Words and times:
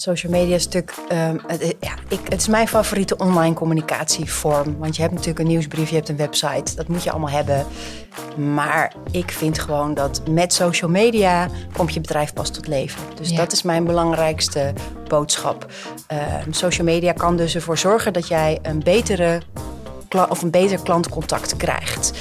Social 0.00 0.32
media 0.32 0.54
is 0.54 0.64
natuurlijk, 0.64 0.94
ehm, 1.08 1.36
het, 1.46 1.76
ja, 1.80 1.94
ik, 2.08 2.20
het 2.28 2.40
is 2.40 2.48
mijn 2.48 2.68
favoriete 2.68 3.16
online 3.16 3.54
communicatievorm. 3.54 4.78
Want 4.78 4.96
je 4.96 5.02
hebt 5.02 5.14
natuurlijk 5.14 5.40
een 5.40 5.46
nieuwsbrief, 5.46 5.88
je 5.88 5.94
hebt 5.94 6.08
een 6.08 6.16
website, 6.16 6.76
dat 6.76 6.88
moet 6.88 7.02
je 7.02 7.10
allemaal 7.10 7.30
hebben. 7.30 7.66
Maar 8.36 8.94
ik 9.10 9.30
vind 9.30 9.58
gewoon 9.58 9.94
dat 9.94 10.22
met 10.30 10.52
social 10.52 10.90
media 10.90 11.48
komt 11.72 11.94
je 11.94 12.00
bedrijf 12.00 12.32
pas 12.32 12.50
tot 12.50 12.66
leven. 12.66 13.02
Dus 13.14 13.30
Ja. 13.30 13.36
dat 13.36 13.52
is 13.52 13.62
mijn 13.62 13.84
belangrijkste 13.84 14.72
boodschap. 15.08 15.66
Ehm, 16.06 16.52
social 16.52 16.86
media 16.86 17.12
kan 17.12 17.36
dus 17.36 17.54
ervoor 17.54 17.78
zorgen 17.78 18.12
dat 18.12 18.28
jij 18.28 18.58
een 18.62 18.82
betere 18.82 19.40
of 20.28 20.42
een 20.42 20.50
beter 20.50 20.82
klantcontact 20.82 21.56
krijgt. 21.56 22.12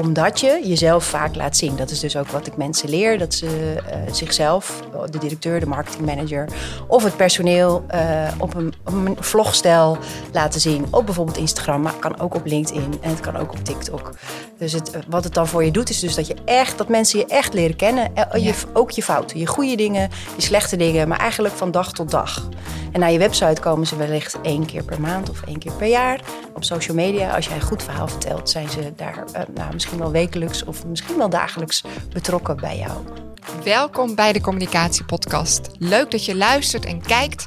Omdat 0.00 0.40
je 0.40 0.60
jezelf 0.64 1.04
vaak 1.04 1.34
laat 1.34 1.56
zien. 1.56 1.76
Dat 1.76 1.90
is 1.90 2.00
dus 2.00 2.16
ook 2.16 2.28
wat 2.28 2.46
ik 2.46 2.56
mensen 2.56 2.88
leer. 2.88 3.18
Dat 3.18 3.34
ze 3.34 3.76
eh, 3.90 4.12
zichzelf, 4.12 4.82
de 5.10 5.18
directeur, 5.18 5.60
de 5.60 5.66
marketingmanager 5.66 6.48
of 6.86 7.04
het 7.04 7.16
personeel 7.16 7.84
eh, 7.86 8.28
op, 8.38 8.54
een, 8.54 8.74
op 8.84 8.92
een 8.92 9.16
vlogstijl 9.20 9.98
laten 10.32 10.60
zien. 10.60 10.86
Op 10.90 11.04
bijvoorbeeld 11.04 11.36
Instagram, 11.36 11.82
maar 11.82 11.94
kan 11.94 12.20
ook 12.20 12.34
op 12.34 12.46
LinkedIn 12.46 12.98
en 13.00 13.10
het 13.10 13.20
kan 13.20 13.36
ook 13.36 13.52
op 13.52 13.64
TikTok. 13.64 14.12
Dus 14.60 14.72
het, 14.72 14.90
eh, 14.90 15.00
wat 15.08 15.24
het 15.24 15.34
dan 15.34 15.46
voor 15.46 15.64
je 15.64 15.70
doet, 15.70 15.90
is 15.90 15.98
dus 15.98 16.14
dat 16.14 16.26
je 16.26 16.36
echt, 16.44 16.78
dat 16.78 16.88
mensen 16.88 17.18
je 17.18 17.26
echt 17.26 17.54
leren 17.54 17.76
kennen. 17.76 18.14
Eh, 18.14 18.32
je, 18.32 18.48
Ja. 18.48 18.54
ook 18.72 18.90
je 18.90 19.02
fouten, 19.02 19.38
je 19.38 19.46
goede 19.46 19.76
dingen, 19.76 20.10
je 20.36 20.42
slechte 20.42 20.76
dingen, 20.76 21.08
maar 21.08 21.18
eigenlijk 21.18 21.54
van 21.54 21.70
dag 21.70 21.92
tot 21.92 22.10
dag. 22.10 22.48
En 22.92 23.00
naar 23.00 23.12
je 23.12 23.18
website 23.18 23.60
komen 23.60 23.86
ze 23.86 23.96
wellicht 23.96 24.40
één 24.42 24.66
keer 24.66 24.84
per 24.84 25.00
maand 25.00 25.30
of 25.30 25.42
één 25.46 25.58
keer 25.58 25.72
per 25.72 25.86
jaar. 25.86 26.20
Op 26.54 26.64
social 26.64 26.96
media, 26.96 27.34
als 27.34 27.46
jij 27.46 27.54
een 27.54 27.62
goed 27.62 27.82
verhaal 27.82 28.08
vertelt, 28.08 28.50
zijn 28.50 28.70
ze 28.70 28.92
daar 28.96 29.24
eh, 29.32 29.42
nou, 29.54 29.72
misschien 29.72 29.98
wel 29.98 30.10
wekelijks 30.10 30.64
of 30.64 30.86
misschien 30.86 31.16
wel 31.16 31.28
dagelijks 31.28 31.84
betrokken 32.12 32.56
bij 32.56 32.78
jou. 32.78 32.92
Welkom 33.64 34.14
bij 34.14 34.32
de 34.32 34.40
Communicatiepodcast. 34.40 35.60
Leuk 35.78 36.10
dat 36.10 36.24
je 36.24 36.36
luistert 36.36 36.84
en 36.84 37.02
kijkt. 37.02 37.44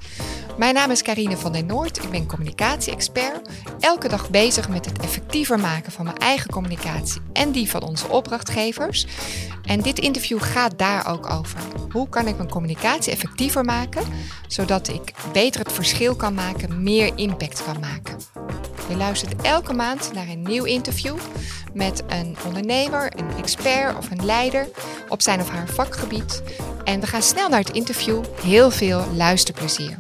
Mijn 0.58 0.74
naam 0.74 0.92
is 0.92 1.02
Carine 1.02 1.38
van 1.38 1.52
den 1.52 1.66
Noord. 1.66 2.04
Ik 2.04 2.10
ben 2.10 2.28
communicatie-expert. 2.28 3.50
Elke 3.80 4.08
dag 4.08 4.30
bezig 4.30 4.70
met 4.70 4.86
het 4.86 5.00
effectiever 5.00 5.60
maken 5.60 5.92
van 5.92 6.06
mijn 6.06 6.18
eigen 6.18 6.50
communicatie 6.50 7.22
en 7.34 7.52
die 7.52 7.70
van 7.70 7.84
onze 7.84 8.08
opdrachtgevers. 8.08 9.08
En 9.64 9.82
dit 9.82 10.00
interview 10.00 10.42
gaat 10.42 10.78
daar 10.78 11.08
ook 11.08 11.30
over. 11.30 11.60
Hoe 11.92 12.10
kan 12.10 12.28
ik 12.28 12.38
mijn 12.38 12.50
communicatie 12.50 13.12
effectiever 13.12 13.66
maken, 13.66 14.04
zodat 14.48 14.88
ik 14.88 15.14
beter 15.32 15.60
het 15.60 15.72
verschil 15.72 16.16
kan 16.16 16.34
maken, 16.34 16.84
meer 16.84 17.12
impact 17.16 17.64
kan 17.64 17.80
maken? 17.80 18.18
Je 18.90 18.96
luistert 18.96 19.42
elke 19.42 19.74
maand 19.74 20.14
naar 20.14 20.28
een 20.28 20.42
nieuw 20.42 20.64
interview 20.64 21.18
met 21.74 22.04
een 22.08 22.38
ondernemer, 22.46 23.14
een 23.16 23.38
expert 23.38 23.98
of 23.98 24.12
een 24.12 24.26
leider 24.26 24.68
op 25.10 25.22
zijn 25.22 25.40
of 25.40 25.50
haar 25.50 25.68
vakgebied. 25.68 26.44
En 26.84 27.00
we 27.00 27.08
gaan 27.08 27.22
snel 27.22 27.50
naar 27.50 27.60
het 27.60 27.72
interview. 27.72 28.24
Heel 28.42 28.72
veel 28.72 29.06
luisterplezier. 29.14 30.00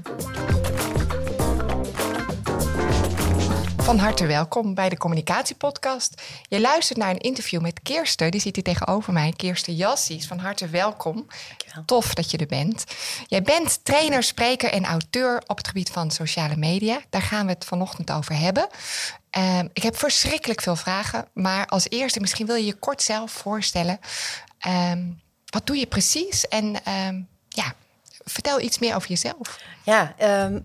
Van 3.83 3.97
harte 3.97 4.25
welkom 4.25 4.73
bij 4.73 4.89
de 4.89 4.97
Communicatiepodcast. 4.97 6.21
Je 6.47 6.61
luistert 6.61 6.99
naar 6.99 7.09
een 7.09 7.19
interview 7.19 7.61
met 7.61 7.81
Kirsten, 7.81 8.31
die 8.31 8.41
zit 8.41 8.55
hier 8.55 8.63
tegenover 8.63 9.13
mij. 9.13 9.33
Kirsten 9.35 9.75
Jassies, 9.75 10.27
van 10.27 10.37
harte 10.37 10.67
welkom. 10.67 11.15
Dankjewel. 11.47 11.85
Tof 11.85 12.13
dat 12.13 12.31
je 12.31 12.37
er 12.37 12.45
bent. 12.45 12.83
Jij 13.27 13.41
bent 13.41 13.79
trainer, 13.85 14.23
spreker 14.23 14.71
en 14.71 14.85
auteur 14.85 15.43
op 15.47 15.57
het 15.57 15.67
gebied 15.67 15.89
van 15.89 16.11
sociale 16.11 16.55
media. 16.55 17.01
Daar 17.09 17.21
gaan 17.21 17.45
we 17.45 17.51
het 17.51 17.65
vanochtend 17.65 18.11
over 18.11 18.37
hebben. 18.37 18.67
Ehm, 19.29 19.67
ik 19.73 19.83
heb 19.83 19.97
verschrikkelijk 19.97 20.61
veel 20.61 20.75
vragen, 20.75 21.27
maar 21.33 21.65
als 21.65 21.89
eerste 21.89 22.19
misschien 22.19 22.45
wil 22.45 22.55
je 22.55 22.65
je 22.65 22.73
kort 22.73 23.01
zelf 23.01 23.31
voorstellen. 23.31 23.99
Ehm, 24.59 25.03
wat 25.45 25.65
doe 25.65 25.77
je 25.77 25.87
precies? 25.87 26.47
En 26.47 26.83
ehm, 26.83 27.21
ja, 27.49 27.73
vertel 28.23 28.61
iets 28.61 28.79
meer 28.79 28.95
over 28.95 29.09
jezelf. 29.09 29.59
Ja, 29.83 30.15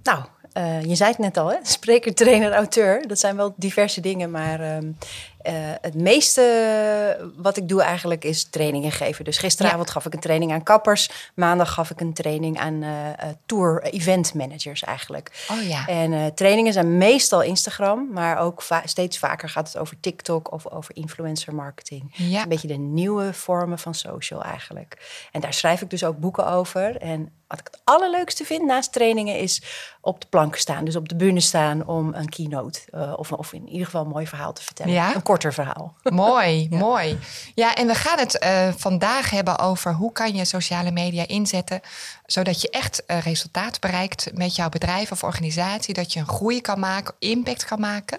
nou, 0.02 0.24
eh, 0.52 0.82
je 0.82 0.94
zei 0.94 1.10
het 1.10 1.18
net 1.18 1.36
al, 1.36 1.50
hè? 1.50 1.56
spreker, 1.62 2.14
trainer, 2.14 2.52
auteur. 2.52 3.08
Dat 3.08 3.18
zijn 3.18 3.36
wel 3.36 3.54
diverse 3.56 4.00
dingen, 4.00 4.30
maar 4.30 4.60
ehm, 4.60 4.90
eh, 5.38 5.52
het 5.80 5.94
meeste 5.94 7.30
wat 7.36 7.56
ik 7.56 7.68
doe 7.68 7.82
eigenlijk 7.82 8.24
is 8.24 8.44
trainingen 8.50 8.92
geven. 8.92 9.24
Dus 9.24 9.38
gisteravond 9.38 9.90
gaf 9.90 10.06
ik 10.06 10.14
een 10.14 10.20
training 10.20 10.52
aan 10.52 10.62
kappers. 10.62 11.10
Maandag 11.34 11.72
gaf 11.72 11.90
ik 11.90 12.00
een 12.00 12.12
training 12.12 12.58
aan 12.58 12.82
eh, 12.82 13.28
tour 13.46 13.82
event 13.82 14.34
managers 14.34 14.84
eigenlijk. 14.84 15.46
Oh 15.50 15.62
ja. 15.62 15.86
En 15.86 16.34
trainingen 16.34 16.72
zijn 16.72 16.98
meestal 16.98 17.42
Instagram, 17.42 18.08
maar 18.12 18.38
ook 18.38 18.62
va- 18.62 18.82
steeds 18.84 19.18
vaker 19.18 19.48
gaat 19.48 19.66
het 19.66 19.78
over 19.78 20.00
TikTok 20.00 20.52
of 20.52 20.70
over 20.70 20.96
influencer 20.96 21.54
marketing. 21.54 22.10
Ja. 22.12 22.42
Een 22.42 22.48
beetje 22.48 22.68
de 22.68 22.74
nieuwe 22.74 23.32
vormen 23.34 23.78
van 23.78 23.94
social 23.94 24.42
eigenlijk. 24.42 25.26
En 25.32 25.40
daar 25.40 25.54
schrijf 25.54 25.80
ik 25.82 25.90
dus 25.90 26.04
ook 26.04 26.18
boeken 26.18 26.46
over. 26.46 26.96
En 26.96 27.32
wat 27.48 27.58
ik 27.58 27.68
het 27.70 27.80
allerleukste 27.84 28.44
vind 28.44 28.64
naast 28.64 28.92
trainingen 28.92 29.38
is 29.38 29.62
op 30.00 30.20
de 30.20 30.26
plank 30.26 30.56
staan. 30.56 30.84
Dus 30.84 30.96
op 30.96 31.08
de 31.08 31.16
bühne 31.16 31.40
staan 31.40 31.86
om 31.86 32.14
een 32.14 32.28
keynote 32.28 32.80
of, 33.16 33.32
of 33.32 33.52
in 33.52 33.68
ieder 33.68 33.84
geval 33.84 34.02
een 34.02 34.08
mooi 34.08 34.26
verhaal 34.26 34.52
te 34.52 34.62
vertellen. 34.62 34.92
Ja? 34.92 35.14
Een 35.14 35.22
korter 35.28 35.54
verhaal. 35.54 35.94
Mooi, 36.24 36.68
mooi. 36.70 37.18
Ja, 37.54 37.74
en 37.74 37.86
we 37.86 37.94
gaan 37.94 38.18
het 38.18 38.38
eh, 38.38 38.68
vandaag 38.76 39.30
hebben 39.30 39.58
over 39.58 39.94
hoe 39.94 40.12
kan 40.12 40.34
je 40.34 40.44
sociale 40.44 40.90
media 40.90 41.26
inzetten 41.26 41.80
zodat 42.26 42.60
je 42.60 42.70
echt 42.70 43.06
eh, 43.06 43.20
resultaat 43.20 43.80
bereikt 43.80 44.30
met 44.34 44.56
jouw 44.56 44.68
bedrijf 44.68 45.12
of 45.12 45.22
organisatie, 45.22 45.94
dat 45.94 46.12
je 46.12 46.20
een 46.20 46.28
groei 46.28 46.60
kan 46.60 46.80
maken, 46.80 47.14
impact 47.18 47.64
kan 47.64 47.80
maken. 47.80 48.18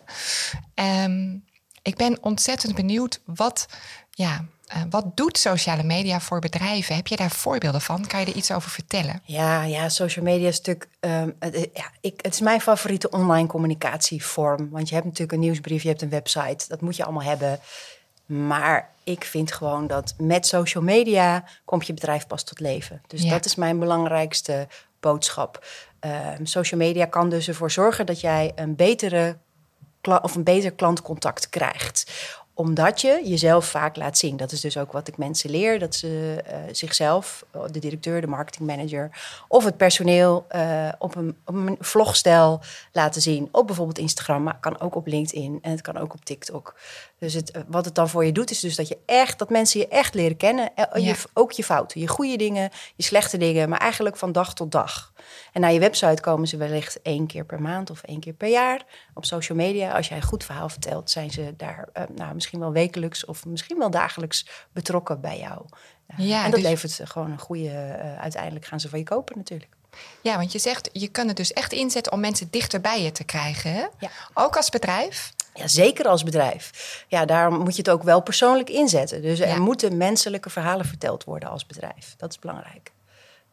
Ehm, 0.74 1.38
ik 1.82 1.96
ben 1.96 2.18
ontzettend 2.24 2.76
benieuwd 2.76 3.22
wat, 3.26 3.66
ja, 4.12 4.46
eh, 4.70 4.82
wat 4.90 5.06
doet 5.18 5.38
sociale 5.38 5.84
media 5.84 6.20
voor 6.20 6.40
bedrijven? 6.40 6.96
Heb 6.96 7.08
je 7.08 7.16
daar 7.16 7.32
voorbeelden 7.32 7.82
van? 7.82 8.08
Kan 8.08 8.20
je 8.20 8.26
er 8.26 8.36
iets 8.36 8.52
over 8.52 8.70
vertellen? 8.72 9.22
Ja, 9.24 9.64
ja, 9.64 9.90
social 9.90 10.26
media 10.26 10.48
is 10.48 10.58
natuurlijk. 10.58 10.88
ehm, 11.00 11.30
het, 11.40 11.54
eh, 11.56 11.64
ja, 11.74 11.92
ik, 12.02 12.20
het 12.22 12.34
is 12.34 12.40
mijn 12.40 12.62
favoriete 12.62 13.10
online 13.10 13.48
communicatievorm. 13.48 14.70
Want 14.70 14.88
je 14.90 14.94
hebt 14.94 15.06
natuurlijk 15.06 15.34
een 15.34 15.40
nieuwsbrief, 15.40 15.82
je 15.82 15.88
hebt 15.90 16.02
een 16.02 16.10
website. 16.10 16.66
Dat 16.68 16.82
moet 16.82 16.96
je 16.96 17.04
allemaal 17.04 17.24
hebben. 17.24 17.60
Maar 18.26 18.90
ik 19.04 19.24
vind 19.24 19.52
gewoon 19.52 19.88
dat 19.88 20.14
met 20.18 20.48
social 20.48 20.84
media 20.84 21.44
komt 21.66 21.88
je 21.88 21.94
bedrijf 21.94 22.28
pas 22.28 22.44
tot 22.44 22.60
leven. 22.60 23.02
Dus 23.08 23.22
Ja. 23.22 23.30
dat 23.30 23.46
is 23.46 23.56
mijn 23.56 23.80
belangrijkste 23.80 24.68
boodschap. 25.00 25.66
Ehm, 26.00 26.46
social 26.46 26.80
media 26.80 27.06
kan 27.06 27.30
dus 27.30 27.48
ervoor 27.48 27.72
zorgen 27.72 28.06
dat 28.06 28.22
jij 28.22 28.52
een 28.56 28.76
betere 28.76 29.38
of 30.22 30.36
een 30.36 30.44
beter 30.44 30.72
klantcontact 30.72 31.50
krijgt 31.50 32.12
omdat 32.60 33.02
je 33.02 33.22
jezelf 33.24 33.66
vaak 33.66 33.96
laat 33.96 34.18
zien. 34.18 34.38
Dat 34.38 34.52
is 34.52 34.62
dus 34.62 34.78
ook 34.78 34.92
wat 34.92 35.08
ik 35.08 35.18
mensen 35.18 35.50
leer. 35.50 35.80
Dat 35.80 35.96
ze 35.96 36.42
eh, 36.46 36.58
zichzelf, 36.72 37.46
de 37.72 37.80
directeur, 37.80 38.22
de 38.22 38.28
marketingmanager 38.28 39.10
of 39.48 39.64
het 39.64 39.78
personeel 39.78 40.46
eh, 40.48 40.90
op, 40.98 41.16
een, 41.16 41.38
op 41.46 41.56
een 41.56 41.78
vlogstijl 41.80 42.62
laten 42.92 43.22
zien. 43.22 43.50
Op 43.52 43.68
bijvoorbeeld 43.68 43.98
Instagram, 43.98 44.44
maar 44.44 44.60
kan 44.60 44.80
ook 44.80 44.96
op 44.96 45.08
LinkedIn 45.08 45.60
en 45.62 45.72
het 45.72 45.82
kan 45.82 45.98
ook 45.98 46.14
op 46.14 46.26
TikTok. 46.26 46.76
Dus 47.20 47.34
het, 47.34 47.52
eh, 47.52 47.62
wat 47.68 47.86
het 47.86 47.96
dan 47.96 48.10
voor 48.10 48.26
je 48.26 48.32
doet, 48.32 48.52
is 48.52 48.60
dus 48.60 48.76
dat 48.76 48.88
je 48.88 48.98
echt, 49.06 49.40
dat 49.40 49.50
mensen 49.50 49.80
je 49.80 49.88
echt 49.88 50.14
leren 50.14 50.38
kennen. 50.38 50.76
Eh, 50.76 50.86
je- 50.94 51.02
Ja. 51.08 51.16
ook 51.34 51.52
je 51.52 51.64
fouten, 51.64 52.00
je 52.02 52.08
goede 52.08 52.36
dingen, 52.36 52.70
je 52.96 53.04
slechte 53.04 53.38
dingen, 53.38 53.70
maar 53.70 53.80
eigenlijk 53.80 54.18
van 54.18 54.32
dag 54.32 54.54
tot 54.54 54.72
dag. 54.72 55.12
En 55.54 55.62
naar 55.62 55.74
je 55.74 55.80
website 55.80 56.22
komen 56.22 56.48
ze 56.48 56.58
wellicht 56.58 57.02
één 57.02 57.28
keer 57.28 57.46
per 57.46 57.62
maand 57.62 57.90
of 57.90 58.02
één 58.04 58.20
keer 58.20 58.34
per 58.34 58.50
jaar. 58.50 58.86
Op 59.14 59.26
social 59.26 59.58
media, 59.58 59.92
als 59.96 60.08
jij 60.08 60.18
een 60.18 60.24
goed 60.24 60.44
verhaal 60.44 60.70
vertelt, 60.70 61.10
zijn 61.10 61.32
ze 61.32 61.54
daar 61.58 61.90
eh, 61.94 62.04
nou, 62.16 62.34
misschien 62.34 62.49
wel 62.58 62.72
wekelijks 62.72 63.26
of 63.26 63.46
misschien 63.46 63.78
wel 63.78 63.90
dagelijks 63.90 64.46
betrokken 64.72 65.22
bij 65.22 65.40
jou. 65.40 65.66
Eh, 66.08 66.28
Ja, 66.28 66.44
en 66.46 66.52
dat 66.52 66.60
dus- 66.60 66.70
levert 66.70 67.00
gewoon 67.04 67.32
een 67.32 67.40
goede, 67.40 67.70
eh, 67.70 68.20
uiteindelijk 68.20 68.66
gaan 68.66 68.80
ze 68.80 68.90
van 68.90 69.00
je 69.00 69.06
kopen 69.06 69.38
natuurlijk. 69.38 69.72
Ja, 70.22 70.38
want 70.38 70.52
je 70.52 70.60
zegt 70.60 70.90
je 70.94 71.08
kan 71.08 71.28
het 71.28 71.38
dus 71.38 71.54
echt 71.54 71.72
inzetten 71.74 72.12
om 72.12 72.20
mensen 72.20 72.48
dichter 72.52 72.82
bij 72.82 73.04
je 73.04 73.12
te 73.12 73.24
krijgen. 73.24 73.74
Hè? 73.74 73.86
Ja. 74.00 74.10
Ook 74.34 74.56
als 74.56 74.70
bedrijf. 74.70 75.34
Ja, 75.54 75.68
zeker 75.68 76.08
als 76.08 76.24
bedrijf. 76.24 77.06
Ja, 77.08 77.26
daarom 77.26 77.60
moet 77.60 77.76
je 77.76 77.82
het 77.82 77.90
ook 77.90 78.04
wel 78.04 78.22
persoonlijk 78.22 78.70
inzetten. 78.70 79.22
Dus 79.22 79.38
Ja. 79.38 79.46
er 79.46 79.62
moeten 79.62 79.98
menselijke 79.98 80.50
verhalen 80.50 80.86
verteld 80.86 81.24
worden 81.24 81.50
als 81.50 81.66
bedrijf. 81.66 82.14
Dat 82.18 82.30
is 82.30 82.40
belangrijk. 82.40 82.92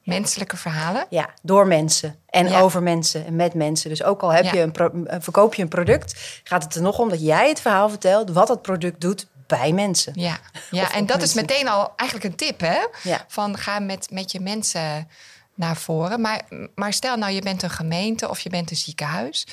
Menselijke 0.06 0.56
verhalen. 0.56 1.06
Ja, 1.10 1.28
door 1.42 1.66
mensen 1.66 2.16
en 2.26 2.48
Ja. 2.48 2.60
over 2.60 2.82
mensen 2.82 3.26
en 3.26 3.36
met 3.36 3.54
mensen. 3.54 3.90
Dus 3.90 4.02
ook 4.02 4.22
al 4.22 4.32
heb 4.32 4.44
Ja. 4.44 4.52
je 4.52 4.60
een 4.60 4.72
pro- 4.72 5.04
eh, 5.04 5.16
verkoop 5.20 5.54
je 5.54 5.62
een 5.62 5.68
product, 5.68 6.40
gaat 6.44 6.62
het 6.62 6.74
er 6.74 6.82
nog 6.82 6.98
om 6.98 7.08
dat 7.08 7.20
jij 7.20 7.48
het 7.48 7.60
verhaal 7.60 7.88
vertelt 7.88 8.30
wat 8.30 8.46
dat 8.46 8.62
product 8.62 9.00
doet 9.00 9.26
bij 9.46 9.72
mensen. 9.72 10.12
Ja, 10.16 10.38
ja 10.70 10.82
Of 10.82 10.94
en 10.94 11.06
dat 11.06 11.22
is 11.22 11.34
meteen 11.34 11.68
al 11.68 11.92
eigenlijk 11.96 12.30
een 12.30 12.36
tip, 12.36 12.60
hè? 12.60 12.78
Ja. 13.02 13.24
Van 13.28 13.58
ga 13.58 13.78
met, 13.78 14.10
met 14.10 14.32
je 14.32 14.40
mensen 14.40 15.08
naar 15.54 15.76
voren. 15.76 16.20
Maar, 16.20 16.42
maar 16.74 16.92
stel 16.92 17.16
nou, 17.16 17.32
je 17.32 17.42
bent 17.42 17.62
een 17.62 17.70
gemeente 17.70 18.28
of 18.28 18.40
je 18.40 18.50
bent 18.50 18.70
een 18.70 18.76
ziekenhuis. 18.76 19.46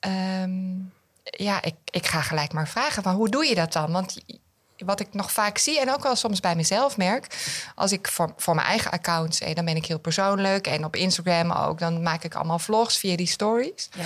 Ehm, 0.00 0.74
ja, 1.22 1.62
ik, 1.62 1.74
ik 1.84 2.06
ga 2.06 2.20
gelijk 2.20 2.52
maar 2.52 2.68
vragen, 2.68 3.02
van 3.02 3.14
hoe 3.14 3.28
doe 3.28 3.46
je 3.46 3.54
dat 3.54 3.72
dan? 3.72 3.92
Want 3.92 4.16
wat 4.84 5.00
ik 5.00 5.08
nog 5.10 5.32
vaak 5.32 5.58
zie 5.58 5.80
en 5.80 5.92
ook 5.92 6.02
wel 6.02 6.16
soms 6.16 6.40
bij 6.40 6.56
mezelf 6.56 6.96
merk, 6.96 7.26
als 7.74 7.92
ik 7.92 8.08
voor, 8.08 8.32
voor 8.36 8.54
mijn 8.54 8.66
eigen 8.66 8.90
accounts, 8.90 9.40
eh, 9.40 9.54
dan 9.54 9.64
ben 9.64 9.76
ik 9.76 9.86
heel 9.86 9.98
persoonlijk 9.98 10.66
en 10.66 10.84
op 10.84 10.96
Instagram 10.96 11.52
ook, 11.52 11.78
dan 11.78 12.02
maak 12.02 12.24
ik 12.24 12.34
allemaal 12.34 12.58
vlogs 12.58 12.98
via 12.98 13.16
die 13.16 13.26
stories. 13.26 13.88
Ja. 13.96 14.04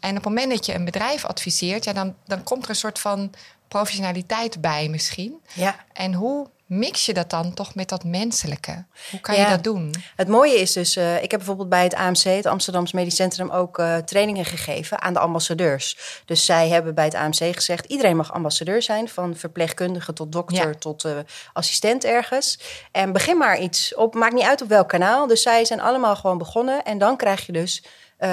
En 0.00 0.10
op 0.10 0.16
het 0.16 0.24
moment 0.24 0.50
dat 0.50 0.66
je 0.66 0.74
een 0.74 0.84
bedrijf 0.84 1.24
adviseert, 1.24 1.84
ja, 1.84 1.92
dan, 1.92 2.14
dan 2.26 2.42
komt 2.42 2.64
er 2.64 2.70
een 2.70 2.76
soort 2.76 2.98
van 2.98 3.30
professionaliteit 3.68 4.60
bij 4.60 4.88
misschien. 4.88 5.40
Ja. 5.52 5.84
En 5.92 6.14
hoe 6.14 6.48
mix 6.70 7.06
je 7.06 7.14
dat 7.14 7.30
dan 7.30 7.54
toch 7.54 7.74
met 7.74 7.88
dat 7.88 8.04
menselijke? 8.04 8.84
Hoe 9.10 9.20
kan 9.20 9.34
Ja. 9.34 9.42
je 9.42 9.48
dat 9.48 9.64
doen? 9.64 9.94
Het 10.16 10.28
mooie 10.28 10.54
is 10.60 10.72
dus, 10.72 10.96
eh, 10.96 11.14
ik 11.22 11.30
heb 11.30 11.40
bijvoorbeeld 11.40 11.68
bij 11.68 11.82
het 11.82 11.94
AMC, 11.94 12.22
het 12.22 12.46
Amsterdams 12.46 12.92
Medisch 12.92 13.14
Centrum, 13.16 13.50
ook 13.50 13.78
eh, 13.78 13.96
trainingen 13.96 14.44
gegeven 14.44 15.00
aan 15.02 15.12
de 15.12 15.18
ambassadeurs. 15.18 15.98
Dus 16.24 16.44
zij 16.44 16.68
hebben 16.68 16.94
bij 16.94 17.04
het 17.04 17.14
AMC 17.14 17.54
gezegd: 17.54 17.84
iedereen 17.86 18.16
mag 18.16 18.32
ambassadeur 18.32 18.82
zijn, 18.82 19.08
van 19.08 19.36
verpleegkundige 19.36 20.12
tot 20.12 20.32
dokter 20.32 20.68
Ja. 20.68 20.74
tot 20.78 21.04
eh, 21.04 21.12
assistent 21.52 22.04
ergens. 22.04 22.58
En 22.92 23.12
begin 23.12 23.36
maar 23.36 23.58
iets 23.60 23.94
op, 23.94 24.14
maakt 24.14 24.34
niet 24.34 24.44
uit 24.44 24.62
op 24.62 24.68
welk 24.68 24.88
kanaal. 24.88 25.26
Dus 25.26 25.42
zij 25.42 25.64
zijn 25.64 25.80
allemaal 25.80 26.16
gewoon 26.16 26.38
begonnen. 26.38 26.82
En 26.84 26.98
dan 26.98 27.16
krijg 27.16 27.46
je 27.46 27.52
dus 27.52 27.82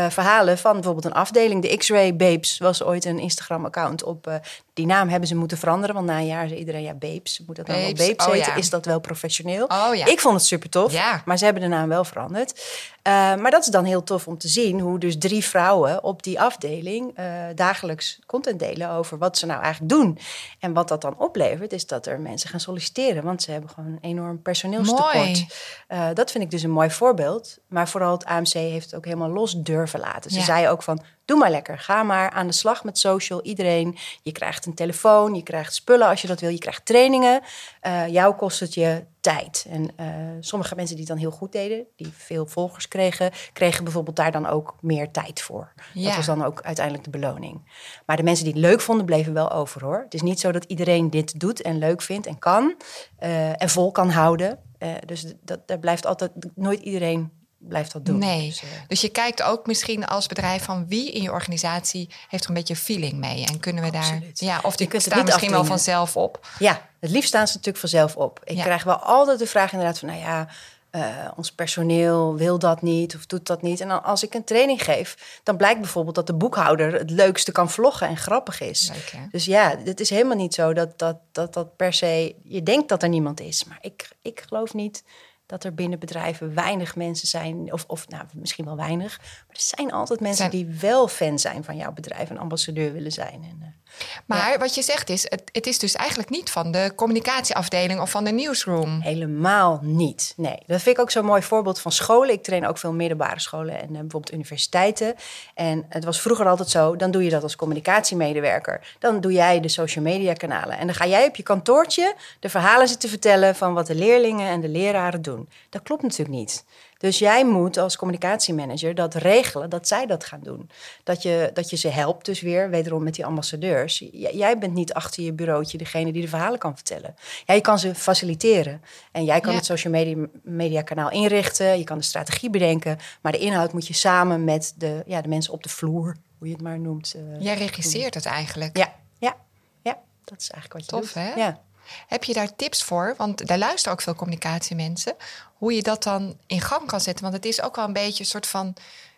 verhalen 0.10 0.58
van 0.58 0.74
bijvoorbeeld 0.74 1.06
een 1.06 1.14
afdeling. 1.14 1.62
De 1.62 1.78
X-Ray 1.78 2.16
Babes 2.16 2.58
was 2.58 2.84
ooit 2.84 3.06
een 3.06 3.20
Instagram-account 3.20 4.04
op. 4.04 4.40
die 4.78 4.86
naam 4.86 5.10
hebben 5.10 5.28
ze 5.28 5.36
moeten 5.36 5.58
veranderen, 5.58 5.96
want 5.96 6.08
na 6.08 6.18
een 6.18 6.26
jaar 6.26 6.48
zei 6.48 6.60
iedereen 6.60 6.82
ja, 6.82 6.94
Babes. 6.94 7.42
Moet 7.48 7.56
dat 7.56 7.68
nou 7.68 7.80
wel 7.80 7.94
Babes, 7.94 8.26
oh 8.26 8.32
heten? 8.32 8.52
ja. 8.52 8.56
Is 8.56 8.70
dat 8.70 8.86
wel 8.86 9.00
professioneel? 9.00 9.66
Oh 9.66 9.96
ja. 9.96 10.06
Ik 10.06 10.20
vond 10.20 10.36
het 10.36 10.46
super 10.46 10.70
tof, 10.70 10.92
Ja. 10.92 11.22
maar 11.26 11.38
ze 11.38 11.44
hebben 11.46 11.64
de 11.64 11.70
naam 11.70 11.90
wel 11.90 12.04
veranderd. 12.04 12.62
Eh, 13.02 13.14
maar 13.36 13.52
dat 13.52 13.62
is 13.62 13.68
dan 13.72 13.84
heel 13.86 14.04
tof 14.04 14.28
om 14.28 14.38
te 14.38 14.48
zien 14.48 14.80
hoe 14.80 15.00
dus 15.00 15.18
drie 15.18 15.44
vrouwen 15.46 16.04
op 16.04 16.24
die 16.24 16.40
afdeling 16.42 17.12
eh, 17.16 17.26
dagelijks 17.56 18.20
content 18.26 18.60
delen 18.60 18.90
over 18.90 19.18
wat 19.18 19.38
ze 19.38 19.46
nou 19.46 19.62
eigenlijk 19.62 19.94
doen. 19.94 20.18
En 20.60 20.74
wat 20.74 20.88
dat 20.88 21.02
dan 21.02 21.16
oplevert, 21.18 21.74
is 21.74 21.88
dat 21.88 22.06
er 22.06 22.20
mensen 22.20 22.50
gaan 22.50 22.60
solliciteren, 22.60 23.24
want 23.24 23.42
ze 23.44 23.52
hebben 23.52 23.70
gewoon 23.70 23.90
een 23.92 24.10
enorm 24.10 24.42
personeelstekort. 24.42 25.14
Mooi. 25.14 25.48
Eh, 25.88 26.08
dat 26.14 26.32
vind 26.32 26.44
ik 26.44 26.52
dus 26.52 26.64
een 26.64 26.72
mooi 26.72 26.90
voorbeeld. 26.92 27.58
Maar 27.68 27.88
vooral 27.90 28.12
het 28.12 28.26
AMC 28.26 28.54
heeft 28.54 28.86
het 28.86 28.96
ook 28.96 29.06
helemaal 29.06 29.30
los 29.30 29.54
durven 29.58 30.00
laten. 30.00 30.32
Ze 30.32 30.42
zei 30.42 30.68
ook 30.70 30.84
van, 30.84 31.02
doe 31.28 31.38
maar 31.38 31.52
lekker. 31.52 31.80
Ga 31.80 32.04
maar 32.04 32.30
aan 32.30 32.48
de 32.48 32.54
slag 32.54 32.84
met 32.84 32.98
social. 32.98 33.42
Iedereen, 33.42 33.98
je 34.22 34.32
krijgt 34.32 34.66
een 34.66 34.74
telefoon, 34.74 35.36
je 35.36 35.44
krijgt 35.44 35.74
spullen 35.74 36.08
als 36.08 36.22
je 36.22 36.28
dat 36.28 36.40
wil. 36.40 36.50
Je 36.50 36.58
krijgt 36.58 36.86
trainingen. 36.86 37.42
Eh, 37.82 38.08
jou 38.08 38.36
kost 38.36 38.60
het 38.60 38.74
je 38.74 39.06
tijd. 39.20 39.66
En 39.70 39.90
eh, 39.96 40.08
sommige 40.40 40.76
mensen 40.76 40.96
die 40.96 41.06
het 41.06 41.14
dan 41.14 41.24
heel 41.24 41.38
goed 41.38 41.52
deden, 41.52 41.86
die 41.96 42.12
veel 42.16 42.46
volgers 42.46 42.88
kregen, 42.88 43.32
kregen 43.54 43.84
bijvoorbeeld 43.84 44.16
daar 44.16 44.32
dan 44.32 44.48
ook 44.48 44.76
meer 44.82 45.12
tijd 45.12 45.42
voor. 45.42 45.74
Ja. 45.94 46.06
Dat 46.06 46.16
was 46.16 46.26
dan 46.26 46.44
ook 46.44 46.62
uiteindelijk 46.62 47.06
de 47.06 47.20
beloning. 47.20 47.72
Maar 48.06 48.18
de 48.18 48.24
mensen 48.24 48.46
die 48.46 48.54
het 48.54 48.64
leuk 48.64 48.82
vonden, 48.82 49.06
bleven 49.06 49.34
wel 49.34 49.52
over 49.52 49.84
hoor. 49.84 50.02
Het 50.04 50.14
is 50.14 50.22
niet 50.22 50.40
zo 50.40 50.52
dat 50.52 50.64
iedereen 50.64 51.10
dit 51.10 51.40
doet 51.40 51.62
en 51.62 51.78
leuk 51.78 52.02
vindt 52.02 52.28
en 52.28 52.40
kan 52.40 52.76
eh, 53.18 53.62
en 53.62 53.70
vol 53.70 53.92
kan 53.92 54.10
houden. 54.10 54.60
Dus 55.06 55.34
dat, 55.42 55.68
daar 55.68 55.80
blijft 55.80 56.06
altijd, 56.06 56.32
nooit 56.56 56.80
iedereen 56.80 57.32
blijft 57.58 57.92
dat 57.92 58.06
doen. 58.06 58.18
Nee. 58.18 58.48
Dus, 58.48 58.62
eh, 58.64 58.70
Dus 58.88 59.02
je 59.02 59.10
kijkt 59.10 59.42
ook 59.42 59.66
misschien 59.68 60.06
als 60.06 60.28
bedrijf 60.28 60.64
van 60.64 60.88
wie 60.88 61.12
in 61.12 61.22
je 61.22 61.32
organisatie 61.32 62.10
heeft 62.28 62.44
er 62.44 62.50
een 62.50 62.56
beetje 62.56 62.76
feeling 62.76 63.14
mee. 63.14 63.46
En 63.46 63.60
kunnen 63.60 63.84
we 63.84 63.92
daar. 63.92 64.22
Ja, 64.34 64.60
of 64.64 64.76
die 64.76 64.88
staan 64.88 65.00
misschien 65.00 65.24
wel 65.26 65.34
afdwingen. 65.36 65.66
vanzelf 65.66 66.18
op. 66.18 66.48
Ja, 66.60 66.90
het 67.00 67.10
liefst 67.10 67.28
staan 67.28 67.48
ze 67.48 67.52
natuurlijk 67.54 67.78
vanzelf 67.80 68.16
op. 68.16 68.40
Ik 68.44 68.56
Ja. 68.58 68.64
krijg 68.64 68.84
wel 68.84 68.98
altijd 69.00 69.40
de 69.40 69.48
vraag 69.48 69.72
inderdaad 69.72 70.00
van, 70.00 70.08
nou 70.08 70.20
ja, 70.20 70.48
eh, 70.90 71.04
ons 71.36 71.52
personeel 71.52 72.36
wil 72.36 72.60
dat 72.60 72.82
niet 72.82 73.16
of 73.16 73.26
doet 73.26 73.46
dat 73.48 73.62
niet. 73.62 73.80
En 73.82 73.88
dan 73.88 74.04
als 74.04 74.24
ik 74.24 74.34
een 74.34 74.44
training 74.44 74.84
geef, 74.84 75.40
dan 75.44 75.58
blijkt 75.58 75.80
bijvoorbeeld 75.80 76.16
dat 76.16 76.28
de 76.28 76.34
boekhouder 76.34 76.94
het 76.94 77.10
leukste 77.10 77.52
kan 77.52 77.70
vloggen 77.70 78.08
en 78.08 78.18
grappig 78.18 78.62
is. 78.62 78.92
Leuk? 78.94 79.32
Dus 79.32 79.46
ja, 79.46 79.76
het 79.84 80.00
is 80.00 80.10
helemaal 80.10 80.38
niet 80.38 80.54
zo 80.54 80.74
dat 80.74 81.00
dat, 81.00 81.18
dat 81.32 81.54
dat 81.54 81.76
per 81.76 81.94
se, 81.94 82.36
je 82.44 82.64
denkt 82.64 82.90
dat 82.90 83.04
er 83.04 83.10
niemand 83.10 83.40
is. 83.40 83.64
Maar 83.64 83.78
ik, 83.82 84.10
ik 84.22 84.44
geloof 84.48 84.74
niet 84.74 85.04
dat 85.48 85.64
er 85.64 85.74
binnen 85.74 86.00
bedrijven 86.00 86.54
weinig 86.54 86.96
mensen 86.96 87.28
zijn, 87.28 87.74
of, 87.74 87.84
of 87.88 88.08
nou, 88.08 88.24
misschien 88.34 88.66
wel 88.66 88.76
weinig. 88.76 89.18
Maar 89.18 89.56
er 89.56 89.62
zijn 89.78 89.92
altijd 89.92 90.20
mensen 90.20 90.52
Zijn- 90.52 90.66
die 90.66 90.80
wel 90.80 91.08
fan 91.08 91.40
zijn 91.40 91.64
van 91.64 91.76
jouw 91.78 91.92
bedrijf 91.94 92.30
en 92.30 92.38
ambassadeur 92.38 92.94
willen 92.94 93.12
zijn. 93.12 93.44
En, 93.44 93.58
eh, 93.62 93.87
Maar 94.26 94.60
wat 94.60 94.76
je 94.76 94.82
zegt 94.82 95.10
is, 95.10 95.24
het, 95.24 95.44
het 95.52 95.68
is 95.68 95.80
dus 95.80 95.96
eigenlijk 95.96 96.30
niet 96.30 96.50
van 96.50 96.72
de 96.72 96.92
communicatieafdeling 96.96 98.00
of 98.00 98.10
van 98.10 98.24
de 98.24 98.32
newsroom. 98.32 99.02
Helemaal 99.02 99.80
niet. 99.82 100.34
Nee, 100.38 100.58
dat 100.66 100.82
vind 100.82 100.96
ik 100.96 101.02
ook 101.02 101.12
zo'n 101.12 101.26
mooi 101.26 101.42
voorbeeld 101.42 101.80
van 101.80 101.92
scholen. 101.92 102.34
Ik 102.34 102.44
train 102.44 102.68
ook 102.68 102.78
veel 102.78 102.94
middelbare 102.94 103.40
scholen 103.40 103.76
en 103.76 103.88
eh, 103.88 103.92
bijvoorbeeld 103.92 104.34
universiteiten. 104.34 105.16
En 105.54 105.86
het 105.90 106.04
was 106.04 106.22
vroeger 106.22 106.48
altijd 106.48 106.70
zo, 106.70 106.96
dan 106.96 107.12
doe 107.12 107.24
je 107.24 107.30
dat 107.30 107.44
als 107.44 107.56
communicatiemedewerker. 107.56 108.96
Dan 109.00 109.22
doe 109.22 109.32
jij 109.32 109.60
de 109.60 109.70
social 109.70 110.04
media 110.04 110.34
kanalen. 110.34 110.78
En 110.78 110.86
dan 110.86 110.96
ga 110.96 111.06
jij 111.06 111.28
op 111.28 111.36
je 111.36 111.44
kantoortje 111.44 112.16
de 112.40 112.50
verhalen 112.50 112.88
zitten 112.88 113.10
vertellen 113.10 113.56
van 113.56 113.74
wat 113.74 113.88
de 113.88 113.96
leerlingen 113.96 114.50
en 114.50 114.62
de 114.62 114.70
leraren 114.70 115.22
doen. 115.22 115.50
Dat 115.70 115.84
klopt 115.84 116.02
natuurlijk 116.02 116.38
niet. 116.38 116.64
Dus 116.98 117.20
jij 117.20 117.46
moet 117.46 117.78
als 117.78 117.96
communicatiemanager 117.98 118.96
dat 118.96 119.14
regelen, 119.16 119.70
dat 119.70 119.88
zij 119.88 120.06
dat 120.06 120.24
gaan 120.26 120.40
doen. 120.44 120.70
Dat 121.04 121.22
je, 121.22 121.50
dat 121.54 121.70
je 121.70 121.76
ze 121.76 121.88
helpt, 121.88 122.26
dus 122.26 122.42
weer 122.42 122.70
wederom 122.70 123.04
met 123.04 123.16
die 123.16 123.26
ambassadeurs. 123.26 124.00
J- 124.00 124.28
jij 124.32 124.58
bent 124.58 124.74
niet 124.74 124.94
achter 124.94 125.24
je 125.24 125.34
bureautje 125.34 125.78
degene 125.78 126.12
die 126.12 126.22
de 126.22 126.28
verhalen 126.28 126.60
kan 126.60 126.76
vertellen. 126.76 127.16
Ja, 127.46 127.54
je 127.54 127.62
kan 127.62 127.80
ze 127.80 127.96
faciliteren. 127.96 128.82
En 129.12 129.24
jij 129.26 129.40
kan 129.40 129.52
Ja. 129.52 129.58
het 129.58 129.66
social 129.66 129.94
media, 129.94 130.26
media 130.44 130.82
kanaal 130.82 131.12
inrichten, 131.12 131.78
je 131.78 131.84
kan 131.84 131.98
de 131.98 132.04
strategie 132.04 132.50
bedenken. 132.50 132.98
Maar 133.22 133.32
de 133.32 133.38
inhoud 133.38 133.74
moet 133.74 133.88
je 133.88 133.94
samen 133.94 134.44
met 134.44 134.74
de, 134.78 135.04
ja, 135.06 135.22
de 135.22 135.28
mensen 135.30 135.54
op 135.54 135.64
de 135.64 135.70
vloer, 135.70 136.16
hoe 136.38 136.48
je 136.48 136.54
het 136.54 136.64
maar 136.64 136.80
noemt. 136.80 137.14
eh, 137.16 137.42
Jij 137.42 137.56
regisseert 137.56 138.14
het 138.14 138.26
eigenlijk. 138.26 138.78
Ja, 138.78 138.94
ja, 139.18 139.36
ja, 139.82 139.98
dat 140.24 140.42
is 140.42 140.50
eigenlijk 140.50 140.74
wat 140.74 140.84
je 141.00 141.06
Tof, 141.06 141.14
doet. 141.14 141.24
hè? 141.24 141.34
Ja. 141.42 141.60
Heb 142.08 142.24
je 142.24 142.34
daar 142.34 142.56
tips 142.56 142.84
voor? 142.84 143.14
Want 143.18 143.48
daar 143.48 143.58
luisteren 143.58 143.94
ook 143.94 144.02
veel 144.02 144.16
communicatiemensen. 144.16 145.16
Hoe 145.58 145.74
je 145.74 145.82
dat 145.84 146.04
dan 146.04 146.38
in 146.48 146.62
gang 146.62 146.88
kan 146.88 147.02
zetten. 147.02 147.24
Want 147.24 147.36
het 147.36 147.46
is 147.46 147.62
ook 147.62 147.76
wel 147.76 147.86
een 147.86 147.94
beetje 147.94 148.20
een 148.24 148.30
soort 148.30 148.48
van 148.48 148.74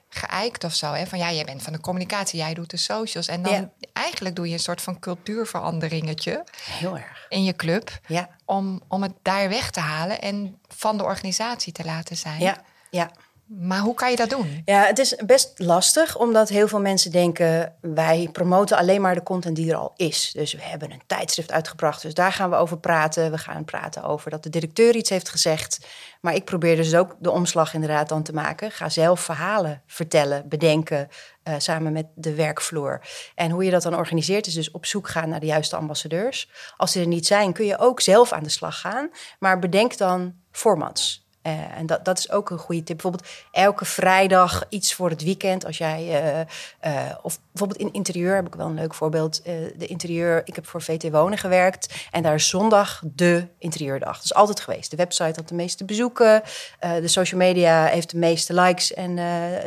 geëikt 0.10 0.64
of 0.64 0.74
zo. 0.74 0.92
Hè? 0.94 1.06
Van 1.08 1.20
ja, 1.20 1.32
jij 1.32 1.46
bent 1.46 1.64
van 1.64 1.74
de 1.74 1.80
communicatie, 1.80 2.40
jij 2.40 2.54
doet 2.54 2.70
de 2.70 2.78
socials. 2.78 3.28
En 3.28 3.42
dan 3.42 3.54
Ja. 3.54 3.70
eigenlijk 3.94 4.36
doe 4.36 4.48
je 4.48 4.54
een 4.54 4.60
soort 4.60 4.82
van 4.82 5.00
cultuurveranderingetje 5.00 6.44
Heel 6.66 6.98
erg. 6.98 7.26
in 7.30 7.44
je 7.44 7.56
club. 7.56 8.00
Ja, 8.08 8.30
Om, 8.46 8.82
om 8.88 9.02
het 9.04 9.14
daar 9.22 9.50
weg 9.50 9.72
te 9.72 9.80
halen 9.80 10.22
en 10.22 10.60
van 10.68 10.98
de 10.98 11.04
organisatie 11.04 11.74
te 11.74 11.86
laten 11.86 12.18
zijn. 12.18 12.40
ja, 12.40 12.58
ja. 12.90 13.12
Maar 13.58 13.80
hoe 13.80 13.94
kan 13.94 14.10
je 14.10 14.16
dat 14.16 14.30
doen? 14.30 14.62
Ja, 14.66 14.86
het 14.86 15.00
is 15.00 15.16
best 15.26 15.54
lastig, 15.56 16.18
omdat 16.18 16.50
heel 16.50 16.68
veel 16.68 16.80
mensen 16.80 17.12
denken... 17.12 17.76
wij 17.82 18.30
promoten 18.32 18.78
alleen 18.78 19.02
maar 19.02 19.16
de 19.16 19.24
content 19.24 19.56
die 19.56 19.72
er 19.72 19.78
al 19.78 19.94
is. 19.96 20.32
Dus 20.32 20.54
we 20.54 20.62
hebben 20.62 20.92
een 20.92 21.02
tijdschrift 21.08 21.52
uitgebracht, 21.52 22.02
dus 22.02 22.14
daar 22.14 22.32
gaan 22.32 22.50
we 22.50 22.56
over 22.56 22.80
praten. 22.80 23.32
We 23.32 23.38
gaan 23.38 23.66
praten 23.66 24.04
over 24.04 24.32
dat 24.32 24.44
de 24.44 24.50
directeur 24.50 24.96
iets 24.96 25.10
heeft 25.10 25.30
gezegd. 25.30 25.88
Maar 26.22 26.36
ik 26.36 26.46
probeer 26.46 26.76
dus 26.76 26.96
ook 26.96 27.16
de 27.20 27.32
omslag 27.32 27.74
inderdaad 27.74 28.10
dan 28.10 28.24
te 28.24 28.34
maken. 28.34 28.72
Ga 28.72 28.90
zelf 28.90 29.20
verhalen 29.20 29.82
vertellen, 29.88 30.50
bedenken, 30.50 31.08
eh, 31.44 31.54
samen 31.58 31.92
met 31.94 32.06
de 32.16 32.36
werkvloer. 32.36 33.02
En 33.36 33.52
hoe 33.52 33.64
je 33.64 33.72
dat 33.72 33.84
dan 33.84 33.96
organiseert 33.96 34.48
is 34.48 34.54
dus 34.54 34.72
op 34.72 34.86
zoek 34.86 35.08
gaan 35.08 35.30
naar 35.30 35.40
de 35.40 35.46
juiste 35.46 35.76
ambassadeurs. 35.76 36.50
Als 36.78 36.92
die 36.92 37.02
er 37.02 37.08
niet 37.08 37.28
zijn, 37.28 37.54
kun 37.54 37.66
je 37.66 37.78
ook 37.78 38.02
zelf 38.02 38.32
aan 38.32 38.44
de 38.44 38.50
slag 38.50 38.80
gaan. 38.80 39.10
Maar 39.40 39.60
bedenk 39.60 39.98
dan 39.98 40.34
formats. 40.52 41.28
Eh, 41.42 41.78
en 41.78 41.86
dat, 41.86 42.06
dat 42.06 42.18
is 42.18 42.32
ook 42.32 42.50
een 42.50 42.58
goede 42.58 42.84
tip. 42.84 42.98
Bijvoorbeeld 43.02 43.30
elke 43.52 43.86
vrijdag 43.86 44.66
iets 44.70 44.94
voor 44.94 45.10
het 45.10 45.24
weekend. 45.24 45.66
Als 45.66 45.78
jij, 45.78 46.00
eh, 46.00 46.40
eh, 46.80 47.16
of 47.22 47.40
bijvoorbeeld 47.52 47.80
in 47.80 47.94
interieur 47.94 48.36
heb 48.36 48.48
ik 48.48 48.56
wel 48.56 48.66
een 48.66 48.74
leuk 48.74 48.94
voorbeeld. 48.94 49.44
De 49.44 49.88
interieur, 49.88 50.42
ik 50.46 50.56
heb 50.56 50.68
voor 50.68 50.82
VT 50.82 51.10
Wonen 51.10 51.38
gewerkt. 51.38 52.08
En 52.12 52.24
daar 52.24 52.34
is 52.34 52.50
zondag 52.50 53.02
de 53.06 53.48
interieurdag. 53.58 54.16
Dat 54.16 54.24
is 54.24 54.34
altijd 54.34 54.60
geweest. 54.60 54.92
De 54.92 54.98
website 54.98 55.40
had 55.40 55.48
de 55.48 55.56
meeste 55.56 55.86
bezoeken. 55.86 56.42
de 56.80 57.08
social 57.08 57.40
media 57.40 57.86
heeft 57.86 58.12
de 58.12 58.18
meeste 58.18 58.54
likes 58.54 58.94
en 58.94 59.16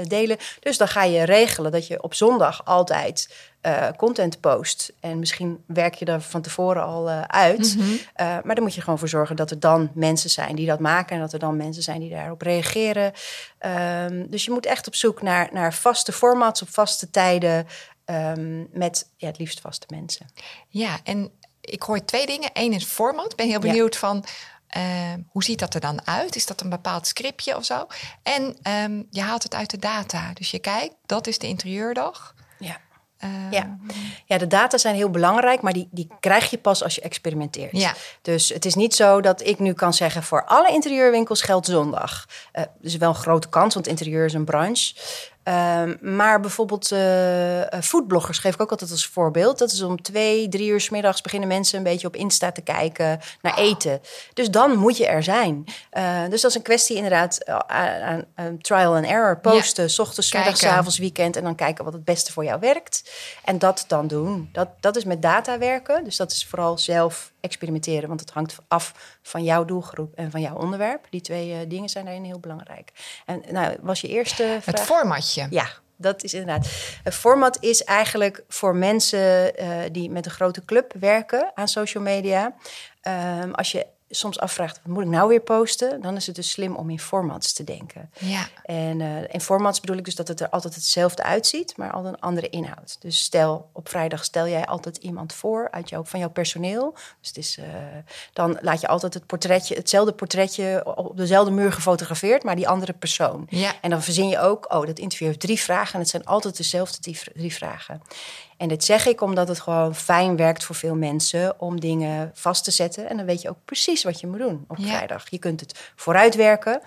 delen. 0.09 0.37
Dus 0.61 0.79
dan 0.79 0.89
ga 0.89 1.05
je 1.05 1.25
regelen 1.25 1.73
dat 1.73 1.87
je 1.87 2.03
op 2.03 2.15
zondag 2.15 2.65
altijd 2.65 3.29
eh, 3.63 3.89
content 3.97 4.41
post. 4.41 4.93
En 5.01 5.19
misschien 5.19 5.65
werk 5.67 5.95
je 5.95 6.05
er 6.05 6.21
van 6.21 6.43
tevoren 6.43 6.83
al 6.85 7.09
eh, 7.11 7.23
uit. 7.23 7.77
Eh, 8.15 8.27
maar 8.45 8.55
dan 8.55 8.65
moet 8.65 8.75
je 8.75 8.81
gewoon 8.81 8.99
voor 8.99 9.09
zorgen 9.09 9.37
dat 9.37 9.51
er 9.51 9.61
dan 9.61 9.91
mensen 9.95 10.31
zijn 10.31 10.55
die 10.57 10.67
dat 10.67 10.81
maken. 10.81 11.15
En 11.17 11.23
dat 11.23 11.33
er 11.33 11.39
dan 11.39 11.57
mensen 11.57 11.83
zijn 11.83 12.01
die 12.01 12.11
daarop 12.11 12.43
reageren. 12.43 13.13
Ehm, 13.59 14.27
dus 14.29 14.45
je 14.45 14.51
moet 14.51 14.67
echt 14.67 14.87
op 14.87 14.95
zoek 14.95 15.23
naar, 15.23 15.49
naar 15.53 15.75
vaste 15.75 16.13
formats 16.13 16.63
op 16.63 16.69
vaste 16.69 17.11
tijden. 17.11 17.67
ehm, 18.05 18.65
met 18.79 19.09
ja, 19.17 19.27
het 19.27 19.39
liefst 19.39 19.61
vaste 19.61 19.87
mensen. 19.89 20.27
Ja, 20.69 20.99
en 21.05 21.31
ik 21.61 21.83
hoor 21.83 22.05
twee 22.05 22.27
dingen. 22.27 22.51
Eén 22.53 22.73
is 22.73 22.85
format. 22.85 23.31
Ik 23.31 23.37
ben 23.37 23.47
heel 23.47 23.55
Ja. 23.65 23.71
benieuwd 23.71 23.97
van 23.97 24.25
eh, 24.67 24.83
hoe 25.29 25.45
ziet 25.45 25.59
dat 25.59 25.75
er 25.75 25.81
dan 25.81 26.07
uit? 26.07 26.37
Is 26.37 26.47
dat 26.47 26.61
een 26.61 26.69
bepaald 26.71 27.07
scriptje 27.07 27.57
of 27.57 27.65
zo? 27.65 27.87
En 28.23 28.57
ehm, 28.63 29.03
je 29.11 29.21
haalt 29.21 29.43
het 29.43 29.55
uit 29.55 29.71
de 29.71 29.79
data. 29.79 30.31
Dus 30.35 30.51
je 30.51 30.59
kijkt, 30.59 30.95
dat 31.07 31.27
is 31.27 31.39
de 31.39 31.47
interieurdag. 31.47 32.35
Ja. 32.59 32.81
Ja. 33.51 33.79
ja, 34.25 34.39
de 34.39 34.47
data 34.47 34.79
zijn 34.79 34.95
heel 34.95 35.11
belangrijk, 35.11 35.61
maar 35.61 35.73
die, 35.73 35.89
die 35.91 36.09
krijg 36.21 36.51
je 36.51 36.59
pas 36.59 36.83
als 36.83 36.95
je 36.95 37.01
experimenteert. 37.01 37.77
Ja. 37.77 37.95
Dus 38.23 38.49
het 38.49 38.65
is 38.65 38.75
niet 38.75 38.95
zo 38.95 39.21
dat 39.21 39.47
ik 39.47 39.59
nu 39.59 39.73
kan 39.73 39.95
zeggen 39.95 40.23
voor 40.23 40.45
alle 40.45 40.73
interieurwinkels 40.73 41.43
geldt 41.43 41.67
zondag. 41.67 42.27
Dat 42.53 42.69
is 42.81 42.97
wel 42.97 43.09
een 43.09 43.15
grote 43.15 43.49
kans, 43.49 43.75
want 43.75 43.87
interieur 43.87 44.25
is 44.25 44.35
een 44.35 44.45
branche. 44.45 44.95
Ehm, 45.43 45.97
maar 46.01 46.41
bijvoorbeeld 46.41 46.93
eh, 46.93 47.81
foodbloggers 47.81 48.39
geef 48.39 48.55
ik 48.55 48.61
ook 48.61 48.71
altijd 48.71 48.91
als 48.91 49.07
voorbeeld. 49.07 49.59
Dat 49.59 49.73
is 49.73 49.83
om 49.83 50.03
twee, 50.03 50.49
drie 50.49 50.71
uur 50.71 50.81
s 50.81 50.91
middags 50.91 51.21
beginnen 51.21 51.49
mensen 51.49 51.79
een 51.79 51.85
beetje 51.85 52.07
op 52.07 52.17
Insta 52.17 52.53
te 52.53 52.61
kijken 52.61 53.21
naar 53.41 53.59
eten. 53.59 54.01
Dus 54.35 54.51
dan 54.51 54.77
moet 54.77 54.97
je 54.97 55.07
er 55.07 55.23
zijn. 55.23 55.65
Eh, 55.91 56.23
dus 56.29 56.41
dat 56.41 56.51
is 56.51 56.57
een 56.57 56.63
kwestie 56.63 56.97
inderdaad 56.97 57.47
aan, 57.67 58.25
trial 58.61 58.95
and 58.95 59.07
error. 59.07 59.41
Posten, 59.41 59.91
s 59.91 59.99
ochtends, 59.99 60.29
's 60.29 60.33
middags, 60.33 60.65
avonds, 60.65 60.99
weekend. 60.99 61.37
En 61.37 61.43
dan 61.43 61.55
kijken 61.55 61.85
wat 61.85 61.93
het 61.93 62.05
beste 62.05 62.33
voor 62.33 62.45
jou 62.45 62.61
werkt. 62.61 63.11
En 63.45 63.59
dat 63.59 63.85
dan 63.89 64.07
doen. 64.07 64.49
Dat, 64.53 64.69
dat 64.81 64.97
is 64.97 65.05
met 65.05 65.23
data 65.23 65.59
werken. 65.59 66.05
Dus 66.05 66.17
dat 66.17 66.31
is 66.31 66.47
vooral 66.47 66.79
zelf 66.79 67.32
experimenteren, 67.43 68.09
want 68.09 68.21
het 68.21 68.31
hangt 68.31 68.57
af 68.69 69.17
van 69.23 69.45
jouw 69.45 69.65
doelgroep 69.65 70.15
en 70.15 70.31
van 70.31 70.41
jouw 70.41 70.57
onderwerp. 70.57 71.07
Die 71.11 71.21
twee 71.21 71.53
eh, 71.53 71.59
dingen 71.69 71.89
zijn 71.89 72.05
daarin 72.05 72.25
heel 72.25 72.41
belangrijk. 72.41 72.93
En 73.27 73.43
nou, 73.51 73.77
was 73.81 74.01
je 74.01 74.09
eerste 74.09 74.59
vraag? 74.61 74.65
Het 74.65 74.81
formatje. 74.81 75.47
Ja, 75.51 75.67
dat 75.97 76.23
is 76.23 76.35
inderdaad. 76.35 76.69
Het 77.03 77.15
format 77.15 77.57
is 77.61 77.85
eigenlijk 77.85 78.45
voor 78.49 78.77
mensen 78.77 79.63
uh, 79.63 79.79
die 79.93 80.11
met 80.11 80.27
een 80.27 80.33
grote 80.33 80.65
club 80.65 80.93
werken 81.01 81.51
aan 81.55 81.69
social 81.69 82.03
media. 82.03 82.55
Um, 83.43 83.55
als 83.55 83.73
je 83.73 83.87
soms 84.15 84.39
afvraagt, 84.39 84.81
wat 84.83 84.95
moet 84.95 85.05
ik 85.05 85.09
nou 85.09 85.29
weer 85.29 85.41
posten? 85.41 86.01
Dan 86.01 86.17
is 86.17 86.27
het 86.27 86.37
dus 86.37 86.51
slim 86.51 86.77
om 86.77 86.91
in 86.91 87.01
formats 87.01 87.53
te 87.53 87.65
denken. 87.65 88.11
Ja. 88.19 88.49
En 88.65 89.01
uh, 89.01 89.35
in 89.35 89.41
formats 89.41 89.81
bedoel 89.81 89.97
ik 89.97 90.05
dus 90.05 90.15
dat 90.15 90.29
het 90.29 90.41
er 90.41 90.49
altijd 90.49 90.75
hetzelfde 90.75 91.23
uitziet, 91.23 91.77
maar 91.77 91.93
altijd 91.93 92.15
een 92.15 92.21
andere 92.21 92.49
inhoud. 92.49 92.97
Dus 93.01 93.19
stel, 93.19 93.69
op 93.73 93.89
vrijdag 93.89 94.25
stel 94.25 94.49
jij 94.49 94.67
altijd 94.67 94.97
iemand 94.97 95.33
voor 95.33 95.69
uit 95.71 95.89
jouw, 95.89 96.05
van 96.05 96.21
jouw 96.21 96.31
personeel. 96.31 96.93
Dus 96.93 97.29
het 97.29 97.37
is, 97.37 97.59
uh, 97.59 97.65
dan 98.33 98.59
laat 98.61 98.81
je 98.81 98.89
altijd 98.89 99.15
het 99.15 99.27
portretje, 99.27 99.75
hetzelfde 99.75 100.13
portretje 100.13 100.97
op 100.97 101.17
dezelfde 101.17 101.51
muur 101.51 101.73
gefotografeerd, 101.73 102.43
maar 102.43 102.57
die 102.57 102.69
andere 102.69 102.93
persoon. 102.93 103.47
Ja. 103.49 103.73
En 103.81 103.91
dan 103.91 104.03
verzin 104.03 104.29
je 104.29 104.39
ook, 104.39 104.73
oh, 104.73 104.87
dat 104.87 104.99
interview 104.99 105.27
heeft 105.27 105.41
drie 105.41 105.61
vragen 105.61 105.95
en 105.95 106.01
het 106.01 106.09
zijn 106.09 106.25
altijd 106.25 106.57
dezelfde 106.57 107.15
drie 107.35 107.53
vragen. 107.53 108.03
En 108.63 108.69
dit 108.69 108.85
zeg 108.85 109.07
ik 109.07 109.21
omdat 109.21 109.49
het 109.49 109.61
gewoon 109.61 109.95
fijn 109.95 110.37
werkt 110.37 110.65
voor 110.65 110.75
veel 110.75 110.95
mensen 110.95 111.61
om 111.61 111.81
dingen 111.81 112.31
vast 112.35 112.65
te 112.65 112.71
zetten. 112.71 113.09
En 113.09 113.17
dan 113.17 113.27
weet 113.27 113.43
je 113.43 113.49
ook 113.49 113.65
precies 113.65 114.03
wat 114.05 114.21
je 114.21 114.27
moet 114.27 114.39
doen 114.39 114.65
op 114.69 114.77
Ja. 114.77 114.87
vrijdag. 114.87 115.31
Je 115.31 115.39
kunt 115.39 115.61
het 115.61 115.93
vooruitwerken. 115.97 116.81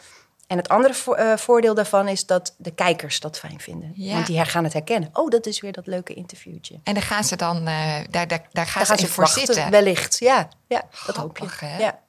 En 0.48 0.58
het 0.58 0.70
andere 0.70 0.94
vo- 0.94 1.14
eh, 1.14 1.38
voordeel 1.38 1.74
daarvan 1.74 2.08
is 2.08 2.26
dat 2.26 2.56
de 2.58 2.72
kijkers 2.72 3.20
dat 3.20 3.40
fijn 3.40 3.60
vinden. 3.60 3.92
Ja. 3.96 4.14
Want 4.14 4.28
die 4.28 4.46
gaan 4.46 4.64
het 4.64 4.74
herkennen. 4.74 5.10
Oh, 5.14 5.30
dat 5.30 5.46
is 5.46 5.60
weer 5.62 5.72
dat 5.72 5.88
leuke 5.88 6.14
interviewtje. 6.14 6.80
En 6.84 6.94
dan 6.94 7.04
gaan 7.04 7.24
ze 7.24 7.36
dan, 7.36 7.58
eh, 7.58 7.64
daar, 8.10 8.28
daar, 8.28 8.28
daar 8.28 8.28
gaan 8.28 8.50
Daar 8.54 8.66
ze, 8.86 8.86
gaan 8.86 8.98
ze 8.98 9.08
voor 9.08 9.24
wachten, 9.24 9.46
zitten. 9.46 9.72
wellicht. 9.72 10.20
Ja, 10.20 10.48
ja 10.68 10.84
dat 11.06 11.16
hoop 11.16 11.38
je. 11.38 11.46
hè? 11.66 11.78
Ja. 11.78 12.00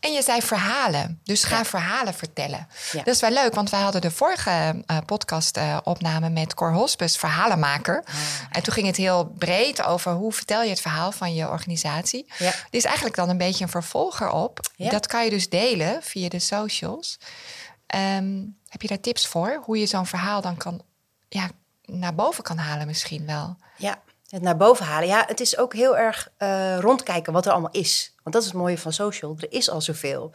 En 0.00 0.12
je 0.12 0.22
zei 0.22 0.42
verhalen. 0.42 1.20
Dus 1.24 1.44
ga 1.44 1.56
Ja. 1.56 1.64
verhalen 1.64 2.14
vertellen. 2.14 2.68
Ja. 2.92 3.02
Dat 3.02 3.14
is 3.14 3.20
wel 3.20 3.30
leuk, 3.30 3.54
want 3.54 3.70
wij 3.70 3.80
hadden 3.80 4.00
de 4.00 4.10
vorige 4.10 4.82
eh, 4.86 4.96
podcast 5.06 5.56
eh, 5.56 5.76
opname 5.84 6.28
met 6.28 6.54
Cor 6.54 6.72
Hospes, 6.72 7.16
verhalenmaker. 7.16 8.02
Ah, 8.06 8.14
En 8.50 8.62
toen 8.62 8.72
ging 8.74 8.86
het 8.86 8.96
heel 8.96 9.24
breed 9.26 9.82
over 9.82 10.12
hoe 10.12 10.32
vertel 10.32 10.62
je 10.62 10.68
het 10.70 10.80
verhaal 10.80 11.12
van 11.12 11.34
je 11.34 11.48
organisatie. 11.48 12.26
Dit 12.38 12.54
is 12.70 12.84
eigenlijk 12.84 13.16
dan 13.16 13.28
een 13.28 13.38
beetje 13.38 13.64
een 13.64 13.70
vervolger 13.70 14.30
op. 14.30 14.60
Dat 14.76 15.06
kan 15.06 15.24
je 15.24 15.30
dus 15.30 15.48
delen 15.48 16.02
via 16.02 16.28
de 16.28 16.38
socials. 16.38 17.18
Ehm, 17.86 18.44
heb 18.68 18.82
je 18.82 18.88
daar 18.88 19.00
tips 19.00 19.26
voor? 19.26 19.62
Hoe 19.64 19.78
je 19.78 19.86
zo'n 19.86 20.06
verhaal 20.06 20.40
dan 20.40 20.56
kan, 20.56 20.82
ja, 21.28 21.48
naar 21.84 22.14
boven 22.14 22.42
kan 22.42 22.58
halen 22.58 22.86
misschien 22.86 23.26
wel? 23.26 23.56
Ja, 23.76 23.98
het 24.28 24.42
naar 24.42 24.56
boven 24.56 24.84
halen. 24.84 25.08
Ja, 25.08 25.24
het 25.26 25.40
is 25.40 25.58
ook 25.58 25.74
heel 25.74 25.96
erg 25.96 26.30
eh, 26.36 26.78
rondkijken 26.80 27.32
wat 27.32 27.46
er 27.46 27.52
allemaal 27.52 27.70
is. 27.70 28.14
Want 28.22 28.34
dat 28.34 28.44
is 28.44 28.48
het 28.48 28.58
mooie 28.58 28.78
van 28.78 28.92
social. 28.92 29.36
Er 29.40 29.52
is 29.52 29.70
al 29.70 29.80
zoveel. 29.80 30.32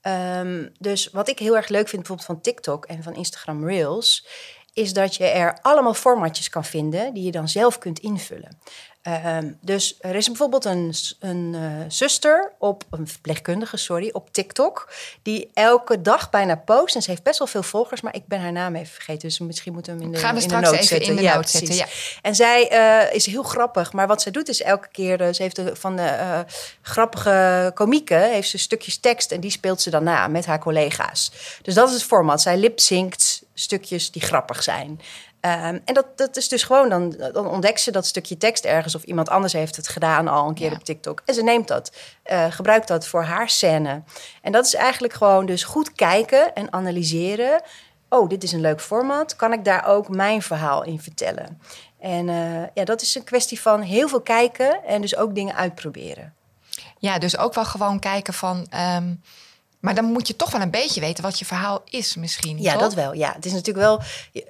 Ehm, 0.00 0.68
dus 0.78 1.10
wat 1.10 1.28
ik 1.28 1.38
heel 1.38 1.56
erg 1.56 1.68
leuk 1.68 1.88
vind 1.88 1.96
bijvoorbeeld 1.96 2.26
van 2.26 2.40
TikTok 2.40 2.84
en 2.84 3.02
van 3.02 3.14
Instagram 3.14 3.66
Reels... 3.66 4.26
is 4.72 4.92
dat 4.92 5.16
je 5.16 5.24
er 5.24 5.58
allemaal 5.62 5.94
formatjes 5.94 6.48
kan 6.48 6.64
vinden 6.64 7.14
die 7.14 7.24
je 7.24 7.30
dan 7.30 7.48
zelf 7.48 7.78
kunt 7.78 7.98
invullen. 7.98 8.58
Ehm, 9.02 9.50
dus 9.60 9.96
er 10.00 10.14
is 10.14 10.26
bijvoorbeeld 10.26 10.64
een, 10.64 10.94
een 11.20 11.54
eh, 11.54 11.84
zuster 11.88 12.52
op, 12.58 12.84
een 12.90 13.08
verpleegkundige, 13.08 13.76
sorry, 13.76 14.10
op 14.12 14.32
TikTok, 14.32 14.92
die 15.22 15.50
elke 15.54 16.02
dag 16.02 16.30
bijna 16.30 16.54
post. 16.54 16.94
En 16.94 17.02
ze 17.02 17.10
heeft 17.10 17.22
best 17.22 17.38
wel 17.38 17.48
veel 17.48 17.62
volgers, 17.62 18.00
maar 18.00 18.14
ik 18.14 18.26
ben 18.26 18.40
haar 18.40 18.52
naam 18.52 18.74
even 18.74 18.92
vergeten. 18.92 19.28
Dus 19.28 19.38
misschien 19.38 19.72
moeten 19.72 19.92
we 19.92 19.98
hem 19.98 20.08
in 20.08 20.14
de, 20.14 20.20
Gaan 20.20 20.34
we 20.34 20.40
in 20.40 20.48
straks 20.48 20.68
de 20.68 20.74
even 20.74 20.86
zetten. 20.86 21.08
in 21.10 21.16
de 21.16 21.22
Ja, 21.22 21.34
noot 21.34 21.50
zetten, 21.50 21.76
precies. 21.76 22.18
En 22.22 22.34
zij 22.34 22.68
eh, 22.68 23.14
is 23.14 23.26
heel 23.26 23.42
grappig, 23.42 23.92
maar 23.92 24.06
wat 24.06 24.22
zij 24.22 24.32
doet 24.32 24.48
is 24.48 24.62
elke 24.62 24.88
keer, 24.88 25.20
eh, 25.20 25.32
ze 25.32 25.42
heeft 25.42 25.56
de, 25.56 25.76
van 25.76 25.96
de 25.96 26.44
grappige 26.82 27.70
komieken, 27.74 28.30
heeft 28.30 28.48
ze 28.48 28.58
stukjes 28.58 28.98
tekst 28.98 29.32
en 29.32 29.40
die 29.40 29.50
speelt 29.50 29.80
ze 29.80 29.90
dan 29.90 30.04
na 30.04 30.28
met 30.28 30.46
haar 30.46 30.58
collega's. 30.58 31.32
Dus 31.62 31.74
dat 31.74 31.88
is 31.88 31.94
het 31.94 32.04
format. 32.04 32.42
Zij 32.42 32.56
lipzinkt 32.56 33.31
stukjes 33.54 34.10
die 34.10 34.22
grappig 34.22 34.62
zijn. 34.62 35.00
Ehm, 35.40 35.78
en 35.84 35.94
dat, 35.94 36.06
dat 36.16 36.36
is 36.36 36.48
dus 36.48 36.62
gewoon, 36.62 36.88
dan, 36.88 37.10
dan 37.32 37.46
ontdekt 37.46 37.80
ze 37.80 37.90
dat 37.90 38.06
stukje 38.06 38.36
tekst 38.36 38.64
ergens 38.64 38.94
of 38.94 39.02
iemand 39.02 39.28
anders 39.28 39.52
heeft 39.52 39.76
het 39.76 39.88
gedaan 39.88 40.28
al 40.28 40.48
een 40.48 40.54
keer 40.54 40.70
Ja. 40.70 40.76
op 40.76 40.84
TikTok. 40.84 41.22
En 41.24 41.34
ze 41.34 41.42
neemt 41.42 41.68
dat, 41.68 41.92
eh, 42.22 42.46
gebruikt 42.50 42.88
dat 42.88 43.06
voor 43.06 43.22
haar 43.22 43.48
scène. 43.48 44.02
En 44.42 44.52
dat 44.52 44.66
is 44.66 44.74
eigenlijk 44.74 45.12
gewoon 45.14 45.46
dus 45.46 45.64
goed 45.64 45.92
kijken 45.92 46.54
en 46.54 46.72
analyseren. 46.72 47.62
Oh, 48.08 48.28
dit 48.28 48.42
is 48.42 48.52
een 48.52 48.60
leuk 48.60 48.80
format. 48.80 49.36
Kan 49.36 49.52
ik 49.52 49.64
daar 49.64 49.86
ook 49.86 50.08
mijn 50.08 50.42
verhaal 50.42 50.84
in 50.84 51.00
vertellen? 51.00 51.60
En 52.00 52.28
eh, 52.28 52.62
ja, 52.74 52.84
dat 52.84 53.02
is 53.02 53.14
een 53.14 53.24
kwestie 53.24 53.60
van 53.60 53.80
heel 53.80 54.08
veel 54.08 54.20
kijken 54.20 54.84
en 54.84 55.00
dus 55.00 55.16
ook 55.16 55.34
dingen 55.34 55.54
uitproberen. 55.54 56.34
Ja, 56.98 57.18
dus 57.18 57.36
ook 57.38 57.54
wel 57.54 57.64
gewoon 57.64 57.98
kijken 57.98 58.34
van. 58.34 58.66
ehm, 58.70 59.14
maar 59.82 59.94
dan 59.94 60.04
moet 60.04 60.26
je 60.26 60.36
toch 60.36 60.50
wel 60.50 60.60
een 60.60 60.70
beetje 60.70 61.00
weten 61.00 61.22
wat 61.22 61.38
je 61.38 61.44
verhaal 61.44 61.82
is, 61.84 62.16
misschien. 62.16 62.60
Ja, 62.60 62.72
toch? 62.72 62.80
dat 62.80 62.94
wel. 62.94 63.12
Ja, 63.12 63.32
het 63.32 63.44
is 63.44 63.52
natuurlijk 63.52 63.86
wel 63.86 64.02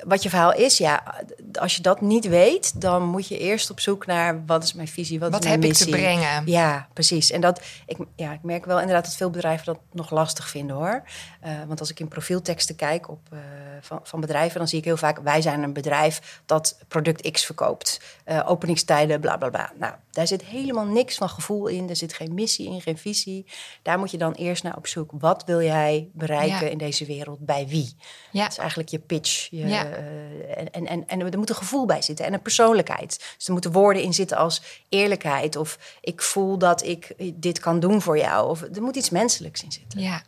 wat 0.05 0.23
je 0.23 0.29
verhaal 0.29 0.55
is. 0.55 0.79
Ja, 0.79 1.25
als 1.53 1.77
je 1.77 1.83
dat 1.83 2.01
niet 2.01 2.29
weet, 2.29 2.81
dan 2.81 3.03
moet 3.03 3.29
je 3.29 3.39
eerst 3.39 3.71
op 3.71 3.81
zoek 3.81 4.07
naar 4.07 4.47
wat 4.47 4.63
is 4.63 4.73
mijn 4.73 4.89
visie, 4.89 5.19
wat, 5.19 5.31
Wat 5.31 5.45
is 5.45 5.49
mijn 5.49 5.63
heb 5.63 5.71
ik 5.71 5.77
te 5.77 5.89
brengen? 5.89 6.47
Ja, 6.47 6.89
precies. 6.93 7.31
En 7.31 7.41
dat 7.41 7.63
ik, 7.87 7.97
ja, 8.17 8.33
ik 8.33 8.43
merk 8.43 8.65
wel 8.65 8.81
inderdaad 8.81 9.05
dat 9.05 9.17
veel 9.17 9.31
bedrijven 9.31 9.65
dat 9.67 9.79
nog 9.93 10.11
lastig 10.11 10.49
vinden 10.49 10.77
hoor. 10.77 11.03
Eh, 11.41 11.53
want 11.67 11.81
als 11.81 11.91
ik 11.91 12.01
in 12.01 12.09
profielteksten 12.09 12.77
kijk 12.77 13.09
op, 13.09 13.21
eh, 13.31 13.39
van, 13.81 14.01
van 14.03 14.21
bedrijven, 14.21 14.59
dan 14.59 14.69
zie 14.69 14.79
ik 14.79 14.85
heel 14.85 14.97
vaak: 14.97 15.19
wij 15.19 15.41
zijn 15.41 15.63
een 15.63 15.73
bedrijf 15.73 16.41
dat 16.47 16.79
product 16.89 17.31
X 17.31 17.45
verkoopt. 17.45 18.01
Eh, 18.25 18.41
openingstijden, 18.47 19.21
bla 19.21 19.37
bla 19.37 19.49
bla. 19.49 19.73
Nou, 19.79 19.95
daar 20.11 20.27
zit 20.27 20.43
helemaal 20.43 20.87
niks 20.87 21.17
van 21.17 21.29
gevoel 21.29 21.67
in. 21.67 21.89
Er 21.89 21.97
zit 21.97 22.13
geen 22.13 22.35
missie 22.35 22.67
in, 22.67 22.81
geen 22.81 22.99
visie. 22.99 23.47
Daar 23.83 23.99
moet 23.99 24.11
je 24.11 24.19
dan 24.19 24.33
eerst 24.33 24.63
naar 24.63 24.77
op 24.77 24.87
zoek. 24.87 25.11
Wat 25.23 25.45
wil 25.45 25.63
jij 25.63 26.09
bereiken 26.13 26.65
Ja. 26.67 26.71
in 26.73 26.79
deze 26.79 27.05
wereld? 27.07 27.39
Bij 27.47 27.67
wie? 27.69 27.97
Ja. 28.31 28.43
Dat 28.43 28.51
is 28.53 28.59
eigenlijk 28.59 28.89
je 28.89 28.99
pitch. 28.99 29.49
Je, 29.51 29.67
Ja. 29.67 29.85
eh, 29.87 30.59
en, 30.59 30.71
en, 30.73 30.87
en, 30.87 31.07
en 31.07 31.33
er 31.33 31.39
moet 31.39 31.49
een 31.51 31.55
gevoel 31.57 31.87
bij 31.87 32.03
zitten 32.03 32.25
en 32.27 32.33
een 32.33 32.43
persoonlijkheid. 32.43 33.35
Dus 33.37 33.47
er 33.47 33.53
moeten 33.53 33.73
woorden 33.73 34.03
in 34.03 34.15
zitten 34.15 34.37
als 34.37 34.63
eerlijkheid. 34.89 35.57
Of 35.57 35.79
ik 36.01 36.23
voel 36.23 36.59
dat 36.59 36.85
ik 36.85 37.15
dit 37.35 37.59
kan 37.61 37.81
doen 37.81 38.03
voor 38.03 38.19
jou. 38.19 38.49
Of 38.49 38.61
er 38.63 38.83
moet 38.83 38.97
iets 38.97 39.11
menselijks 39.11 39.63
in 39.63 39.73
zitten. 39.73 40.01
Ja, 40.01 40.15
het 40.15 40.25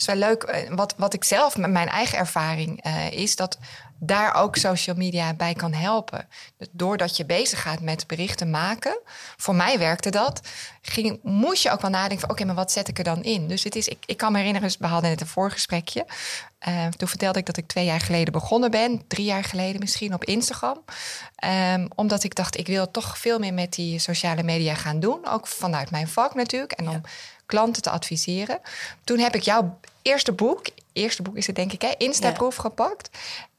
is 0.00 0.06
wel 0.06 0.16
leuk. 0.16 0.42
Eh, 0.42 0.74
Wat, 0.74 0.94
wat 0.96 1.14
ik 1.14 1.24
zelf 1.24 1.56
met 1.56 1.70
mijn 1.70 1.88
eigen 1.88 2.18
ervaring 2.18 2.82
eh, 2.82 3.10
is 3.12 3.36
dat 3.36 3.58
daar 3.98 4.34
ook 4.34 4.56
social 4.56 4.96
media 4.96 5.34
bij 5.34 5.54
kan 5.54 5.72
helpen. 5.72 6.28
Dus 6.58 6.68
Doordat 6.72 7.16
je 7.16 7.24
bezig 7.24 7.62
gaat 7.62 7.80
met 7.80 8.06
berichten 8.06 8.50
maken, 8.50 8.98
voor 9.36 9.54
mij 9.54 9.78
werkte 9.78 10.10
dat, 10.10 10.40
ging, 10.82 11.18
moest 11.22 11.62
je 11.62 11.70
ook 11.70 11.80
wel 11.80 11.90
nadenken 11.90 12.20
van 12.20 12.30
oké, 12.30 12.44
maar 12.44 12.54
wat 12.54 12.72
zet 12.72 12.88
ik 12.88 12.98
er 12.98 13.04
dan 13.04 13.22
in? 13.22 13.48
Dus 13.48 13.64
het 13.64 13.76
is, 13.76 13.88
ik, 13.88 13.98
ik 14.06 14.16
kan 14.16 14.32
me 14.32 14.38
herinneren, 14.38 14.70
we 14.78 14.86
hadden 14.86 15.10
net 15.10 15.20
een 15.20 15.26
voorgesprekje. 15.26 16.06
Eh, 16.58 16.86
toen 16.86 17.08
vertelde 17.08 17.38
ik 17.38 17.46
dat 17.46 17.56
ik 17.56 17.66
twee 17.66 17.84
jaar 17.84 18.00
geleden 18.00 18.32
begonnen 18.32 18.70
ben, 18.70 19.02
drie 19.08 19.24
jaar 19.24 19.44
geleden 19.44 19.80
misschien 19.80 20.14
op 20.14 20.24
Instagram. 20.24 20.84
Ehm, 21.36 21.86
omdat 21.94 22.24
ik 22.24 22.34
dacht, 22.34 22.56
ik 22.56 22.66
wil 22.66 22.90
toch 22.90 23.18
veel 23.18 23.38
meer 23.38 23.54
met 23.54 23.72
die 23.72 23.98
sociale 23.98 24.42
media 24.42 24.74
gaan 24.74 25.00
doen. 25.00 25.26
Ook 25.28 25.46
vanuit 25.46 25.90
mijn 25.90 26.08
vak 26.08 26.34
natuurlijk. 26.34 26.72
En 26.72 26.88
om 26.88 27.00
klanten 27.46 27.82
te 27.82 27.90
adviseren. 27.90 28.60
Toen 29.04 29.18
heb 29.18 29.34
ik 29.34 29.42
jouw 29.42 29.78
eerste 30.02 30.32
boek, 30.32 30.66
eerste 30.92 31.22
boek 31.22 31.36
is 31.36 31.46
het 31.46 31.56
denk 31.56 31.72
ik, 31.72 31.82
hè, 31.82 31.94
Instaproef 31.98 32.56
gepakt. 32.56 33.10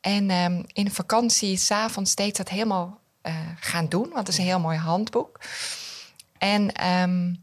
En 0.02 0.30
ehm, 0.30 0.64
in 0.74 0.86
de 0.86 0.92
vakantie, 0.92 1.58
s'avonds 1.58 2.12
steeds 2.12 2.38
dat 2.38 2.50
helemaal 2.50 3.00
eh, 3.22 3.34
gaan 3.60 3.90
doen. 3.90 4.10
Want 4.14 4.18
het 4.18 4.28
is 4.28 4.38
een 4.38 4.44
heel 4.44 4.60
mooi 4.60 4.78
handboek. 4.78 5.40
En, 6.38 6.72
ehm, 6.72 7.34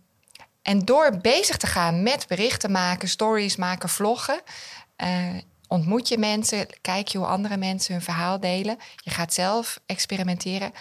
en 0.63 0.79
door 0.79 1.19
bezig 1.23 1.57
te 1.57 1.67
gaan 1.67 2.03
met 2.03 2.27
berichten 2.29 2.71
maken, 2.71 3.09
stories 3.09 3.57
maken, 3.57 3.89
vloggen, 3.89 4.41
eh, 4.97 5.29
ontmoet 5.69 6.09
je 6.09 6.19
mensen, 6.19 6.67
kijk 6.81 7.09
je 7.09 7.19
hoe 7.19 7.27
andere 7.27 7.57
mensen 7.57 7.93
hun 7.93 8.03
verhaal 8.03 8.41
delen. 8.41 8.79
Je 8.97 9.11
gaat 9.11 9.35
zelf 9.35 9.81
experimenteren. 9.87 10.73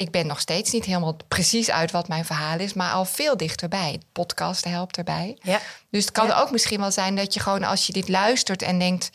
Ik 0.00 0.10
ben 0.10 0.26
nog 0.26 0.40
steeds 0.40 0.72
niet 0.72 0.84
helemaal 0.84 1.16
precies 1.28 1.70
uit 1.70 1.90
wat 1.90 2.08
mijn 2.08 2.24
verhaal 2.24 2.58
is, 2.58 2.74
maar 2.74 2.92
al 2.92 3.04
veel 3.04 3.36
dichterbij. 3.36 4.00
Podcast 4.12 4.64
helpt 4.64 4.96
erbij. 4.96 5.38
Ja. 5.42 5.58
Dus 5.90 6.04
het 6.04 6.12
kan 6.12 6.26
Ja. 6.26 6.40
ook 6.40 6.50
misschien 6.50 6.80
wel 6.80 6.90
zijn 6.90 7.16
dat 7.16 7.34
je 7.34 7.40
gewoon 7.40 7.64
als 7.64 7.86
je 7.86 7.92
dit 7.92 8.08
luistert 8.08 8.62
en 8.62 8.78
denkt: 8.78 9.10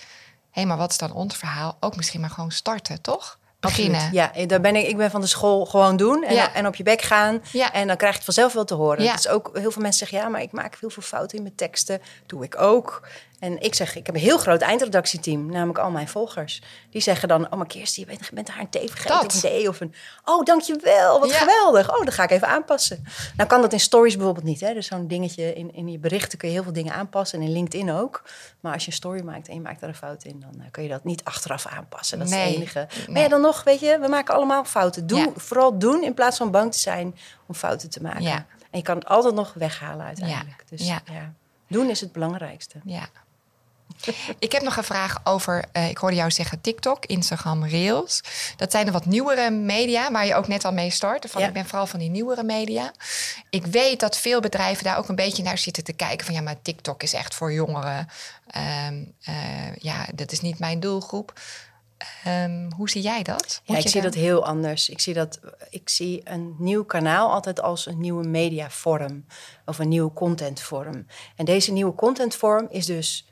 hé, 0.52 0.66
maar 0.66 0.78
wat 0.78 0.92
is 0.92 0.98
dan 0.98 1.12
ons 1.14 1.36
verhaal? 1.38 1.78
Ook 1.80 1.96
misschien 1.96 2.22
maar 2.22 2.30
gewoon 2.30 2.52
starten, 2.52 3.02
toch? 3.02 3.40
Beginnen. 3.60 4.02
Absoluut. 4.02 4.32
Ja, 4.36 4.46
daar 4.46 4.62
ben 4.62 4.76
ik, 4.76 4.88
ik 4.88 4.98
ben 4.98 5.12
van 5.12 5.22
de 5.22 5.28
school 5.28 5.66
gewoon 5.66 5.98
doen 5.98 6.24
en, 6.24 6.34
Ja. 6.36 6.54
en 6.54 6.68
op 6.68 6.76
je 6.76 6.84
bek 6.84 7.02
gaan. 7.02 7.42
Ja. 7.52 7.74
En 7.74 7.88
dan 7.88 7.98
krijg 7.98 8.12
je 8.12 8.18
het 8.18 8.26
vanzelf 8.26 8.54
wel 8.54 8.66
te 8.66 8.74
horen. 8.74 9.04
Ja. 9.04 9.12
Het 9.12 9.20
is 9.20 9.28
ook, 9.28 9.50
heel 9.54 9.72
veel 9.72 9.82
mensen 9.82 10.00
zeggen, 10.08 10.18
ja, 10.28 10.30
maar 10.34 10.42
ik 10.42 10.52
maak 10.52 10.78
heel 10.80 10.90
veel 10.90 11.04
fouten 11.04 11.38
in 11.38 11.44
mijn 11.44 11.56
teksten. 11.56 12.02
Doe 12.26 12.44
ik 12.44 12.62
ook. 12.62 13.08
En 13.40 13.62
ik 13.62 13.76
zeg, 13.76 13.96
ik 13.96 14.06
heb 14.06 14.16
een 14.16 14.22
heel 14.22 14.38
groot 14.38 14.62
eindredactieteam, 14.62 15.46
namelijk 15.52 15.80
al 15.80 15.92
mijn 15.92 16.08
volgers. 16.08 16.62
Die 16.90 17.02
zeggen 17.02 17.28
dan, 17.28 17.52
oh 17.52 17.58
maar 17.58 17.68
Kirsten, 17.68 18.02
je 18.02 18.08
bent, 18.08 18.30
bent 18.34 18.50
haar 18.50 18.60
een 18.60 18.70
T 18.70 18.92
vergeten 18.92 19.52
een 19.52 19.64
D 19.64 19.68
of 19.68 19.80
een... 19.80 19.94
Oh, 20.26 20.44
dankjewel, 20.44 21.20
wat 21.20 21.30
Ja. 21.30 21.38
geweldig. 21.38 21.90
Oh, 21.90 22.04
dan 22.04 22.12
ga 22.14 22.24
ik 22.24 22.30
even 22.32 22.48
aanpassen. 22.48 23.04
Nou 23.38 23.50
kan 23.50 23.62
dat 23.62 23.74
in 23.74 23.80
stories 23.80 24.16
bijvoorbeeld 24.16 24.46
niet. 24.46 24.60
Hè? 24.60 24.74
Dus 24.74 24.88
zo'n 24.88 25.08
dingetje 25.08 25.54
in, 25.54 25.74
in 25.74 25.88
je 25.92 25.98
berichten 25.98 26.38
kun 26.38 26.48
je 26.48 26.54
heel 26.54 26.64
veel 26.64 26.74
dingen 26.74 26.94
aanpassen. 26.94 27.40
En 27.40 27.46
in 27.46 27.52
LinkedIn 27.52 27.92
ook. 27.92 28.24
Maar 28.60 28.74
als 28.74 28.86
je 28.86 28.92
een 28.92 28.98
story 28.98 29.22
maakt 29.22 29.48
en 29.48 29.54
je 29.54 29.62
maakt 29.62 29.80
daar 29.80 29.90
een 29.90 29.96
fout 29.96 30.24
in... 30.24 30.40
dan 30.40 30.62
eh, 30.62 30.72
kun 30.72 30.84
je 30.84 30.90
dat 30.90 31.04
niet 31.04 31.24
achteraf 31.24 31.66
aanpassen. 31.68 32.20
Dat 32.20 32.28
is 32.28 32.34
het 32.34 32.44
enige. 32.44 32.88
Maar 33.10 33.22
ja, 33.22 33.28
dan 33.28 33.42
nog, 33.42 33.64
weet 33.64 33.80
je, 33.80 34.00
we 34.00 34.08
maken 34.08 34.36
allemaal 34.36 34.64
fouten. 34.66 35.08
Doe, 35.08 35.20
Ja. 35.20 35.28
Vooral 35.36 35.78
doen 35.80 36.04
in 36.04 36.14
plaats 36.14 36.38
van 36.38 36.52
bang 36.52 36.72
te 36.72 36.80
zijn 36.80 37.16
om 37.46 37.56
fouten 37.56 37.90
te 37.90 38.02
maken. 38.02 38.22
Ja. 38.22 38.36
En 38.72 38.82
je 38.82 38.82
kan 38.82 38.96
het 38.96 39.06
altijd 39.08 39.34
nog 39.34 39.54
weghalen 39.54 40.06
uiteindelijk. 40.06 40.64
Dus 40.70 40.88
ja. 40.88 41.02
doen 41.68 41.90
is 41.90 42.00
het 42.02 42.12
belangrijkste. 42.12 42.78
Ja. 42.84 43.08
Ik 44.40 44.52
heb 44.52 44.62
nog 44.62 44.78
een 44.78 44.84
vraag 44.84 45.22
over, 45.24 45.66
eh, 45.72 45.90
ik 45.90 45.98
hoorde 45.98 46.16
jou 46.16 46.32
zeggen 46.32 46.62
TikTok, 46.62 47.06
Instagram, 47.06 47.66
Reels. 47.66 48.22
Dat 48.58 48.72
zijn 48.72 48.86
de 48.86 48.92
wat 48.92 49.06
nieuwere 49.06 49.50
media, 49.50 50.12
waar 50.12 50.26
je 50.26 50.36
ook 50.36 50.48
net 50.48 50.66
al 50.66 50.72
mee 50.72 50.90
start. 50.90 51.26
Van, 51.30 51.42
Ja. 51.42 51.48
Ik 51.48 51.54
ben 51.54 51.66
vooral 51.66 51.88
van 51.88 52.00
die 52.00 52.10
nieuwere 52.10 52.44
media. 52.44 52.92
Ik 53.50 53.66
weet 53.66 54.00
dat 54.00 54.18
veel 54.18 54.40
bedrijven 54.40 54.84
daar 54.84 54.98
ook 54.98 55.10
een 55.10 55.16
beetje 55.16 55.44
naar 55.44 55.58
zitten 55.58 55.84
te 55.84 55.94
kijken. 55.94 56.26
Van 56.26 56.36
ja, 56.36 56.42
maar 56.42 56.62
TikTok 56.62 57.04
is 57.04 57.14
echt 57.14 57.36
voor 57.36 57.54
jongeren. 57.54 58.08
Ehm, 58.48 59.04
eh, 59.24 59.76
ja, 59.76 60.06
dat 60.16 60.32
is 60.32 60.42
niet 60.42 60.60
mijn 60.60 60.80
doelgroep. 60.80 61.34
Ehm, 62.24 62.72
hoe 62.76 62.90
zie 62.90 63.02
jij 63.02 63.24
dat? 63.24 63.62
Ja, 63.64 63.78
ik 63.78 63.88
zie 63.88 64.02
dat 64.02 64.14
heel 64.14 64.46
anders. 64.46 64.90
Ik 64.90 65.00
zie, 65.00 65.14
dat, 65.14 65.40
ik 65.70 65.90
zie 65.90 66.22
een 66.24 66.56
nieuw 66.58 66.84
kanaal 66.84 67.32
altijd 67.32 67.62
als 67.62 67.86
een 67.86 68.00
nieuwe 68.00 68.28
mediavorm 68.28 69.26
of 69.66 69.80
een 69.80 69.88
nieuwe 69.88 70.14
contentvorm. 70.14 71.06
En 71.36 71.46
deze 71.46 71.72
nieuwe 71.72 71.96
contentvorm 71.96 72.68
is 72.70 72.86
dus 72.86 73.26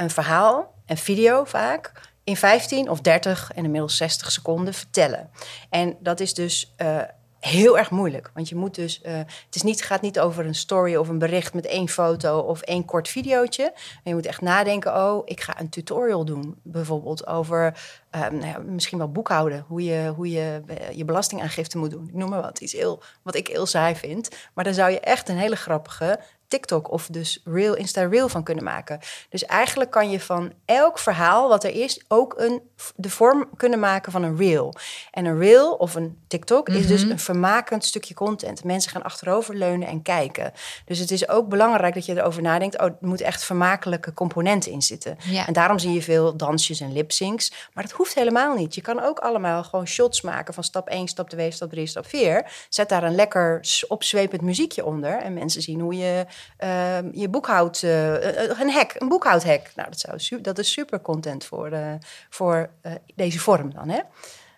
een 0.00 0.10
verhaal, 0.10 0.74
een 0.86 0.96
video 0.96 1.44
vaak, 1.44 1.92
in 2.24 2.36
15 2.36 2.90
of 2.90 3.00
30 3.00 3.52
en 3.54 3.64
inmiddels 3.64 3.96
60 3.96 4.32
seconden 4.32 4.74
vertellen. 4.74 5.30
En 5.70 5.96
dat 6.00 6.20
is 6.20 6.34
dus 6.34 6.72
eh, 6.76 6.98
heel 7.40 7.78
erg 7.78 7.90
moeilijk. 7.90 8.30
Want 8.34 8.48
je 8.48 8.54
moet 8.54 8.74
dus, 8.74 9.00
eh, 9.00 9.16
het 9.16 9.54
is 9.54 9.62
niet, 9.62 9.82
gaat 9.82 10.00
niet 10.00 10.20
over 10.20 10.46
een 10.46 10.54
story 10.54 10.96
of 10.96 11.08
een 11.08 11.18
bericht 11.18 11.54
met 11.54 11.66
één 11.66 11.88
foto 11.88 12.38
of 12.38 12.60
één 12.60 12.84
kort 12.84 13.08
videootje. 13.08 13.70
Maar 13.74 14.00
je 14.02 14.14
moet 14.14 14.26
echt 14.26 14.40
nadenken, 14.40 14.96
oh, 14.96 15.22
ik 15.24 15.40
ga 15.40 15.60
een 15.60 15.68
tutorial 15.68 16.24
doen. 16.24 16.60
Bijvoorbeeld 16.62 17.26
over 17.26 17.78
eh, 18.10 18.20
nou 18.20 18.46
ja, 18.46 18.58
misschien 18.58 18.98
wel 18.98 19.12
boekhouden. 19.12 19.64
Hoe 19.68 19.84
je, 19.84 20.12
hoe 20.16 20.30
je 20.30 20.62
je 20.92 21.04
belastingaangifte 21.04 21.78
moet 21.78 21.90
doen. 21.90 22.08
Ik 22.08 22.14
noem 22.14 22.30
maar 22.30 22.42
wat. 22.42 22.60
Iets 22.60 22.72
heel, 22.72 23.02
wat 23.22 23.34
ik 23.34 23.46
heel 23.46 23.66
saai 23.66 23.94
vind. 23.94 24.28
Maar 24.54 24.64
daar 24.64 24.74
zou 24.74 24.90
je 24.90 25.00
echt 25.00 25.28
een 25.28 25.38
hele 25.38 25.56
grappige 25.56 26.20
TikTok 26.50 26.90
of 26.90 27.06
dus 27.06 27.40
Reel, 27.44 27.74
Insta 27.74 28.02
Reel 28.02 28.28
van 28.28 28.42
kunnen 28.42 28.64
maken. 28.64 29.00
Dus 29.28 29.44
eigenlijk 29.44 29.90
kan 29.90 30.10
je 30.10 30.20
van 30.20 30.52
elk 30.64 30.98
verhaal 30.98 31.48
wat 31.48 31.64
er 31.64 31.74
is 31.74 32.04
ook 32.08 32.34
een, 32.36 32.62
de 32.96 33.10
vorm 33.10 33.48
kunnen 33.56 33.78
maken 33.78 34.12
van 34.12 34.22
een 34.22 34.36
Reel. 34.36 34.74
En 35.10 35.24
een 35.24 35.38
Reel 35.38 35.72
of 35.72 35.94
een 35.94 36.18
TikTok 36.28 36.68
is 36.68 36.86
dus 36.86 37.02
een 37.02 37.18
vermakend 37.18 37.84
stukje 37.84 38.14
content. 38.14 38.64
Mensen 38.64 38.90
gaan 38.90 39.02
achteroverleunen 39.02 39.88
en 39.88 40.02
kijken. 40.02 40.52
Dus 40.84 40.98
het 40.98 41.10
is 41.10 41.28
ook 41.28 41.48
belangrijk 41.48 41.94
dat 41.94 42.06
je 42.06 42.16
erover 42.16 42.42
nadenkt. 42.42 42.78
Oh, 42.78 42.86
er 42.86 42.96
moet 43.00 43.20
echt 43.20 43.44
vermakelijke 43.44 44.12
componenten 44.12 44.72
in 44.72 44.82
zitten. 44.82 45.16
Ja. 45.24 45.46
En 45.46 45.52
daarom 45.52 45.78
zie 45.78 45.92
je 45.92 46.02
veel 46.02 46.36
dansjes 46.36 46.80
en 46.80 46.92
lipsyncs. 46.92 47.52
Maar 47.74 47.84
dat 47.84 47.92
hoeft 47.92 48.14
helemaal 48.14 48.54
niet. 48.54 48.74
Je 48.74 48.80
kan 48.80 49.02
ook 49.02 49.18
allemaal 49.18 49.64
gewoon 49.64 49.86
shots 49.86 50.20
maken 50.20 50.54
van 50.54 50.64
stap 50.64 50.88
1, 50.88 51.08
stap 51.08 51.30
2, 51.30 51.50
stap 51.50 51.70
3, 51.70 51.86
stap 51.86 52.06
4. 52.06 52.66
Zet 52.68 52.88
daar 52.88 53.02
een 53.02 53.14
lekker 53.14 53.60
opzwepend 53.88 54.42
muziekje 54.42 54.84
onder. 54.84 55.18
En 55.18 55.34
mensen 55.34 55.62
zien 55.62 55.80
hoe 55.80 55.96
je 55.96 56.26
ehm, 56.56 57.08
je 57.12 57.28
boekhoud... 57.28 57.82
eh, 57.82 58.50
eh, 58.50 58.58
een 58.60 58.70
hack, 58.70 58.92
een 58.98 59.08
boekhoudhack. 59.08 59.62
Nou, 59.76 59.88
dat, 59.90 60.00
zou, 60.00 60.40
dat 60.40 60.58
is 60.58 60.72
super 60.72 61.00
content 61.00 61.44
voor, 61.44 61.70
eh, 61.70 61.92
voor 62.30 62.70
deze 63.14 63.38
vorm 63.38 63.74
dan, 63.74 63.88
hè? 63.88 64.00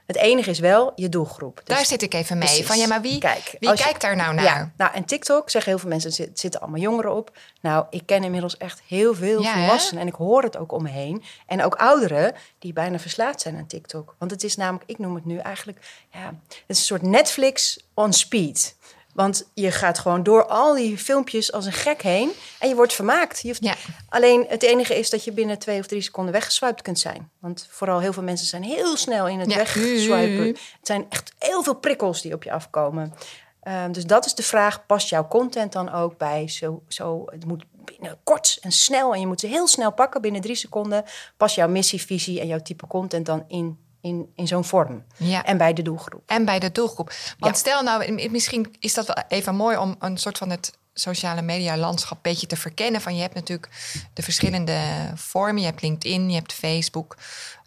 Het 0.06 0.16
enige 0.16 0.50
is 0.50 0.58
wel 0.58 0.92
je 0.94 1.08
doelgroep. 1.08 1.56
Dus- 1.64 1.76
Daar 1.76 1.84
zit 1.86 2.02
ik 2.02 2.14
even 2.14 2.38
mee. 2.38 2.46
Precies. 2.48 2.66
Van 2.66 2.78
ja, 2.78 2.86
maar 2.86 3.00
wie, 3.00 3.18
Kijk, 3.18 3.56
wie 3.58 3.74
kijkt 3.74 4.00
daar 4.00 4.16
nou 4.16 4.34
naar? 4.34 4.44
Ja, 4.44 4.72
nou, 4.76 4.92
en 4.94 5.04
TikTok 5.04 5.50
zeggen 5.50 5.70
heel 5.70 5.80
veel 5.80 5.88
mensen, 5.90 6.10
er 6.10 6.16
zit- 6.16 6.38
zitten 6.40 6.60
allemaal 6.60 6.80
jongeren 6.80 7.14
op. 7.14 7.30
Nou, 7.60 7.86
ik 7.90 8.06
ken 8.06 8.24
inmiddels 8.24 8.56
echt 8.56 8.82
heel 8.86 9.14
veel 9.14 9.42
Ja, 9.42 9.52
hè? 9.52 9.58
volwassenen 9.60 10.02
en 10.02 10.08
ik 10.08 10.14
hoor 10.14 10.42
het 10.42 10.56
ook 10.56 10.72
om 10.72 10.82
me 10.82 10.88
heen. 10.88 11.22
En 11.46 11.62
ook 11.64 11.74
ouderen 11.74 12.34
die 12.58 12.72
bijna 12.72 12.98
verslaafd 12.98 13.40
zijn 13.40 13.56
aan 13.56 13.66
TikTok. 13.66 14.14
Want 14.18 14.30
het 14.30 14.42
is 14.44 14.56
namelijk, 14.56 14.90
ik 14.90 14.98
noem 14.98 15.14
het 15.14 15.24
nu 15.24 15.36
eigenlijk, 15.38 16.06
ja, 16.10 16.24
het 16.48 16.62
is 16.66 16.78
een 16.78 16.84
soort 16.84 17.02
Netflix 17.02 17.86
on 17.94 18.12
speed. 18.12 18.76
Want 19.12 19.50
je 19.54 19.70
gaat 19.70 19.98
gewoon 19.98 20.22
door 20.22 20.46
al 20.46 20.74
die 20.74 20.98
filmpjes 20.98 21.52
als 21.52 21.66
een 21.66 21.72
gek 21.72 22.02
heen 22.02 22.30
en 22.58 22.68
je 22.68 22.74
wordt 22.74 22.92
vermaakt. 22.92 23.40
Je 23.40 23.48
hoeft, 23.48 23.64
Ja. 23.64 23.74
Alleen 24.08 24.44
het 24.48 24.62
enige 24.62 24.98
is 24.98 25.10
dat 25.10 25.24
je 25.24 25.32
binnen 25.32 25.58
twee 25.58 25.78
of 25.80 25.86
drie 25.86 26.00
seconden 26.02 26.32
weggeswiped 26.32 26.82
kunt 26.82 26.98
zijn. 26.98 27.30
Want 27.40 27.66
vooral 27.70 28.00
heel 28.00 28.12
veel 28.12 28.22
mensen 28.22 28.46
zijn 28.46 28.62
heel 28.62 28.96
snel 28.96 29.28
in 29.28 29.38
het 29.40 29.50
Ja. 29.50 29.56
wegswipen. 29.56 30.46
Het 30.46 30.56
zijn 30.82 31.06
echt 31.08 31.32
heel 31.38 31.62
veel 31.62 31.74
prikkels 31.74 32.22
die 32.22 32.34
op 32.34 32.42
je 32.42 32.52
afkomen. 32.52 33.14
Ehm, 33.62 33.92
dus 33.92 34.04
dat 34.04 34.26
is 34.26 34.34
de 34.34 34.42
vraag, 34.42 34.86
past 34.86 35.08
jouw 35.08 35.28
content 35.28 35.72
dan 35.72 35.92
ook 35.92 36.18
bij 36.18 36.48
zo, 36.48 36.82
zo... 36.88 37.22
Het 37.26 37.44
moet 37.46 37.64
binnen 37.84 38.18
kort 38.24 38.58
en 38.60 38.72
snel 38.72 39.14
en 39.14 39.20
je 39.20 39.26
moet 39.26 39.40
ze 39.40 39.46
heel 39.46 39.66
snel 39.68 39.92
pakken 39.92 40.20
binnen 40.20 40.40
drie 40.40 40.54
seconden. 40.54 41.04
Past 41.36 41.54
jouw 41.54 41.68
missie, 41.68 42.02
visie 42.02 42.40
en 42.40 42.46
jouw 42.46 42.62
type 42.62 42.86
content 42.86 43.26
dan 43.26 43.44
in, 43.48 43.78
in, 44.02 44.32
in 44.36 44.46
zo'n 44.46 44.64
vorm? 44.64 45.04
Ja. 45.16 45.44
En 45.44 45.56
bij 45.56 45.72
de 45.72 45.82
doelgroep. 45.82 46.22
En 46.26 46.44
bij 46.44 46.58
de 46.58 46.72
doelgroep. 46.72 47.12
Want 47.38 47.54
Ja. 47.54 47.58
stel 47.60 47.82
nou, 47.82 48.28
misschien 48.30 48.74
is 48.78 48.94
dat 48.94 49.06
wel 49.06 49.16
even 49.28 49.54
mooi 49.54 49.76
om 49.76 49.96
een 49.98 50.18
soort 50.18 50.38
van 50.38 50.50
het 50.50 50.72
sociale 50.94 51.42
media 51.42 51.76
landschap 51.76 52.16
een 52.16 52.32
beetje 52.32 52.46
te 52.46 52.56
verkennen. 52.56 53.00
Van 53.00 53.14
je 53.16 53.22
hebt 53.22 53.34
natuurlijk 53.34 53.68
de 54.14 54.22
verschillende 54.22 54.78
vormen. 55.14 55.60
Je 55.60 55.66
hebt 55.68 55.82
LinkedIn, 55.82 56.28
je 56.30 56.34
hebt 56.36 56.52
Facebook, 56.52 57.16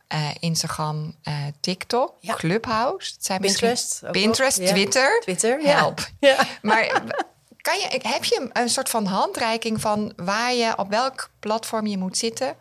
eh, 0.07 0.29
Instagram, 0.39 1.15
eh, 1.23 1.33
TikTok, 1.59 2.13
Ja. 2.19 2.33
Clubhouse. 2.33 3.13
Het 3.13 3.25
zijn 3.25 3.39
Pinterest. 3.41 4.01
ook. 4.05 4.11
Pinterest. 4.11 4.65
Twitter. 4.67 5.19
Twitter, 5.21 5.61
ja. 5.61 5.75
Help. 5.75 6.07
Ja. 6.19 6.37
Maar 6.61 7.01
kan 7.61 7.77
je, 7.79 7.99
heb 8.03 8.23
je 8.23 8.49
een 8.53 8.69
soort 8.69 8.89
van 8.89 9.05
handreiking 9.05 9.81
van 9.81 10.13
waar 10.15 10.53
je 10.53 10.77
op 10.77 10.89
welk 10.89 11.29
platform 11.39 11.87
je 11.87 11.97
moet 11.97 12.17
zitten 12.17 12.55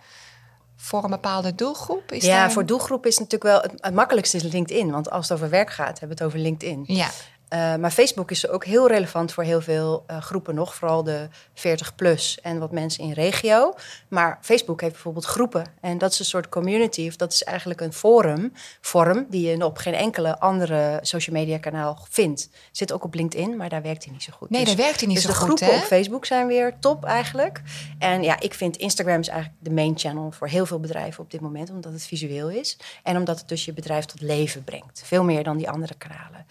voor 0.84 1.04
een 1.04 1.10
bepaalde 1.10 1.54
doelgroep? 1.54 2.12
Is 2.12 2.24
ja, 2.24 2.36
daar- 2.36 2.52
voor 2.52 2.66
doelgroep 2.66 3.06
is 3.06 3.18
natuurlijk 3.18 3.42
wel... 3.44 3.60
Het, 3.60 3.72
het 3.76 3.94
makkelijkste 3.94 4.36
is 4.36 4.42
LinkedIn. 4.42 4.90
Want 4.90 5.10
als 5.10 5.28
het 5.28 5.38
over 5.38 5.50
werk 5.50 5.70
gaat, 5.70 5.98
hebben 6.00 6.16
we 6.18 6.22
het 6.24 6.32
over 6.32 6.38
LinkedIn. 6.38 6.84
Ja, 6.86 7.08
Uh, 7.54 7.74
maar 7.76 7.90
Facebook 7.90 8.30
is 8.30 8.48
ook 8.48 8.64
heel 8.64 8.88
relevant 8.88 9.32
voor 9.32 9.44
heel 9.44 9.60
veel 9.60 10.04
uh, 10.10 10.20
groepen 10.20 10.54
nog. 10.54 10.74
Vooral 10.74 11.02
de 11.04 11.28
40 11.54 11.94
plus 11.94 12.38
en 12.42 12.58
wat 12.58 12.72
mensen 12.72 13.04
in 13.04 13.12
regio. 13.12 13.74
Maar 14.08 14.38
Facebook 14.40 14.80
heeft 14.80 14.92
bijvoorbeeld 14.92 15.24
groepen. 15.24 15.64
En 15.80 15.98
dat 15.98 16.12
is 16.12 16.18
een 16.18 16.24
soort 16.24 16.48
community. 16.48 17.06
Of 17.08 17.16
dat 17.16 17.32
is 17.32 17.42
eigenlijk 17.42 17.80
een 17.80 17.92
forum. 17.92 18.52
Vorm 18.80 19.26
die 19.30 19.48
je 19.50 19.64
op 19.64 19.76
geen 19.76 19.94
enkele 19.94 20.38
andere 20.38 20.98
social 21.02 21.36
media 21.36 21.58
kanaal 21.58 22.06
vindt. 22.10 22.48
Zit 22.72 22.92
ook 22.92 23.04
op 23.04 23.14
LinkedIn, 23.14 23.56
maar 23.56 23.68
daar 23.68 23.82
werkt 23.82 24.04
hij 24.04 24.12
niet 24.12 24.22
zo 24.22 24.32
goed. 24.36 24.50
nee, 24.50 24.64
Dus- 24.64 24.74
daar 24.74 24.84
werkt 24.84 24.98
hij 25.00 25.08
niet 25.08 25.16
dus 25.16 25.26
zo 25.26 25.32
de 25.32 25.36
goed, 25.38 25.46
groepen 25.58 25.76
hè? 25.76 25.82
op 25.82 25.86
Facebook 25.86 26.24
zijn 26.26 26.46
weer 26.46 26.74
top 26.80 27.04
eigenlijk. 27.04 27.62
En 27.98 28.22
ja, 28.22 28.40
ik 28.40 28.54
vind 28.54 28.76
Instagram 28.76 29.20
is 29.20 29.28
eigenlijk 29.28 29.64
de 29.64 29.70
main 29.70 29.98
channel 29.98 30.30
voor 30.30 30.48
heel 30.48 30.66
veel 30.66 30.80
bedrijven 30.80 31.24
op 31.24 31.30
dit 31.30 31.40
moment. 31.40 31.70
Omdat 31.70 31.92
het 31.92 32.07
visueel 32.07 32.50
is. 32.50 32.78
En 33.02 33.16
omdat 33.16 33.38
het 33.38 33.48
dus 33.48 33.64
je 33.64 33.72
bedrijf 33.72 34.04
tot 34.04 34.20
leven 34.20 34.64
brengt. 34.64 35.02
Veel 35.04 35.24
meer 35.24 35.44
dan 35.44 35.57
die 35.57 35.70
andere 35.70 35.94
kanalen. 35.94 36.46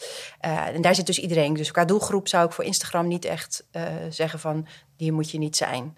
Uh, 0.46 0.68
en 0.68 0.82
daar 0.82 0.96
zit 0.96 1.06
dus 1.06 1.20
iedereen. 1.20 1.54
Dus 1.54 1.72
qua 1.72 1.86
doelgroep 1.86 2.28
zou 2.28 2.46
ik 2.46 2.52
voor 2.52 2.64
Instagram 2.64 3.08
niet 3.08 3.26
echt 3.26 3.64
uh, 3.72 3.84
zeggen 4.10 4.40
van... 4.40 4.68
die 4.98 5.12
moet 5.12 5.32
je 5.32 5.38
niet 5.38 5.58
zijn. 5.58 5.98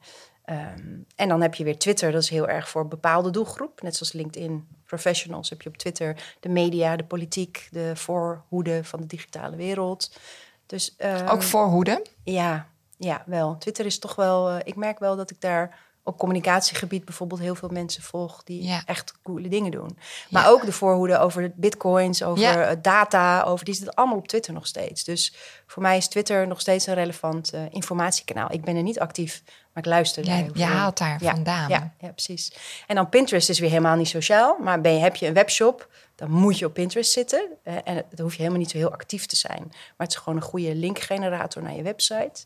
Um, 0.49 1.05
en 1.15 1.29
dan 1.29 1.41
heb 1.41 1.55
je 1.55 1.63
weer 1.63 1.77
Twitter. 1.77 2.11
Dat 2.11 2.21
is 2.21 2.29
heel 2.29 2.47
erg 2.47 2.69
voor 2.69 2.81
een 2.81 2.89
bepaalde 2.89 3.29
doelgroep. 3.29 3.81
Net 3.81 3.95
zoals 3.95 4.13
LinkedIn 4.13 4.67
Professionals 4.85 5.49
heb 5.49 5.61
je 5.61 5.69
op 5.69 5.77
Twitter 5.77 6.35
de 6.39 6.49
media, 6.49 6.95
de 6.95 7.03
politiek... 7.03 7.67
de 7.71 7.91
voorhoede 7.95 8.83
van 8.83 9.01
de 9.01 9.07
digitale 9.07 9.55
wereld. 9.55 10.19
Dus, 10.65 10.95
um, 10.97 11.27
Ook 11.27 11.43
voorhoede? 11.43 12.05
Ja, 12.23 12.69
ja, 12.97 13.23
wel. 13.25 13.57
Twitter 13.57 13.85
is 13.85 13.99
toch 13.99 14.15
wel... 14.15 14.51
Uh, 14.51 14.59
ik 14.63 14.75
merk 14.75 14.99
wel 14.99 15.15
dat 15.15 15.31
ik 15.31 15.41
daar 15.41 15.83
op 16.05 16.17
communicatiegebied 16.17 17.05
bijvoorbeeld 17.05 17.39
heel 17.39 17.55
veel 17.55 17.69
mensen 17.69 18.03
volg 18.03 18.43
die 18.43 18.63
ja. 18.63 18.81
echt 18.85 19.13
coole 19.23 19.47
dingen 19.47 19.71
doen. 19.71 19.97
Maar 20.29 20.43
ja. 20.43 20.49
ook 20.49 20.65
de 20.65 20.71
voorhoede 20.71 21.17
over 21.17 21.51
bitcoins, 21.55 22.23
over 22.23 22.43
ja. 22.43 22.75
data, 22.75 23.43
over 23.43 23.65
die 23.65 23.73
zit 23.73 23.95
allemaal 23.95 24.17
op 24.17 24.27
Twitter 24.27 24.53
nog 24.53 24.67
steeds. 24.67 25.03
Dus 25.03 25.35
voor 25.67 25.81
mij 25.81 25.97
is 25.97 26.07
Twitter 26.07 26.47
nog 26.47 26.61
steeds 26.61 26.87
een 26.87 26.93
relevant 26.93 27.53
uh, 27.53 27.61
informatiekanaal. 27.69 28.51
Ik 28.51 28.63
ben 28.63 28.75
er 28.75 28.83
niet 28.83 28.99
actief, 28.99 29.41
maar 29.45 29.83
ik 29.83 29.89
luister. 29.89 30.25
Ja, 30.25 30.45
je 30.53 30.63
haalt 30.63 30.97
daar 30.97 31.19
vandaan. 31.19 31.69
Ja, 31.69 31.93
ja, 31.99 32.09
precies. 32.09 32.53
En 32.87 32.95
dan 32.95 33.09
Pinterest 33.09 33.49
is 33.49 33.59
weer 33.59 33.69
helemaal 33.69 33.95
niet 33.95 34.07
sociaal, 34.07 34.57
maar 34.59 34.81
ben 34.81 34.93
je, 34.93 34.99
heb 34.99 35.15
je 35.15 35.27
een 35.27 35.33
webshop, 35.33 35.89
dan 36.15 36.31
moet 36.31 36.59
je 36.59 36.65
op 36.65 36.73
Pinterest 36.73 37.11
zitten. 37.11 37.47
Uh, 37.63 37.73
en 37.83 37.95
dan 37.95 38.21
hoef 38.21 38.31
je 38.31 38.37
helemaal 38.37 38.59
niet 38.59 38.71
zo 38.71 38.77
heel 38.77 38.91
actief 38.91 39.25
te 39.25 39.35
zijn. 39.35 39.63
Maar 39.67 40.07
het 40.07 40.09
is 40.09 40.15
gewoon 40.15 40.35
een 40.35 40.45
goede 40.45 40.75
linkgenerator 40.75 41.63
naar 41.63 41.75
je 41.75 41.83
website. 41.83 42.45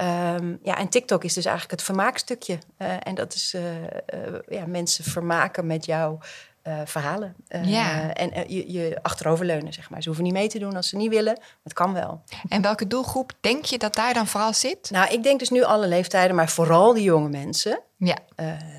Um, 0.00 0.58
ja, 0.62 0.78
en 0.78 0.88
TikTok 0.88 1.24
is 1.24 1.34
dus 1.34 1.44
eigenlijk 1.44 1.74
het 1.78 1.82
vermaakstukje. 1.82 2.58
Uh, 2.78 2.92
en 3.02 3.14
dat 3.14 3.34
is 3.34 3.54
uh, 3.54 3.82
uh, 3.82 3.88
ja, 4.48 4.66
mensen 4.66 5.04
vermaken 5.04 5.66
met 5.66 5.84
jouw 5.84 6.18
verhalen. 6.84 7.34
ja. 7.62 8.14
En 8.14 8.52
je, 8.54 8.72
je 8.72 8.98
achteroverleunen, 9.02 9.72
zeg 9.72 9.90
maar. 9.90 10.02
Ze 10.02 10.06
hoeven 10.06 10.24
niet 10.24 10.34
mee 10.34 10.48
te 10.48 10.58
doen 10.58 10.76
als 10.76 10.88
ze 10.88 10.96
niet 10.96 11.10
willen. 11.10 11.40
Het 11.62 11.72
kan 11.72 11.92
wel. 11.92 12.22
En 12.48 12.62
welke 12.62 12.86
doelgroep 12.86 13.32
denk 13.40 13.64
je 13.64 13.78
dat 13.78 13.94
daar 13.94 14.14
dan 14.14 14.26
vooral 14.26 14.54
zit? 14.54 14.90
Nou, 14.90 15.12
ik 15.12 15.22
denk 15.22 15.38
dus 15.38 15.48
nu 15.48 15.62
alle 15.62 15.88
leeftijden, 15.88 16.36
maar 16.36 16.48
vooral 16.48 16.94
de 16.94 17.02
jonge 17.02 17.28
mensen. 17.28 17.80
Ja. 17.96 18.18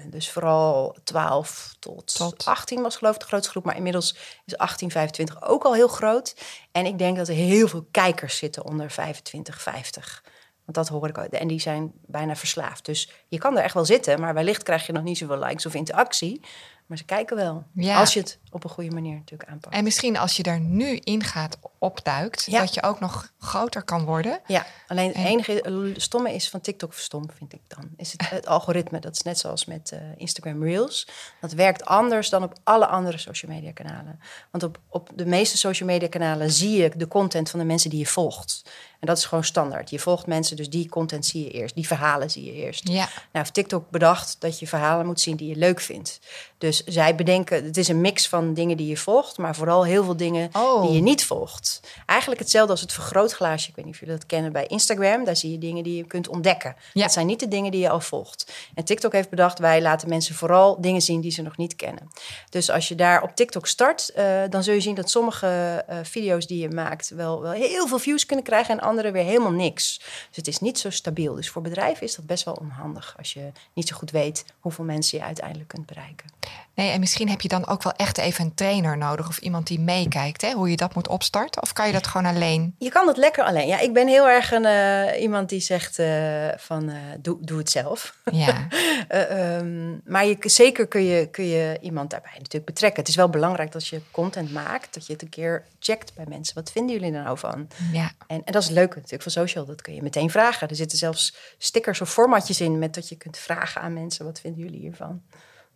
dus 0.09 0.31
vooral 0.31 0.95
12 1.03 1.75
tot, 1.79 2.15
tot 2.15 2.45
18 2.45 2.81
was 2.81 2.95
geloof 2.95 3.13
ik 3.13 3.21
de 3.21 3.27
grootste 3.27 3.51
groep. 3.51 3.65
Maar 3.65 3.75
inmiddels 3.75 4.15
is 4.45 4.57
18, 4.57 4.91
25 4.91 5.41
ook 5.47 5.63
al 5.63 5.73
heel 5.73 5.87
groot. 5.87 6.35
En 6.71 6.85
ik 6.85 6.97
denk 6.97 7.17
dat 7.17 7.27
er 7.27 7.33
heel 7.33 7.67
veel 7.67 7.87
kijkers 7.91 8.37
zitten 8.37 8.65
onder 8.65 8.91
25, 8.91 9.61
50. 9.61 10.23
Want 10.69 10.87
dat 10.87 10.97
hoor 10.99 11.07
ik 11.09 11.17
ook. 11.17 11.25
En 11.25 11.47
die 11.47 11.59
zijn 11.59 11.91
bijna 12.05 12.35
verslaafd. 12.35 12.85
Dus 12.85 13.09
je 13.27 13.37
kan 13.37 13.57
er 13.57 13.63
echt 13.63 13.73
wel 13.73 13.85
zitten, 13.85 14.19
maar 14.19 14.33
wellicht 14.33 14.63
krijg 14.63 14.85
je 14.85 14.93
nog 14.93 15.03
niet 15.03 15.17
zoveel 15.17 15.39
likes 15.39 15.65
of 15.65 15.73
interactie. 15.73 16.41
Maar 16.85 16.97
ze 16.97 17.03
kijken 17.05 17.35
wel. 17.35 17.63
Ja. 17.73 17.99
Als 17.99 18.13
je 18.13 18.19
het 18.19 18.39
op 18.51 18.63
een 18.63 18.69
goede 18.69 18.89
manier 18.91 19.15
natuurlijk 19.15 19.49
aanpakt. 19.49 19.75
En 19.75 19.83
misschien 19.83 20.17
als 20.17 20.35
je 20.37 20.43
er 20.43 20.59
nu 20.59 20.95
in 20.95 21.23
gaat 21.23 21.57
opduikt, 21.77 22.45
Ja. 22.45 22.59
dat 22.59 22.73
je 22.73 22.83
ook 22.83 22.99
nog 22.99 23.31
groter 23.39 23.83
kan 23.83 24.05
worden. 24.05 24.39
Ja, 24.45 24.65
alleen 24.87 25.07
het 25.07 25.15
En- 25.15 25.25
enige 25.25 25.93
stomme 25.97 26.33
is 26.33 26.49
van 26.49 26.61
TikTok 26.61 26.93
stom, 26.93 27.29
vind 27.37 27.53
ik 27.53 27.61
dan. 27.67 27.89
Is 27.97 28.11
het, 28.11 28.29
het 28.29 28.47
algoritme. 28.47 28.99
Dat 28.99 29.15
is 29.15 29.21
net 29.21 29.39
zoals 29.39 29.65
met 29.65 29.91
eh, 29.91 29.99
Instagram 30.15 30.63
Reels. 30.63 31.07
Dat 31.41 31.51
werkt 31.51 31.85
anders 31.85 32.29
dan 32.29 32.43
op 32.43 32.53
alle 32.63 32.85
andere 32.87 33.17
social 33.17 33.51
media 33.51 33.71
kanalen. 33.71 34.19
Want 34.51 34.63
op, 34.63 34.79
op 34.89 35.09
de 35.15 35.25
meeste 35.25 35.57
social 35.57 35.89
media 35.89 36.07
kanalen 36.09 36.51
zie 36.51 36.81
je 36.81 36.91
de 36.95 37.07
content 37.07 37.49
van 37.49 37.59
de 37.59 37.65
mensen 37.65 37.89
die 37.89 37.99
je 37.99 38.05
volgt. 38.07 38.61
En 38.99 39.07
dat 39.07 39.17
is 39.17 39.25
gewoon 39.25 39.43
standaard. 39.43 39.89
Je 39.89 39.99
volgt 39.99 40.25
mensen, 40.27 40.55
dus 40.55 40.69
die 40.69 40.89
content 40.89 41.25
zie 41.25 41.43
je 41.43 41.51
eerst. 41.51 41.75
Die 41.75 41.87
verhalen 41.87 42.29
zie 42.29 42.45
je 42.45 42.51
eerst. 42.53 42.87
Ja, 42.87 42.93
Nou, 42.93 43.09
heeft 43.31 43.53
TikTok 43.53 43.89
bedacht 43.89 44.35
dat 44.39 44.59
je 44.59 44.67
verhalen 44.67 45.05
moet 45.05 45.19
zien 45.19 45.35
die 45.35 45.47
je 45.49 45.55
leuk 45.55 45.79
vindt. 45.79 46.19
Dus 46.57 46.83
zij 46.83 47.15
bedenken, 47.15 47.63
het 47.65 47.77
is 47.77 47.87
een 47.87 48.01
mix 48.01 48.27
van 48.27 48.53
dingen 48.53 48.77
die 48.77 48.87
je 48.87 48.97
volgt, 48.97 49.37
maar 49.37 49.55
vooral 49.55 49.85
heel 49.85 50.03
veel 50.03 50.17
dingen 50.17 50.49
Oh. 50.53 50.81
die 50.81 50.91
je 50.91 51.01
niet 51.01 51.25
volgt. 51.25 51.79
Eigenlijk 52.05 52.41
hetzelfde 52.41 52.71
als 52.71 52.81
het 52.81 52.93
vergrootglaasje. 52.93 53.69
Ik 53.69 53.75
weet 53.75 53.85
niet 53.85 53.93
of 53.93 53.99
jullie 53.99 54.15
dat 54.15 54.25
kennen 54.25 54.51
bij 54.51 54.65
Instagram. 54.67 55.23
Daar 55.25 55.35
zie 55.35 55.51
je 55.51 55.57
dingen 55.57 55.83
die 55.83 55.95
je 55.95 56.03
kunt 56.07 56.27
ontdekken. 56.27 56.75
Ja. 56.93 57.01
Dat 57.01 57.11
zijn 57.13 57.25
niet 57.25 57.39
de 57.39 57.47
dingen 57.47 57.71
die 57.71 57.81
je 57.81 57.89
al 57.89 57.99
volgt. 58.01 58.51
En 58.73 58.83
TikTok 58.83 59.11
heeft 59.11 59.29
bedacht, 59.29 59.59
wij 59.59 59.81
laten 59.81 60.09
mensen 60.09 60.35
vooral 60.35 60.81
dingen 60.81 61.01
zien 61.01 61.21
die 61.21 61.31
ze 61.31 61.41
nog 61.41 61.57
niet 61.57 61.75
kennen. 61.75 62.07
Dus 62.49 62.69
als 62.69 62.87
je 62.87 62.95
daar 62.95 63.21
op 63.23 63.35
TikTok 63.35 63.67
start, 63.67 64.09
eh, 64.09 64.41
dan 64.49 64.63
zul 64.63 64.73
je 64.73 64.81
zien 64.81 64.95
dat 64.95 65.09
sommige 65.09 65.83
eh, 65.87 65.97
video's 66.03 66.47
die 66.47 66.59
je 66.61 66.69
maakt 66.69 67.09
wel, 67.09 67.41
wel 67.41 67.51
heel 67.51 67.87
veel 67.87 67.99
views 67.99 68.25
kunnen 68.25 68.45
krijgen 68.45 68.79
en 68.79 68.87
andere 68.89 69.11
weer 69.11 69.23
helemaal 69.23 69.51
niks. 69.51 69.97
Dus 69.97 70.35
het 70.35 70.47
is 70.47 70.59
niet 70.59 70.79
zo 70.79 70.89
stabiel. 70.89 71.35
Dus 71.35 71.49
voor 71.49 71.61
bedrijven 71.61 72.05
is 72.05 72.15
dat 72.15 72.25
best 72.25 72.45
wel 72.45 72.53
onhandig 72.53 73.15
als 73.17 73.33
je 73.33 73.51
niet 73.73 73.87
zo 73.87 73.95
goed 73.95 74.11
weet 74.11 74.45
hoeveel 74.59 74.85
mensen 74.85 75.17
je 75.17 75.23
uiteindelijk 75.23 75.67
kunt 75.69 75.85
bereiken. 75.85 76.29
nee, 76.73 76.91
en 76.91 76.99
misschien 76.99 77.29
heb 77.29 77.41
je 77.41 77.47
dan 77.47 77.67
ook 77.67 77.83
wel 77.83 77.93
echt 77.93 78.17
even 78.17 78.45
een 78.45 78.53
trainer 78.53 78.97
nodig 78.97 79.27
of 79.27 79.37
iemand 79.37 79.67
die 79.67 79.79
meekijkt, 79.79 80.41
hè, 80.41 80.51
hoe 80.51 80.69
je 80.69 80.75
dat 80.75 80.95
moet 80.95 81.07
opstarten. 81.07 81.61
Of 81.61 81.73
kan 81.73 81.87
je 81.87 81.93
dat 81.93 82.07
gewoon 82.07 82.35
alleen? 82.35 82.75
Je 82.77 82.89
kan 82.89 83.05
dat 83.05 83.17
lekker 83.17 83.43
alleen. 83.43 83.67
Ja, 83.67 83.79
ik 83.79 83.93
ben 83.93 84.07
heel 84.07 84.29
erg 84.29 84.51
een, 84.51 84.65
eh, 84.65 85.21
iemand 85.21 85.49
die 85.49 85.59
zegt 85.59 85.99
eh, 85.99 86.47
van 86.57 86.89
eh, 86.89 86.95
doe, 87.19 87.37
doe 87.41 87.57
het 87.57 87.69
zelf. 87.69 88.15
Ja, 88.31 88.67
Eh, 89.07 89.55
ehm, 89.57 89.97
maar 90.05 90.25
je, 90.25 90.37
zeker 90.39 90.87
kun 90.87 91.03
je, 91.03 91.27
kun 91.27 91.45
je 91.45 91.77
iemand 91.81 92.09
daarbij 92.09 92.31
natuurlijk 92.31 92.65
betrekken. 92.65 92.99
Het 92.99 93.09
is 93.09 93.15
wel 93.15 93.29
belangrijk 93.29 93.71
dat 93.71 93.87
je 93.87 94.01
content 94.11 94.51
maakt, 94.51 94.93
dat 94.93 95.05
je 95.05 95.13
het 95.13 95.21
een 95.21 95.29
keer 95.29 95.65
checkt 95.79 96.13
bij 96.13 96.25
mensen. 96.27 96.55
Wat 96.55 96.71
vinden 96.71 96.95
jullie 96.95 97.13
er 97.13 97.23
nou 97.23 97.37
van? 97.37 97.67
ja. 97.91 98.11
En, 98.27 98.41
en 98.45 98.53
dat 98.53 98.61
is 98.61 98.67
het 98.67 98.77
leuke 98.79 98.95
natuurlijk 98.95 99.23
van 99.23 99.31
social. 99.31 99.65
Dat 99.65 99.81
kun 99.81 99.95
je 99.95 100.01
meteen 100.01 100.29
vragen. 100.29 100.67
Er 100.67 100.75
zitten 100.75 100.97
zelfs 100.97 101.35
stickers 101.57 102.01
of 102.01 102.09
formatjes 102.09 102.61
in 102.61 102.79
met 102.79 102.93
dat 102.93 103.09
je 103.09 103.15
kunt 103.15 103.37
vragen 103.37 103.81
aan 103.81 103.93
mensen. 103.93 104.25
Wat 104.25 104.39
vinden 104.39 104.63
jullie 104.63 104.79
hiervan? 104.79 105.21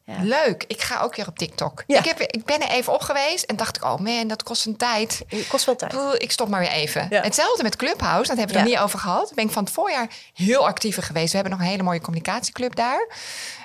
Ja. 0.06 0.18
Leuk, 0.22 0.64
ik 0.68 0.82
ga 0.82 1.02
ook 1.02 1.16
weer 1.16 1.28
op 1.28 1.38
TikTok. 1.38 1.84
Ja. 1.88 2.00
Ik, 2.00 2.06
heb, 2.06 2.20
ik 2.20 2.46
ben 2.46 2.62
er 2.62 2.70
even 2.70 2.94
op 2.94 3.02
geweest 3.02 3.44
en 3.44 3.56
dacht 3.56 3.78
ik, 3.78 3.84
oh 3.84 3.98
man, 3.98 4.28
dat 4.28 4.44
kost 4.44 4.66
een 4.66 4.78
tijd. 4.78 5.24
Het 5.28 5.48
kost 5.48 5.66
wel 5.66 5.76
tijd. 5.76 5.94
Ik 6.18 6.32
stop 6.32 6.48
maar 6.48 6.60
weer 6.60 6.72
even. 6.72 7.08
Ja. 7.10 7.22
Hetzelfde 7.22 7.64
met 7.64 7.76
Clubhouse, 7.76 8.30
dat 8.30 8.38
hebben 8.38 8.56
we 8.56 8.70
niet 8.70 8.78
over 8.78 9.00
gehad. 9.00 9.32
Ben 9.36 9.46
ik 9.46 9.52
van 9.52 9.64
het 9.64 9.74
voorjaar 9.74 10.08
heel 10.34 10.68
actiever 10.68 11.04
geweest. 11.04 11.30
We 11.30 11.38
hebben 11.38 11.58
nog 11.58 11.62
een 11.62 11.72
hele 11.72 11.84
mooie 11.84 12.02
communicatieclub 12.02 12.76
daar. 12.76 13.08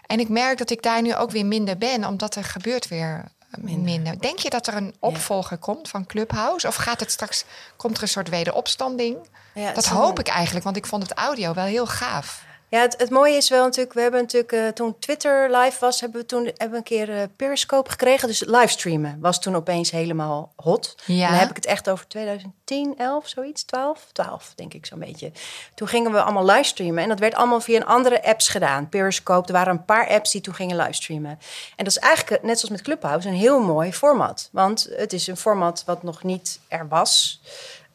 En 0.07 0.21
ik 0.21 0.29
merk 0.29 0.59
dat 0.59 0.71
ik 0.71 0.83
daar 0.83 1.03
nu 1.03 1.15
ook 1.15 1.31
weer 1.31 1.47
minder 1.47 1.79
ben, 1.79 2.05
omdat 2.05 2.35
er 2.35 2.45
gebeurt 2.45 2.89
weer 2.89 3.25
minder. 3.57 4.21
Denk 4.21 4.39
je 4.39 4.51
dat 4.51 4.67
er 4.67 4.75
een 4.75 4.95
opvolger 4.99 5.59
komt 5.59 5.89
van 5.89 6.07
Clubhouse? 6.07 6.67
Of 6.67 6.75
gaat 6.75 7.01
het 7.01 7.11
straks, 7.11 7.45
komt 7.77 7.97
er 7.97 8.03
een 8.03 8.09
soort 8.09 8.29
wederopstanding? 8.29 9.17
Ja, 9.55 9.73
dat 9.73 9.87
hoop 9.87 10.19
ik 10.19 10.29
eigenlijk, 10.29 10.65
want 10.65 10.77
ik 10.77 10.87
vond 10.87 11.03
het 11.03 11.13
audio 11.13 11.55
wel 11.55 11.65
heel 11.65 11.87
gaaf. 11.87 12.45
Ja, 12.71 12.81
het, 12.81 12.95
het 12.99 13.11
mooie 13.11 13.37
is 13.37 13.49
wel 13.49 13.65
natuurlijk, 13.65 13.95
we 13.95 14.01
hebben 14.01 14.21
natuurlijk 14.21 14.53
eh, 14.53 14.69
toen 14.69 14.99
Twitter 14.99 15.57
live 15.57 15.81
was, 15.81 16.01
hebben 16.01 16.21
we 16.21 16.27
toen 16.27 16.45
hebben 16.45 16.71
we 16.71 16.77
een 16.77 16.83
keer 16.83 17.11
eh, 17.11 17.23
Periscope 17.37 17.91
gekregen. 17.91 18.29
Dus 18.29 18.45
livestreamen 18.45 19.19
was 19.21 19.41
toen 19.41 19.57
opeens 19.57 19.91
helemaal 19.91 20.53
hot. 20.57 20.95
Ja. 21.05 21.25
En 21.25 21.31
dan 21.31 21.39
heb 21.39 21.51
ik 21.51 21.57
het 21.57 21.67
echt 21.67 21.91
over 21.91 22.09
2010, 22.09 22.95
11, 22.97 23.29
zoiets, 23.29 23.65
12, 23.65 24.07
12 24.13 24.53
denk 24.55 24.75
ik 24.75 24.87
zo'n 24.87 24.99
beetje. 24.99 25.33
Toen 25.75 25.89
gingen 25.89 26.13
we 26.13 26.23
allemaal 26.23 26.45
livestreamen 26.45 27.03
en 27.03 27.09
dat 27.09 27.19
werd 27.19 27.35
allemaal 27.35 27.61
via 27.61 27.77
een 27.77 27.87
andere 27.87 28.25
apps 28.25 28.49
gedaan. 28.49 28.89
Periscope, 28.89 29.47
er 29.47 29.53
waren 29.53 29.73
een 29.73 29.85
paar 29.85 30.09
apps 30.09 30.31
die 30.31 30.41
toen 30.41 30.55
gingen 30.55 30.77
livestreamen. 30.77 31.39
En 31.77 31.85
dat 31.85 31.87
is 31.87 31.99
eigenlijk, 31.99 32.43
net 32.43 32.59
zoals 32.59 32.75
met 32.75 32.83
Clubhouse, 32.83 33.29
een 33.29 33.35
heel 33.35 33.61
mooi 33.61 33.93
format. 33.93 34.49
Want 34.53 34.89
het 34.97 35.13
is 35.13 35.27
een 35.27 35.37
format 35.37 35.83
wat 35.87 36.03
nog 36.03 36.23
niet 36.23 36.61
er 36.69 36.89
was. 36.89 37.41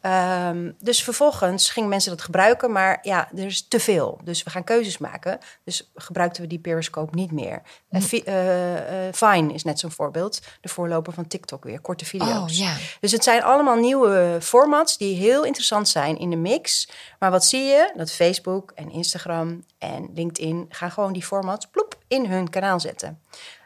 Ehm, 0.04 0.72
dus 0.78 1.02
vervolgens 1.02 1.70
gingen 1.70 1.88
mensen 1.88 2.10
dat 2.10 2.22
gebruiken, 2.22 2.72
maar 2.72 2.98
ja, 3.02 3.28
er 3.36 3.44
is 3.44 3.68
te 3.68 3.80
veel. 3.80 4.20
Dus 4.24 4.42
we 4.42 4.50
gaan 4.50 4.64
keuzes 4.64 4.98
maken. 4.98 5.38
Dus 5.64 5.90
gebruikten 5.94 6.42
we 6.42 6.48
die 6.48 6.58
Periscope 6.58 7.14
niet 7.16 7.32
meer. 7.32 7.62
En 7.90 8.02
Vi- 8.02 8.22
eh, 8.22 9.06
eh, 9.08 9.14
Vine 9.14 9.52
is 9.52 9.64
net 9.64 9.78
zo'n 9.78 9.90
voorbeeld. 9.90 10.40
De 10.60 10.68
voorloper 10.68 11.12
van 11.12 11.26
TikTok 11.26 11.64
weer, 11.64 11.80
korte 11.80 12.04
video's. 12.04 12.60
Oh. 12.60 12.70
Dus 13.00 13.12
het 13.12 13.24
zijn 13.24 13.42
allemaal 13.42 13.76
nieuwe 13.76 14.38
formats 14.42 14.98
die 14.98 15.16
heel 15.16 15.44
interessant 15.44 15.88
zijn 15.88 16.18
in 16.18 16.30
de 16.30 16.36
mix. 16.36 16.88
Maar 17.18 17.30
wat 17.30 17.44
zie 17.44 17.62
je? 17.62 17.92
Dat 17.96 18.12
Facebook 18.12 18.72
en 18.74 18.90
Instagram 18.90 19.64
en 19.78 20.10
LinkedIn 20.14 20.66
gaan 20.68 20.90
gewoon 20.90 21.12
die 21.12 21.24
formats 21.24 21.66
ploep 21.66 21.98
in 22.08 22.26
hun 22.30 22.50
kanaal 22.50 22.80
zetten. 22.80 23.20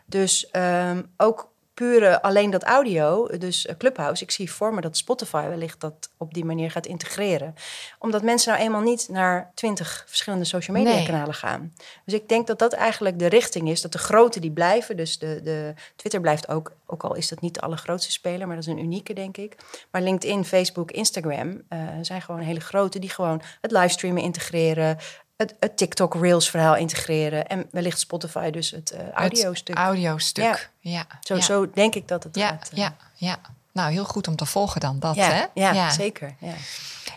Dus 0.06 0.50
ehm, 0.50 1.02
ook 1.16 1.47
pure 1.78 2.22
alleen 2.22 2.50
dat 2.50 2.62
audio, 2.64 3.26
dus 3.38 3.66
eh, 3.66 3.76
Clubhouse. 3.76 4.22
Ik 4.22 4.30
zie 4.30 4.52
voor 4.52 4.74
me 4.74 4.80
dat 4.80 4.96
Spotify 4.96 5.48
wellicht 5.48 5.80
dat 5.80 6.10
op 6.16 6.34
die 6.34 6.44
manier 6.44 6.70
gaat 6.70 6.86
integreren. 6.86 7.54
Omdat 7.98 8.22
mensen 8.22 8.52
nou 8.52 8.64
eenmaal 8.64 8.80
niet 8.80 9.08
naar 9.10 9.50
twintig 9.54 10.04
verschillende 10.06 10.44
social 10.44 10.76
media 10.76 10.92
Nee. 10.94 11.06
kanalen 11.06 11.34
gaan. 11.34 11.72
Dus 12.04 12.14
ik 12.14 12.28
denk 12.28 12.46
dat 12.46 12.58
dat 12.58 12.72
eigenlijk 12.72 13.18
de 13.18 13.26
richting 13.26 13.68
is. 13.68 13.80
Dat 13.80 13.92
de 13.92 13.98
grote 13.98 14.40
die 14.40 14.50
blijven, 14.50 14.96
dus 14.96 15.18
de, 15.18 15.40
de 15.42 15.74
Twitter 15.96 16.20
blijft 16.20 16.48
ook, 16.48 16.72
ook 16.86 17.02
al 17.04 17.14
is 17.14 17.28
dat 17.28 17.40
niet 17.40 17.54
de 17.54 17.60
allergrootste 17.60 18.12
speler, 18.12 18.46
maar 18.46 18.56
dat 18.56 18.66
is 18.66 18.72
een 18.72 18.82
unieke 18.82 19.12
denk 19.12 19.36
ik. 19.36 19.56
Maar 19.90 20.02
LinkedIn, 20.02 20.44
Facebook, 20.44 20.90
Instagram 20.90 21.62
eh, 21.68 21.78
zijn 22.02 22.22
gewoon 22.22 22.40
hele 22.40 22.60
grote 22.60 22.98
die 22.98 23.10
gewoon 23.10 23.42
het 23.60 23.70
livestreamen 23.70 24.22
integreren. 24.22 24.96
Het, 25.38 25.54
het 25.60 25.76
TikTok 25.76 26.14
Reels 26.14 26.50
verhaal 26.50 26.76
integreren. 26.76 27.46
En 27.46 27.68
wellicht 27.70 27.98
Spotify 28.00 28.50
dus 28.50 28.70
het 28.70 28.90
eh 28.90 29.10
audiostuk. 29.14 29.68
Het 29.76 29.86
audiostuk. 29.86 30.70
Ja. 30.80 31.06
Zo, 31.20 31.34
ja. 31.34 31.40
zo 31.40 31.70
denk 31.70 31.94
ik 31.94 32.08
dat 32.08 32.22
het 32.24 32.36
Ja, 32.36 32.48
gaat. 32.48 32.68
eh. 32.72 32.78
ja, 32.78 32.96
ja. 33.14 33.38
Nou, 33.72 33.92
heel 33.92 34.04
goed 34.04 34.28
om 34.28 34.36
te 34.36 34.46
volgen 34.46 34.80
dan 34.80 34.98
dat, 34.98 35.14
ja, 35.14 35.30
hè? 35.30 35.44
ja, 35.54 35.90
zeker. 35.90 36.34
Ja. 36.40 36.52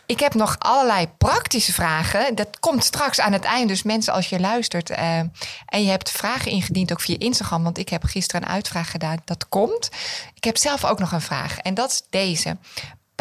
Ik 0.06 0.20
heb 0.20 0.34
nog 0.34 0.56
allerlei 0.60 1.08
praktische 1.18 1.74
vragen. 1.74 2.36
Dat 2.36 2.60
komt 2.60 2.84
straks 2.84 3.20
aan 3.20 3.34
het 3.34 3.44
eind. 3.44 3.68
Dus 3.68 3.84
mensen, 3.84 4.14
als 4.14 4.30
je 4.30 4.40
luistert 4.40 4.90
eh, 4.90 5.18
en 5.66 5.84
je 5.84 5.90
hebt 5.90 6.12
vragen 6.12 6.52
ingediend, 6.52 6.92
ook 6.92 7.02
via 7.02 7.16
Instagram, 7.20 7.64
want 7.64 7.78
ik 7.78 7.90
heb 7.90 8.04
gisteren 8.04 8.42
een 8.42 8.48
uitvraag 8.50 8.92
gedaan. 8.92 9.18
Dat 9.26 9.50
komt. 9.50 9.90
Ik 10.34 10.44
heb 10.44 10.58
zelf 10.58 10.86
ook 10.86 11.00
nog 11.00 11.12
een 11.12 11.22
vraag. 11.22 11.58
En 11.58 11.74
dat 11.74 11.90
is 11.92 12.02
deze. 12.10 12.58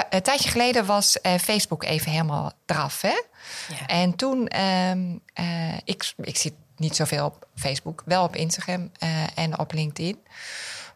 Pa- 0.00 0.16
Een 0.16 0.22
tijdje 0.22 0.50
geleden 0.50 0.86
was 0.86 1.20
eh, 1.20 1.34
Facebook 1.34 1.84
even 1.84 2.10
helemaal 2.10 2.52
draf, 2.64 3.00
hè? 3.00 3.08
Ja. 3.68 3.86
En 3.86 4.16
toen, 4.16 4.48
ehm, 4.48 5.16
eh, 5.34 5.76
ik, 5.84 6.12
ik 6.16 6.36
zit 6.36 6.52
niet 6.76 6.96
zoveel 6.96 7.24
op 7.24 7.46
Facebook, 7.54 8.02
wel 8.04 8.24
op 8.24 8.36
Instagram 8.36 8.90
eh, 8.98 9.08
en 9.34 9.58
op 9.58 9.72
LinkedIn. 9.72 10.18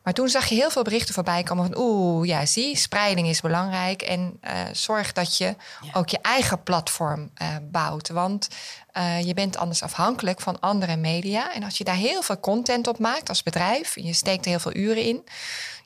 Maar 0.03 0.13
toen 0.13 0.29
zag 0.29 0.47
je 0.47 0.55
heel 0.55 0.71
veel 0.71 0.83
berichten 0.83 1.15
voorbij 1.15 1.43
komen 1.43 1.65
van... 1.67 1.79
oeh, 1.79 2.27
ja, 2.27 2.47
zie, 2.47 2.77
spreiding 2.77 3.29
is 3.29 3.41
belangrijk. 3.41 4.03
En 4.03 4.39
eh, 4.41 4.61
zorg 4.73 5.13
dat 5.13 5.37
je 5.37 5.57
ook 5.93 6.09
je 6.09 6.19
eigen 6.23 6.63
platform 6.63 7.31
eh, 7.35 7.49
bouwt. 7.71 8.09
Want 8.09 8.49
eh, 8.93 9.27
je 9.27 9.35
bent 9.35 9.57
anders 9.57 9.83
afhankelijk 9.83 10.41
van 10.41 10.61
andere 10.61 10.97
media. 10.97 11.55
En 11.55 11.63
als 11.63 11.79
je 11.79 11.85
daar 11.85 11.95
heel 11.95 12.23
veel 12.23 12.41
content 12.41 12.87
op 12.87 12.99
maakt 12.99 13.29
als 13.29 13.43
bedrijf... 13.43 13.97
en 13.97 14.05
je 14.05 14.13
steekt 14.13 14.45
er 14.45 14.51
heel 14.51 14.61
veel 14.61 14.75
uren 14.75 15.03
in... 15.03 15.25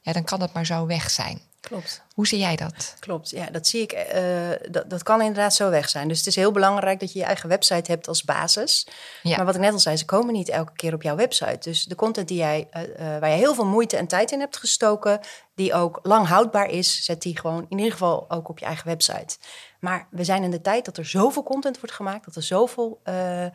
Ja, 0.09 0.15
dan 0.15 0.25
kan 0.25 0.39
dat 0.39 0.53
maar 0.53 0.67
zo 0.67 0.87
weg 0.87 1.11
zijn. 1.11 1.41
Klopt. 1.61 2.03
Hoe 2.15 2.27
zie 2.27 2.39
jij 2.39 2.57
dat? 2.57 2.95
Klopt, 3.01 3.31
ja, 3.31 3.47
dat 3.51 3.67
zie 3.67 3.83
ik. 3.83 3.93
eh, 3.93 4.51
dat, 4.71 4.91
dat 4.91 5.03
kan 5.03 5.21
inderdaad 5.21 5.55
zo 5.55 5.71
weg 5.71 5.89
zijn. 5.89 6.09
Dus 6.09 6.19
het 6.19 6.27
is 6.27 6.37
heel 6.37 6.53
belangrijk 6.53 7.01
dat 7.01 7.13
je 7.13 7.19
je 7.19 7.25
eigen 7.25 7.49
website 7.49 7.91
hebt 7.91 8.09
als 8.09 8.23
basis. 8.25 8.89
Ja. 9.23 9.37
Maar 9.37 9.47
wat 9.47 9.55
ik 9.55 9.61
net 9.61 9.73
al 9.73 9.79
zei, 9.79 9.97
ze 9.97 10.05
komen 10.05 10.33
niet 10.35 10.49
elke 10.49 10.73
keer 10.73 10.95
op 10.95 11.03
jouw 11.03 11.17
website. 11.17 11.59
Dus 11.71 11.85
de 11.85 11.95
content 11.95 12.29
die 12.29 12.37
jij, 12.37 12.67
eh, 12.71 12.83
eh, 12.83 13.21
waar 13.21 13.31
je 13.31 13.37
heel 13.37 13.55
veel 13.55 13.67
moeite 13.67 13.97
en 13.97 14.07
tijd 14.07 14.31
in 14.31 14.41
hebt 14.41 14.57
gestoken, 14.57 15.21
die 15.55 15.75
ook 15.75 15.99
lang 16.03 16.27
houdbaar 16.27 16.71
is, 16.71 17.05
zet 17.05 17.23
die 17.23 17.39
gewoon 17.39 17.67
in 17.69 17.77
ieder 17.77 17.93
geval 17.93 18.31
ook 18.31 18.49
op 18.49 18.59
je 18.59 18.65
eigen 18.65 18.87
website. 18.87 19.37
Maar 19.81 20.07
we 20.11 20.25
zijn 20.25 20.43
in 20.43 20.51
de 20.51 20.61
tijd 20.61 20.85
dat 20.85 20.97
er 20.97 21.07
zoveel 21.07 21.43
content 21.43 21.81
wordt 21.81 21.95
gemaakt, 21.95 22.25
dat 22.25 22.37
er 22.37 22.43
zoveel 22.43 23.01
eh, 23.03 23.47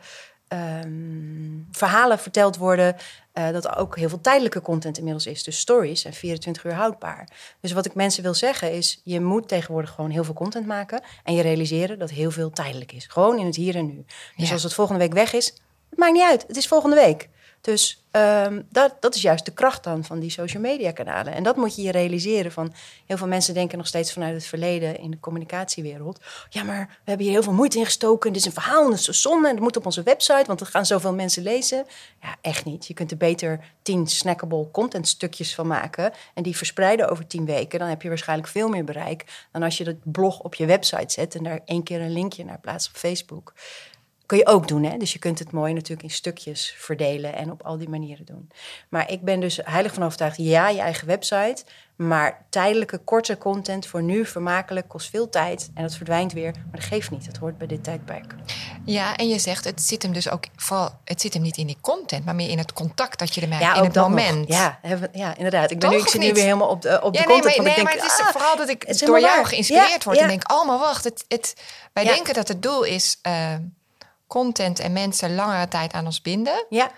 ehm, 0.54 1.58
verhalen 1.70 2.18
verteld 2.18 2.56
worden, 2.56 2.96
eh, 3.32 3.50
dat 3.50 3.64
er 3.64 3.76
ook 3.76 3.96
heel 3.96 4.08
veel 4.08 4.20
tijdelijke 4.20 4.60
content 4.60 4.96
inmiddels 4.98 5.26
is. 5.26 5.42
Dus 5.42 5.58
stories 5.58 6.00
zijn 6.00 6.14
24 6.14 6.64
uur 6.64 6.72
houdbaar. 6.74 7.28
Dus 7.60 7.72
wat 7.72 7.86
ik 7.86 7.94
mensen 7.94 8.22
wil 8.22 8.34
zeggen 8.34 8.72
is, 8.72 9.00
je 9.04 9.20
moet 9.20 9.48
tegenwoordig 9.48 9.90
gewoon 9.90 10.10
heel 10.10 10.24
veel 10.24 10.34
content 10.34 10.66
maken 10.66 11.02
en 11.24 11.34
je 11.34 11.42
realiseren 11.42 11.98
dat 11.98 12.10
heel 12.10 12.30
veel 12.30 12.50
tijdelijk 12.50 12.92
is. 12.92 13.06
Gewoon 13.08 13.38
in 13.38 13.46
het 13.46 13.56
hier 13.56 13.76
en 13.76 13.86
nu. 13.86 14.04
Dus 14.36 14.46
Ja. 14.48 14.52
als 14.52 14.62
het 14.62 14.74
volgende 14.74 15.00
week 15.00 15.12
weg 15.12 15.32
is, 15.32 15.46
het 15.90 15.98
maakt 15.98 16.12
niet 16.12 16.22
uit. 16.22 16.44
Het 16.46 16.56
is 16.56 16.66
volgende 16.66 16.96
week. 16.96 17.28
Dus 17.64 18.04
ehm, 18.10 18.62
dat, 18.70 18.96
dat 19.00 19.14
is 19.14 19.22
juist 19.22 19.44
de 19.44 19.52
kracht 19.52 19.84
dan 19.84 20.04
van 20.04 20.18
die 20.20 20.30
social 20.30 20.62
media 20.62 20.92
kanalen. 20.92 21.32
En 21.32 21.42
dat 21.42 21.56
moet 21.56 21.76
je 21.76 21.82
je 21.82 21.90
realiseren 21.90 22.52
van... 22.52 22.74
heel 23.06 23.16
veel 23.16 23.26
mensen 23.26 23.54
denken 23.54 23.78
nog 23.78 23.86
steeds 23.86 24.12
vanuit 24.12 24.34
het 24.34 24.44
verleden 24.44 24.98
in 24.98 25.10
de 25.10 25.20
communicatiewereld... 25.20 26.20
ja, 26.48 26.62
maar 26.62 26.86
we 26.88 26.94
hebben 27.04 27.26
hier 27.26 27.34
heel 27.34 27.42
veel 27.42 27.52
moeite 27.52 27.78
in 27.78 27.84
gestoken... 27.84 28.32
dit 28.32 28.40
is 28.40 28.46
een 28.46 28.52
verhaal 28.52 28.86
en 28.86 28.92
is 28.92 29.04
zo 29.04 29.12
zonde 29.12 29.48
en 29.48 29.54
het 29.54 29.62
moet 29.62 29.76
op 29.76 29.86
onze 29.86 30.02
website... 30.02 30.44
want 30.46 30.60
er 30.60 30.66
gaan 30.66 30.86
zoveel 30.86 31.14
mensen 31.14 31.42
lezen. 31.42 31.86
Ja, 32.22 32.36
echt 32.40 32.64
niet. 32.64 32.86
Je 32.86 32.94
kunt 32.94 33.10
er 33.10 33.16
beter 33.16 33.64
tien 33.82 34.06
snackable 34.06 34.70
content 34.70 35.08
stukjes 35.08 35.54
van 35.54 35.66
maken... 35.66 36.12
en 36.34 36.42
die 36.42 36.56
verspreiden 36.56 37.08
over 37.08 37.26
tien 37.26 37.44
weken. 37.44 37.78
Dan 37.78 37.88
heb 37.88 38.02
je 38.02 38.08
waarschijnlijk 38.08 38.48
veel 38.48 38.68
meer 38.68 38.84
bereik... 38.84 39.46
dan 39.52 39.62
als 39.62 39.78
je 39.78 39.84
dat 39.84 39.96
blog 40.02 40.40
op 40.40 40.54
je 40.54 40.66
website 40.66 41.12
zet... 41.12 41.34
en 41.34 41.42
daar 41.42 41.60
één 41.64 41.82
keer 41.82 42.00
een 42.00 42.12
linkje 42.12 42.44
naar 42.44 42.60
plaatst 42.60 42.88
op 42.88 42.96
Facebook 42.96 43.52
kun 44.26 44.38
je 44.38 44.46
ook 44.46 44.68
doen. 44.68 44.84
Hè? 44.84 44.96
Dus 44.96 45.12
je 45.12 45.18
kunt 45.18 45.38
het 45.38 45.52
mooi 45.52 45.72
natuurlijk 45.72 46.02
in 46.02 46.10
stukjes 46.10 46.74
verdelen 46.78 47.34
en 47.34 47.50
op 47.50 47.62
al 47.62 47.78
die 47.78 47.88
manieren 47.88 48.24
doen. 48.24 48.50
Maar 48.88 49.10
ik 49.10 49.20
ben 49.20 49.40
dus 49.40 49.60
heilig 49.64 49.94
van 49.94 50.02
overtuigd, 50.02 50.36
ja, 50.36 50.68
je 50.68 50.80
eigen 50.80 51.06
website. 51.06 51.64
Maar 51.96 52.44
tijdelijke, 52.50 52.98
korte 52.98 53.38
content 53.38 53.86
voor 53.86 54.02
nu, 54.02 54.26
vermakelijk, 54.26 54.88
kost 54.88 55.10
veel 55.10 55.28
tijd. 55.28 55.70
En 55.74 55.82
dat 55.82 55.94
verdwijnt 55.94 56.32
weer. 56.32 56.52
Maar 56.52 56.80
dat 56.80 56.84
geeft 56.84 57.10
niet. 57.10 57.26
Dat 57.26 57.36
hoort 57.36 57.58
bij 57.58 57.66
dit 57.66 57.84
tijdperk. 57.84 58.34
Ja, 58.84 59.16
en 59.16 59.28
je 59.28 59.38
zegt, 59.38 59.64
het 59.64 59.82
zit 59.82 60.02
hem 60.02 60.12
dus 60.12 60.30
ook 60.30 60.44
vooral, 60.56 60.90
het 61.04 61.20
zit 61.20 61.34
hem 61.34 61.42
niet 61.42 61.56
in 61.56 61.66
die 61.66 61.78
content, 61.80 62.24
maar 62.24 62.34
meer 62.34 62.48
in 62.48 62.58
het 62.58 62.72
contact 62.72 63.18
dat 63.18 63.34
je 63.34 63.40
ermee 63.40 63.58
ja, 63.58 63.74
in 63.74 63.84
het 63.84 63.94
moment. 63.94 64.48
Ja, 64.48 64.80
ja, 65.12 65.36
inderdaad. 65.36 65.70
Ik 65.70 65.78
ben 65.78 65.90
nu, 65.90 65.96
ik 65.96 66.08
zit 66.08 66.20
nu 66.20 66.32
weer 66.32 66.44
helemaal 66.44 66.68
op 66.68 66.82
de, 66.82 67.02
op 67.02 67.12
de 67.12 67.24
content. 67.24 67.44
Nee, 67.44 67.56
maar, 67.56 67.74
nee, 67.74 67.84
maar 67.84 67.92
het 67.92 68.04
is 68.04 68.20
ah, 68.20 68.26
vooral 68.26 68.56
dat 68.56 68.68
ik 68.68 68.98
door 69.06 69.20
jou 69.20 69.44
geïnspireerd 69.44 70.04
word 70.04 70.18
en 70.18 70.28
denk, 70.28 70.52
oh 70.52 70.66
maar 70.66 70.78
wacht, 70.78 71.04
het, 71.04 71.24
het, 71.28 71.56
wij 71.92 72.04
denken 72.04 72.34
dat 72.34 72.48
het 72.48 72.62
doel 72.62 72.82
is. 72.82 73.18
Uh, 73.26 73.54
content 74.34 74.78
en 74.78 74.92
mensen 74.92 75.34
langere 75.34 75.68
tijd 75.68 75.92
aan 75.92 76.06
ons 76.06 76.20
binden. 76.20 76.66
Ja. 76.68 76.90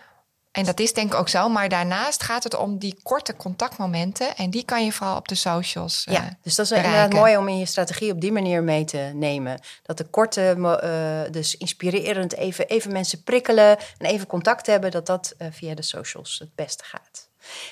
En 0.53 0.65
dat 0.65 0.81
is 0.81 0.93
denk 0.93 1.13
ik 1.13 1.19
ook 1.19 1.29
zo. 1.29 1.49
Maar 1.49 1.69
daarnaast 1.69 2.23
gaat 2.23 2.45
het 2.45 2.57
om 2.57 2.79
die 2.79 2.99
korte 3.03 3.37
contactmomenten. 3.37 4.37
En 4.37 4.51
die 4.51 4.65
kan 4.65 4.85
je 4.85 4.93
vooral 4.93 5.17
op 5.17 5.29
de 5.29 5.35
socials. 5.35 6.05
Ja, 6.11 6.23
uh, 6.23 6.31
dus 6.43 6.55
dat 6.55 6.65
is 6.65 6.71
bereiken. 6.71 6.95
inderdaad 6.95 7.21
mooi 7.21 7.37
om 7.37 7.49
in 7.49 7.59
je 7.59 7.67
strategie 7.67 8.13
op 8.13 8.21
die 8.21 8.33
manier 8.33 8.63
mee 8.63 8.85
te 8.85 9.11
nemen. 9.15 9.61
Dat 9.83 9.99
de 9.99 10.05
korte, 10.05 10.55
uh, 10.57 11.33
dus 11.33 11.57
inspirerend 11.57 12.35
even, 12.35 12.67
even 12.67 12.93
mensen 12.93 13.23
prikkelen 13.23 13.79
en 13.99 14.07
even 14.07 14.27
contact 14.27 14.67
hebben, 14.67 14.91
dat 14.91 15.07
dat 15.07 15.35
uh, 15.39 15.49
via 15.51 15.75
de 15.75 15.83
socials 15.83 16.39
het 16.39 16.55
beste 16.55 16.85
gaat. 16.85 17.29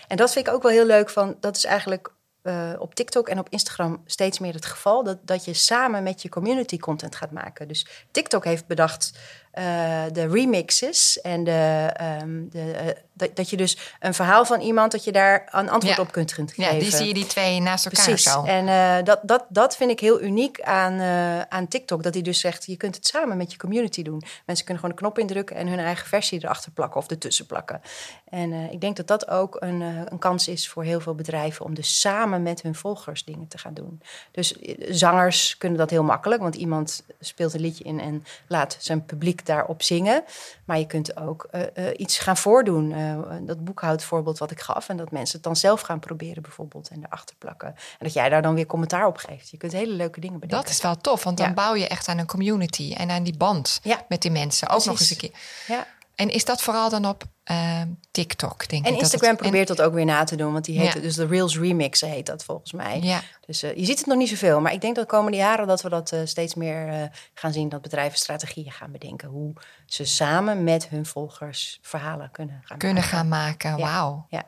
En 0.08 0.16
dat 0.16 0.32
vind 0.32 0.46
ik 0.46 0.52
ook 0.52 0.62
wel 0.62 0.72
heel 0.72 0.86
leuk 0.86 1.10
van, 1.10 1.36
dat 1.40 1.56
is 1.56 1.64
eigenlijk 1.64 2.12
uh, 2.44 2.72
op 2.78 2.94
TikTok 2.94 3.28
en 3.28 3.38
op 3.38 3.48
Instagram 3.48 4.02
steeds 4.06 4.38
meer 4.38 4.54
het 4.54 4.66
geval. 4.66 5.04
Dat, 5.04 5.18
dat 5.22 5.44
je 5.44 5.54
samen 5.54 6.02
met 6.02 6.22
je 6.22 6.28
community 6.28 6.78
content 6.78 7.16
gaat 7.16 7.30
maken. 7.30 7.68
Dus 7.68 7.86
TikTok 8.10 8.44
heeft 8.44 8.66
bedacht 8.66 9.12
uh, 9.58 10.02
de 10.12 10.26
remixes 10.28 11.20
en 11.20 11.44
de, 11.44 11.90
um, 12.22 12.48
de, 12.50 12.58
uh, 12.58 12.90
dat, 13.12 13.36
dat 13.36 13.50
je 13.50 13.56
dus 13.56 13.78
een 14.00 14.14
verhaal 14.14 14.44
van 14.44 14.60
iemand, 14.60 14.92
dat 14.92 15.04
je 15.04 15.12
daar 15.12 15.48
een 15.50 15.70
antwoord 15.70 15.96
ja. 15.96 16.02
op 16.02 16.12
kunt 16.12 16.32
geven. 16.32 16.64
Ja, 16.64 16.70
die 16.78 16.90
zie 16.90 17.06
je 17.06 17.14
die 17.14 17.26
twee 17.26 17.60
naast 17.60 17.84
elkaar 17.84 18.04
Precies. 18.04 18.32
zo. 18.32 18.42
En 18.42 18.66
uh, 18.66 19.04
dat, 19.04 19.20
dat, 19.22 19.44
dat 19.48 19.76
vind 19.76 19.90
ik 19.90 20.00
heel 20.00 20.22
uniek 20.22 20.60
aan, 20.60 21.00
aan 21.48 21.68
TikTok. 21.68 22.02
Dat 22.02 22.14
hij 22.14 22.22
dus 22.22 22.40
zegt, 22.40 22.66
je 22.66 22.76
kunt 22.76 22.94
het 22.94 23.06
samen 23.06 23.36
met 23.36 23.52
je 23.52 23.58
community 23.58 24.02
doen. 24.02 24.22
Mensen 24.46 24.64
kunnen 24.64 24.82
gewoon 24.84 24.90
een 24.90 25.02
knop 25.02 25.18
indrukken 25.18 25.56
en 25.56 25.68
hun 25.68 25.78
eigen 25.78 26.06
versie 26.06 26.38
erachter 26.42 26.70
plakken 26.70 27.00
of 27.00 27.10
ertussen 27.10 27.46
plakken. 27.46 27.80
En 28.28 28.52
ik 28.52 28.80
denk 28.80 28.96
dat 28.96 29.06
dat 29.06 29.28
ook 29.28 29.56
een, 29.60 29.80
een 29.80 30.18
kans 30.18 30.48
is 30.48 30.68
voor 30.68 30.84
heel 30.84 31.00
veel 31.00 31.14
bedrijven 31.14 31.64
om 31.64 31.74
dus 31.74 32.00
samen 32.00 32.42
met 32.42 32.62
hun 32.62 32.74
volgers 32.74 33.24
dingen 33.24 33.48
te 33.48 33.58
gaan 33.58 33.74
doen. 33.74 34.02
Dus 34.30 34.54
zangers 34.88 35.58
kunnen 35.58 35.78
dat 35.78 35.90
heel 35.90 36.02
makkelijk, 36.02 36.40
want 36.40 36.54
iemand 36.54 37.04
speelt 37.20 37.54
een 37.54 37.60
liedje 37.60 37.84
in 37.84 38.00
en 38.00 38.24
laat 38.48 38.76
zijn 38.80 39.04
publiek 39.04 39.43
daarop 39.46 39.82
zingen. 39.82 40.24
Maar 40.64 40.78
je 40.78 40.86
kunt 40.86 41.16
ook 41.16 41.48
uh, 41.52 41.60
uh, 41.74 41.86
iets 41.96 42.18
gaan 42.18 42.36
voordoen. 42.36 42.90
Uh, 42.90 43.18
dat 43.40 43.64
boekhoudvoorbeeld 43.64 44.38
wat 44.38 44.50
ik 44.50 44.60
gaf. 44.60 44.88
En 44.88 44.96
dat 44.96 45.10
mensen 45.10 45.34
het 45.34 45.44
dan 45.44 45.56
zelf 45.56 45.80
gaan 45.80 45.98
proberen 45.98 46.42
bijvoorbeeld. 46.42 46.88
En 46.88 47.04
erachter 47.04 47.36
plakken. 47.36 47.68
En 47.68 47.74
dat 47.98 48.12
jij 48.12 48.28
daar 48.28 48.42
dan 48.42 48.54
weer 48.54 48.66
commentaar 48.66 49.06
op 49.06 49.16
geeft. 49.16 49.50
Je 49.50 49.56
kunt 49.56 49.72
hele 49.72 49.92
leuke 49.92 50.20
dingen 50.20 50.40
bedenken. 50.40 50.64
Dat 50.66 50.74
is 50.74 50.82
wel 50.82 50.96
tof. 50.96 51.24
Want 51.24 51.36
dan 51.36 51.48
ja. 51.48 51.54
bouw 51.54 51.74
je 51.74 51.88
echt 51.88 52.08
aan 52.08 52.18
een 52.18 52.26
community. 52.26 52.94
En 52.96 53.10
aan 53.10 53.22
die 53.22 53.36
band 53.36 53.80
ja. 53.82 54.04
met 54.08 54.22
die 54.22 54.30
mensen. 54.30 54.68
Ook 54.68 54.82
Precies. 54.82 54.90
nog 54.90 55.00
eens 55.00 55.10
een 55.10 55.16
keer. 55.16 55.76
Ja. 55.76 55.86
En 56.14 56.30
is 56.30 56.44
dat 56.44 56.62
vooral 56.62 56.90
dan 56.90 57.06
op 57.06 57.24
uh, 57.50 57.82
TikTok, 58.10 58.68
denk 58.68 58.86
en 58.86 58.94
ik? 58.94 59.00
Instagram 59.00 59.30
dat 59.30 59.38
het, 59.38 59.48
probeert 59.48 59.70
en... 59.70 59.76
dat 59.76 59.86
ook 59.86 59.94
weer 59.94 60.04
na 60.04 60.24
te 60.24 60.36
doen. 60.36 60.52
Want 60.52 60.64
die 60.64 60.78
heet 60.78 60.92
ja. 60.92 61.00
dus 61.00 61.14
de 61.14 61.26
Reels 61.26 61.58
Remix 61.58 62.00
heet 62.00 62.26
dat 62.26 62.44
volgens 62.44 62.72
mij. 62.72 63.00
Ja. 63.00 63.22
Dus 63.46 63.64
uh, 63.64 63.76
je 63.76 63.84
ziet 63.84 63.98
het 63.98 64.06
nog 64.06 64.16
niet 64.16 64.28
zoveel. 64.28 64.60
Maar 64.60 64.72
ik 64.72 64.80
denk 64.80 64.94
dat 64.94 65.04
de 65.08 65.16
komende 65.16 65.36
jaren 65.36 65.66
dat 65.66 65.82
we 65.82 65.88
dat 65.88 66.12
uh, 66.12 66.20
steeds 66.24 66.54
meer 66.54 66.88
uh, 66.88 67.02
gaan 67.34 67.52
zien. 67.52 67.68
Dat 67.68 67.82
bedrijven 67.82 68.18
strategieën 68.18 68.72
gaan 68.72 68.92
bedenken. 68.92 69.28
Hoe 69.28 69.52
ze 69.86 70.04
samen 70.04 70.64
met 70.64 70.88
hun 70.88 71.06
volgers 71.06 71.78
verhalen 71.82 72.30
kunnen 72.30 72.62
gaan 72.64 72.78
kunnen 72.78 73.02
maken. 73.02 73.16
gaan 73.16 73.28
maken. 73.28 73.76
Ja. 73.76 73.84
Wauw. 73.84 74.26
Ja. 74.28 74.46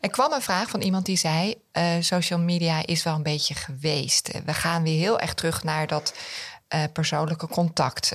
Er 0.00 0.10
kwam 0.10 0.32
een 0.32 0.42
vraag 0.42 0.68
van 0.68 0.80
iemand 0.80 1.06
die 1.06 1.16
zei: 1.16 1.54
social 2.00 2.38
media 2.38 2.86
is 2.86 3.02
wel 3.02 3.14
een 3.14 3.22
beetje 3.22 3.54
geweest. 3.54 4.40
We 4.44 4.54
gaan 4.54 4.82
weer 4.82 4.98
heel 4.98 5.20
erg 5.20 5.34
terug 5.34 5.62
naar 5.62 5.86
dat 5.86 6.14
persoonlijke 6.92 7.48
contact. 7.48 8.12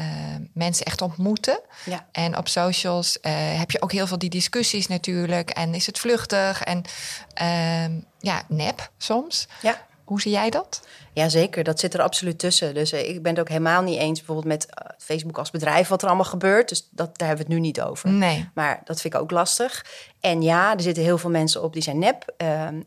Uh, 0.00 0.06
mensen 0.54 0.86
echt 0.86 1.02
ontmoeten. 1.02 1.60
Ja. 1.84 2.06
En 2.12 2.36
op 2.36 2.48
socials 2.48 3.18
uh, 3.22 3.32
heb 3.58 3.70
je 3.70 3.82
ook 3.82 3.92
heel 3.92 4.06
veel 4.06 4.18
die 4.18 4.30
discussies 4.30 4.86
natuurlijk. 4.86 5.50
En 5.50 5.74
is 5.74 5.86
het 5.86 5.98
vluchtig 5.98 6.62
en 6.62 6.82
uh, 7.42 8.02
ja, 8.18 8.42
nep 8.48 8.90
soms. 8.96 9.48
Ja. 9.62 9.86
Hoe 10.04 10.20
zie 10.20 10.32
jij 10.32 10.50
dat? 10.50 10.86
Jazeker, 11.12 11.64
dat 11.64 11.80
zit 11.80 11.94
er 11.94 12.02
absoluut 12.02 12.38
tussen. 12.38 12.74
Dus 12.74 12.92
ik 12.92 13.22
ben 13.22 13.32
het 13.32 13.40
ook 13.40 13.48
helemaal 13.48 13.82
niet 13.82 13.98
eens 13.98 14.18
bijvoorbeeld 14.18 14.46
met 14.46 14.66
Facebook 14.98 15.38
als 15.38 15.50
bedrijf 15.50 15.88
wat 15.88 16.02
er 16.02 16.08
allemaal 16.08 16.24
gebeurt. 16.24 16.68
Dus 16.68 16.88
dat, 16.90 17.18
daar 17.18 17.28
hebben 17.28 17.46
we 17.46 17.52
het 17.52 17.60
nu 17.60 17.66
niet 17.66 17.80
over. 17.80 18.08
Nee. 18.08 18.48
Maar 18.54 18.80
dat 18.84 19.00
vind 19.00 19.14
ik 19.14 19.20
ook 19.20 19.30
lastig. 19.30 19.84
En 20.20 20.42
ja, 20.42 20.74
er 20.74 20.80
zitten 20.80 21.02
heel 21.02 21.18
veel 21.18 21.30
mensen 21.30 21.62
op 21.62 21.72
die 21.72 21.82
zijn 21.82 21.98
nep. 21.98 22.34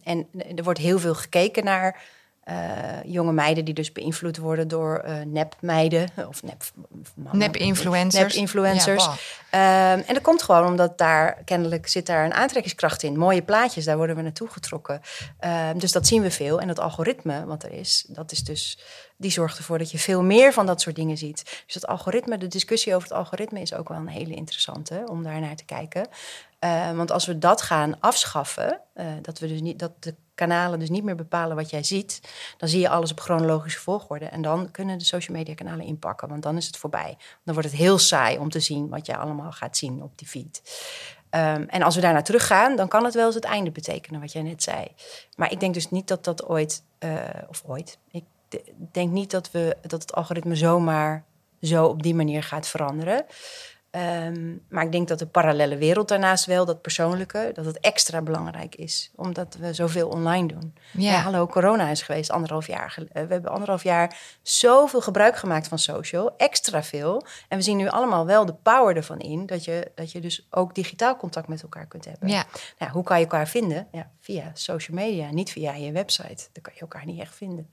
en 0.04 0.28
er 0.56 0.64
wordt 0.64 0.80
heel 0.80 1.00
veel 1.00 1.16
gekeken 1.16 1.64
naar 1.64 2.02
uh, 2.50 3.04
jonge 3.04 3.32
meiden 3.32 3.66
die 3.66 3.74
dus 3.74 3.92
beïnvloed 3.92 4.38
worden 4.38 4.68
door 4.68 5.04
uh, 5.06 5.14
nepmeiden 5.26 6.10
of 6.28 6.44
nep 6.44 6.64
nep-influencers. 7.32 8.24
Nep-influencers. 8.24 9.10
Ja, 9.52 9.94
um, 9.94 10.04
en 10.08 10.14
dat 10.14 10.24
komt 10.24 10.42
gewoon 10.42 10.66
omdat 10.66 10.98
daar 10.98 11.42
kennelijk 11.46 11.88
zit 11.88 12.06
daar 12.06 12.26
een 12.26 12.34
aantrekkingskracht 12.34 13.04
in. 13.04 13.18
Mooie 13.18 13.42
plaatjes, 13.42 13.86
daar 13.86 13.98
worden 13.98 14.16
we 14.16 14.22
naartoe 14.22 14.48
getrokken. 14.50 15.02
Um, 15.40 15.80
dus 15.80 15.92
dat 15.92 16.08
zien 16.08 16.22
we 16.22 16.32
veel. 16.32 16.62
En 16.62 16.68
dat 16.68 16.80
algoritme 16.80 17.46
wat 17.46 17.64
er 17.64 17.72
is, 17.72 18.06
dat 18.10 18.32
is 18.32 18.44
dus 18.44 18.80
die 19.18 19.32
zorgt 19.32 19.58
ervoor 19.58 19.78
dat 19.78 19.92
je 19.92 19.98
veel 19.98 20.24
meer 20.24 20.54
van 20.54 20.66
dat 20.66 20.82
soort 20.82 20.96
dingen 20.96 21.18
ziet. 21.18 21.64
Dus 21.66 21.74
dat 21.74 21.88
algoritme, 21.88 22.38
de 22.38 22.48
discussie 22.48 22.96
over 22.96 23.08
het 23.08 23.18
algoritme 23.18 23.62
is 23.62 23.74
ook 23.74 23.90
wel 23.90 23.98
een 23.98 24.08
hele 24.08 24.34
interessante 24.34 25.04
om 25.10 25.24
daar 25.24 25.40
naar 25.40 25.56
te 25.56 25.66
kijken. 25.66 26.08
Uh, 26.60 26.92
want 26.92 27.12
als 27.12 27.26
we 27.26 27.38
dat 27.38 27.62
gaan 27.62 28.00
afschaffen, 28.00 28.82
uh, 28.96 29.06
dat 29.22 29.40
we 29.40 29.48
dus 29.48 29.62
niet 29.62 29.80
dat 29.80 29.92
de 30.00 30.16
kanalen 30.36 30.80
dus 30.80 30.90
niet 30.90 31.04
meer 31.04 31.16
bepalen 31.16 31.56
wat 31.56 31.70
jij 31.70 31.84
ziet, 31.84 32.22
dan 32.58 32.70
zie 32.70 32.80
je 32.80 32.90
alles 32.90 33.12
op 33.12 33.20
chronologische 33.20 33.80
volgorde. 33.80 34.26
En 34.26 34.42
dan 34.42 34.72
kunnen 34.72 34.98
de 34.98 35.04
social 35.04 35.38
media 35.38 35.54
kanalen 35.54 35.86
inpakken, 35.86 36.28
want 36.28 36.44
dan 36.44 36.58
is 36.58 36.68
het 36.68 36.78
voorbij. 36.78 37.18
Dan 37.44 37.54
wordt 37.54 37.70
het 37.70 37.80
heel 37.80 37.98
saai 37.98 38.38
om 38.38 38.50
te 38.50 38.60
zien 38.60 38.90
wat 38.90 39.06
jij 39.06 39.18
allemaal 39.18 39.52
gaat 39.52 39.78
zien 39.78 40.04
op 40.04 40.18
die 40.18 40.28
feed. 40.28 40.62
Um, 41.32 41.68
en 41.70 41.82
als 41.82 41.96
we 41.96 42.02
daarna 42.02 42.22
teruggaan, 42.22 42.76
dan 42.76 42.88
kan 42.88 43.06
het 43.06 43.14
wel 43.14 43.26
eens 43.26 43.36
het 43.36 43.44
einde 43.44 43.72
betekenen, 43.72 44.22
wat 44.22 44.32
jij 44.32 44.42
net 44.42 44.64
zei. 44.64 44.88
Maar 45.36 45.52
ik 45.52 45.60
denk 45.60 45.74
dus 45.74 45.90
niet 45.90 46.08
dat 46.08 46.24
dat 46.24 46.46
ooit, 46.46 46.84
uh, 47.00 47.20
of 47.48 47.64
ooit, 47.66 47.98
ik 48.12 48.24
denk 48.92 49.12
niet 49.12 49.32
dat, 49.32 49.52
we, 49.52 49.78
dat 49.82 50.02
het 50.02 50.14
algoritme 50.14 50.56
zomaar 50.56 51.24
zo 51.62 51.86
op 51.86 52.04
die 52.04 52.16
manier 52.16 52.44
gaat 52.44 52.68
veranderen. 52.68 53.26
Um, 53.92 54.66
maar 54.70 54.84
ik 54.84 54.92
denk 54.92 55.08
dat 55.08 55.20
de 55.20 55.28
parallele 55.28 55.78
wereld 55.78 56.08
daarnaast 56.08 56.46
wel, 56.46 56.66
dat 56.66 56.82
persoonlijke, 56.82 57.52
dat 57.54 57.66
het 57.66 57.80
extra 57.80 58.22
belangrijk 58.22 58.76
is. 58.76 59.12
Omdat 59.16 59.56
we 59.60 59.74
zoveel 59.74 60.10
online 60.10 60.48
doen. 60.48 60.76
Ja. 60.92 61.12
ja 61.12 61.20
hallo, 61.20 61.48
corona 61.48 61.90
is 61.90 62.02
geweest 62.02 62.32
anderhalf 62.32 62.68
jaar. 62.68 62.94
We 62.98 63.20
hebben 63.20 63.52
anderhalf 63.52 63.84
jaar 63.84 64.18
zoveel 64.42 65.02
gebruik 65.02 65.38
gemaakt 65.38 65.68
van 65.68 65.80
social, 65.80 66.38
extra 66.38 66.84
veel. 66.84 67.26
En 67.48 67.58
we 67.58 67.64
zien 67.64 67.78
nu 67.78 67.88
allemaal 67.88 68.26
wel 68.26 68.46
de 68.46 68.54
power 68.54 68.96
ervan 68.96 69.20
in, 69.20 69.46
dat 69.46 69.66
je, 69.66 69.92
dat 69.96 70.12
je 70.12 70.20
dus 70.20 70.48
ook 70.50 70.76
digitaal 70.76 71.18
contact 71.18 71.48
met 71.48 71.62
elkaar 71.62 71.88
kunt 71.88 72.06
hebben. 72.06 72.30
Ja. 72.30 72.46
Nou, 72.78 72.92
hoe 72.92 73.04
kan 73.04 73.18
je 73.18 73.24
elkaar 73.24 73.48
vinden? 73.48 73.88
Ja, 73.92 74.12
via 74.20 74.52
social 74.54 74.98
media, 74.98 75.32
niet 75.32 75.52
via 75.52 75.74
je 75.74 75.92
website. 75.92 76.48
Dan 76.52 76.62
kan 76.62 76.74
je 76.74 76.82
elkaar 76.82 77.06
niet 77.06 77.20
echt 77.20 77.36
vinden. 77.36 77.72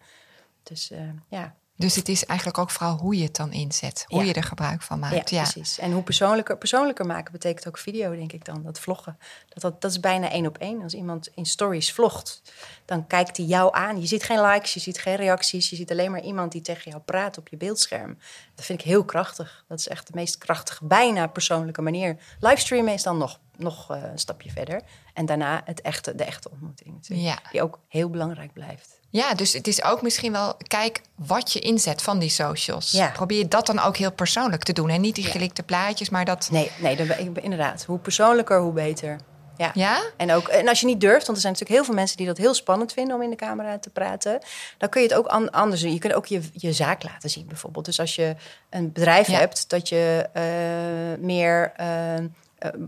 Dus 0.63 0.91
uh, 0.91 0.99
ja. 1.29 1.55
Dus 1.77 1.97
het 1.97 2.09
is 2.09 2.25
eigenlijk 2.25 2.59
ook 2.59 2.71
vooral 2.71 2.97
hoe 2.97 3.17
je 3.17 3.23
het 3.23 3.37
dan 3.37 3.53
inzet. 3.53 4.05
Hoe 4.09 4.21
ja. 4.21 4.27
je 4.27 4.33
er 4.33 4.43
gebruik 4.43 4.83
van 4.83 4.99
maakt. 4.99 5.31
Ja, 5.31 5.37
ja, 5.39 5.51
precies. 5.51 5.79
En 5.79 5.93
hoe 5.93 6.03
persoonlijker, 6.03 6.59
persoonlijker 6.59 7.07
maken 7.07 7.33
betekent 7.33 7.69
ook 7.69 7.79
video, 7.79 8.17
denk 8.17 8.33
ik 8.33 8.45
dan. 8.45 8.63
Dat 8.63 8.81
vloggen. 8.81 9.19
Dat, 9.49 9.63
dat, 9.63 9.81
dat 9.81 9.91
is 9.91 10.01
bijna 10.01 10.31
één 10.31 10.47
op 10.47 10.59
één. 10.59 10.83
Als 10.83 10.95
iemand 10.95 11.29
in 11.35 11.47
stories 11.47 11.93
vlogt, 11.93 12.43
dan 12.85 13.07
kijkt 13.07 13.37
hij 13.37 13.47
jou 13.47 13.75
aan. 13.75 14.01
Je 14.01 14.07
ziet 14.07 14.23
geen 14.23 14.41
likes, 14.41 14.75
je 14.75 14.81
ziet 14.81 14.99
geen 14.99 15.17
reacties. 15.17 15.71
Je 15.71 15.77
ziet 15.77 15.91
alleen 15.91 16.11
maar 16.11 16.23
iemand 16.23 16.53
die 16.53 16.61
tegen 16.61 16.91
jou 16.91 17.03
praat 17.03 17.39
op 17.39 17.49
je 17.49 17.57
beeldscherm. 17.57 18.19
Dat 18.55 18.65
vind 18.65 18.81
ik 18.81 18.87
heel 18.87 19.05
krachtig. 19.05 19.65
Dat 19.69 19.79
is 19.79 19.89
echt 19.89 20.07
de 20.07 20.13
meest 20.15 20.39
krachtige, 20.39 20.85
bijna 20.85 21.27
persoonlijke 21.27 21.83
manier. 21.83 22.17
Livestreamen 22.41 22.93
is 22.93 23.03
dan 23.03 23.19
nog 23.19 23.41
nog 23.57 23.91
eh, 23.91 24.03
een 24.13 24.19
stapje 24.19 24.51
verder. 24.51 24.81
En 25.15 25.27
daarna 25.27 25.63
het 25.65 25.81
echte, 25.81 26.15
de 26.15 26.25
echte 26.25 26.51
ontmoeting. 26.51 26.95
natuurlijk, 26.95 27.29
Ja. 27.29 27.51
Die 27.51 27.63
ook 27.63 27.79
heel 27.89 28.11
belangrijk 28.11 28.53
blijft. 28.53 29.01
Ja, 29.11 29.35
dus 29.35 29.53
het 29.53 29.67
is 29.67 29.83
ook 29.85 30.03
misschien 30.03 30.33
wel, 30.33 30.57
kijk 30.67 31.01
wat 31.15 31.53
je 31.53 31.59
inzet 31.59 32.03
van 32.03 32.19
die 32.19 32.29
socials. 32.29 32.91
Ja. 32.91 33.11
Probeer 33.11 33.49
dat 33.49 33.67
dan 33.67 33.79
ook 33.81 33.97
heel 33.97 34.13
persoonlijk 34.13 34.63
te 34.63 34.73
doen. 34.73 34.89
En 34.89 35.01
niet 35.01 35.15
die 35.15 35.25
gelikte 35.25 35.63
plaatjes, 35.63 36.11
maar 36.11 36.25
dat... 36.25 36.49
Nee, 36.51 36.71
nee 36.79 36.97
dan, 36.97 37.09
inderdaad. 37.43 37.85
Hoe 37.85 37.99
persoonlijker, 37.99 38.61
hoe 38.61 38.73
beter. 38.73 39.17
Ja. 39.57 39.71
Ja? 39.75 40.03
En, 40.17 40.33
ook, 40.33 40.49
en 40.49 40.69
als 40.69 40.81
je 40.81 40.87
niet 40.87 41.01
durft, 41.01 41.27
want 41.27 41.37
er 41.37 41.43
zijn 41.43 41.53
natuurlijk 41.53 41.81
heel 41.81 41.85
veel 41.85 41.95
mensen 41.95 42.17
die 42.17 42.27
dat 42.27 42.37
heel 42.37 42.55
spannend 42.55 42.93
vinden 42.93 43.17
om 43.17 43.23
in 43.23 43.31
de 43.31 43.37
camera 43.37 43.79
te 43.79 43.91
praten, 43.91 44.41
dan 44.79 44.89
kun 44.89 45.01
je 45.03 45.09
het 45.09 45.17
ook 45.17 45.27
an- 45.27 45.51
anders 45.51 45.81
doen. 45.81 45.93
Je 45.93 45.99
kunt 45.99 46.15
ook 46.15 46.27
je, 46.27 46.41
je 46.53 46.73
zaak 46.73 47.03
laten 47.03 47.31
zien, 47.31 47.47
bijvoorbeeld. 47.47 47.85
Dus 47.85 48.01
als 48.01 48.15
je 48.15 48.37
een 48.71 48.93
bedrijf 48.93 49.27
Ja. 49.29 49.39
hebt, 49.39 49.69
dat 49.71 49.89
je 49.89 50.29
eh, 50.33 51.25
meer 51.25 51.73
eh, 51.77 52.25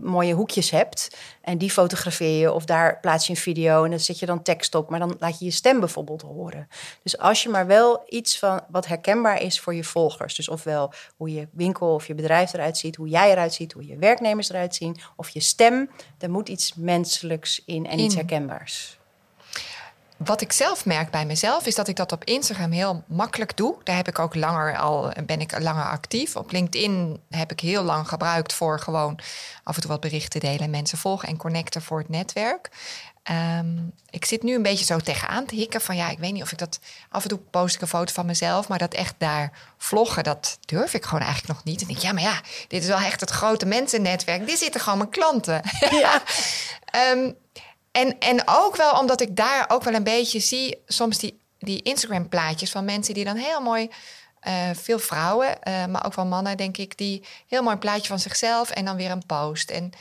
mooie 0.01 0.33
hoekjes 0.33 0.69
hebt 0.69 1.17
en 1.41 1.57
die 1.57 1.71
fotografeer 1.71 2.39
je 2.39 2.51
of 2.51 2.65
daar 2.65 2.99
plaats 2.99 3.27
je 3.27 3.33
een 3.33 3.39
video 3.39 3.83
en 3.83 3.89
dan 3.89 3.99
zet 3.99 4.19
je 4.19 4.25
dan 4.25 4.41
tekst 4.41 4.75
op, 4.75 4.89
maar 4.89 4.99
dan 4.99 5.15
laat 5.19 5.39
je 5.39 5.45
je 5.45 5.51
stem 5.51 5.79
bijvoorbeeld 5.79 6.21
horen. 6.21 6.67
Dus 7.03 7.17
als 7.17 7.43
je 7.43 7.49
maar 7.49 7.67
wel 7.67 8.03
iets 8.07 8.39
van 8.39 8.61
wat 8.69 8.87
herkenbaar 8.87 9.41
is 9.41 9.59
voor 9.59 9.75
je 9.75 9.83
volgers, 9.83 10.35
dus 10.35 10.49
ofwel 10.49 10.93
hoe 11.15 11.33
je 11.33 11.47
winkel 11.51 11.93
of 11.93 12.07
je 12.07 12.15
bedrijf 12.15 12.53
eruit 12.53 12.77
ziet, 12.77 12.95
hoe 12.95 13.07
jij 13.07 13.31
eruit 13.31 13.53
ziet, 13.53 13.73
hoe 13.73 13.85
je 13.85 13.97
werknemers 13.97 14.49
eruit 14.49 14.75
zien, 14.75 14.97
of 15.15 15.29
je 15.29 15.39
stem, 15.39 15.89
er 16.19 16.29
moet 16.29 16.49
iets 16.49 16.73
menselijks 16.75 17.61
in 17.65 17.85
en 17.85 17.99
iets 17.99 18.15
herkenbaars. 18.15 18.96
Wat 20.17 20.41
ik 20.41 20.51
zelf 20.51 20.85
merk 20.85 21.11
bij 21.11 21.25
mezelf 21.25 21.65
is 21.65 21.75
dat 21.75 21.87
ik 21.87 21.95
dat 21.95 22.11
op 22.11 22.23
Instagram 22.23 22.71
heel 22.71 23.03
makkelijk 23.07 23.57
doe. 23.57 23.75
Daar 23.83 23.95
heb 23.95 24.07
ik 24.07 24.19
ook 24.19 24.35
langer 24.35 24.77
al 24.77 25.11
ben 25.25 25.41
ik 25.41 25.59
langer 25.59 25.85
actief. 25.85 26.35
Op 26.35 26.51
LinkedIn 26.51 27.19
heb 27.29 27.51
ik 27.51 27.59
heel 27.59 27.83
lang 27.83 28.07
gebruikt 28.07 28.53
voor 28.53 28.79
gewoon 28.79 29.19
af 29.63 29.75
en 29.75 29.81
toe 29.81 29.91
wat 29.91 29.99
berichten 29.99 30.39
delen, 30.39 30.59
en 30.59 30.69
mensen 30.69 30.97
volgen 30.97 31.27
en 31.27 31.37
connecten 31.37 31.81
voor 31.81 31.99
het 31.99 32.09
netwerk. 32.09 32.69
Ehm, 33.23 33.77
ik 34.09 34.25
zit 34.25 34.43
nu 34.43 34.55
een 34.55 34.61
beetje 34.61 34.85
zo 34.85 34.97
tegenaan 34.97 35.45
te 35.45 35.55
hikken 35.55 35.81
van 35.81 35.95
ja, 35.95 36.09
ik 36.09 36.19
weet 36.19 36.33
niet 36.33 36.41
of 36.41 36.51
ik 36.51 36.57
dat 36.57 36.79
af 37.09 37.23
en 37.23 37.29
toe 37.29 37.37
post 37.37 37.75
ik 37.75 37.81
een 37.81 37.87
foto 37.87 38.13
van 38.13 38.25
mezelf, 38.25 38.67
maar 38.67 38.77
dat 38.77 38.93
echt 38.93 39.15
daar 39.17 39.51
vloggen, 39.77 40.23
dat 40.23 40.57
durf 40.65 40.93
ik 40.93 41.05
gewoon 41.05 41.23
eigenlijk 41.23 41.53
nog 41.53 41.63
niet. 41.63 41.81
En 41.81 41.89
ik 41.89 42.01
denk 42.01 42.05
ja, 42.05 42.13
maar 42.13 42.33
ja, 42.33 42.41
dit 42.67 42.81
is 42.81 42.87
wel 42.87 42.99
echt 42.99 43.19
het 43.19 43.29
grote 43.29 43.65
mensennetwerk. 43.65 44.47
Dit 44.47 44.57
zitten 44.57 44.81
gewoon 44.81 44.97
mijn 44.97 45.09
klanten. 45.09 45.61
Ja. 45.89 46.21
Ehm, 46.85 47.31
en, 47.97 48.19
en 48.19 48.41
ook 48.45 48.75
wel 48.75 48.91
omdat 48.91 49.21
ik 49.21 49.35
daar 49.35 49.65
ook 49.67 49.83
wel 49.83 49.93
een 49.93 50.03
beetje 50.03 50.39
zie, 50.39 50.81
soms 50.85 51.17
die, 51.17 51.39
die 51.59 51.81
Instagram-plaatjes 51.81 52.71
van 52.71 52.85
mensen 52.85 53.13
die 53.13 53.25
dan 53.25 53.35
heel 53.35 53.61
mooi, 53.61 53.89
eh, 54.39 54.69
veel 54.73 54.99
vrouwen, 54.99 55.63
eh, 55.63 55.85
maar 55.85 56.05
ook 56.05 56.13
wel 56.13 56.25
mannen, 56.25 56.57
denk 56.57 56.77
ik, 56.77 56.97
die 56.97 57.23
heel 57.47 57.63
mooi 57.63 57.75
plaatje 57.75 58.07
van 58.07 58.19
zichzelf 58.19 58.69
en 58.69 58.85
dan 58.85 58.95
weer 58.95 59.11
een 59.11 59.25
post. 59.25 59.69
En 59.69 59.91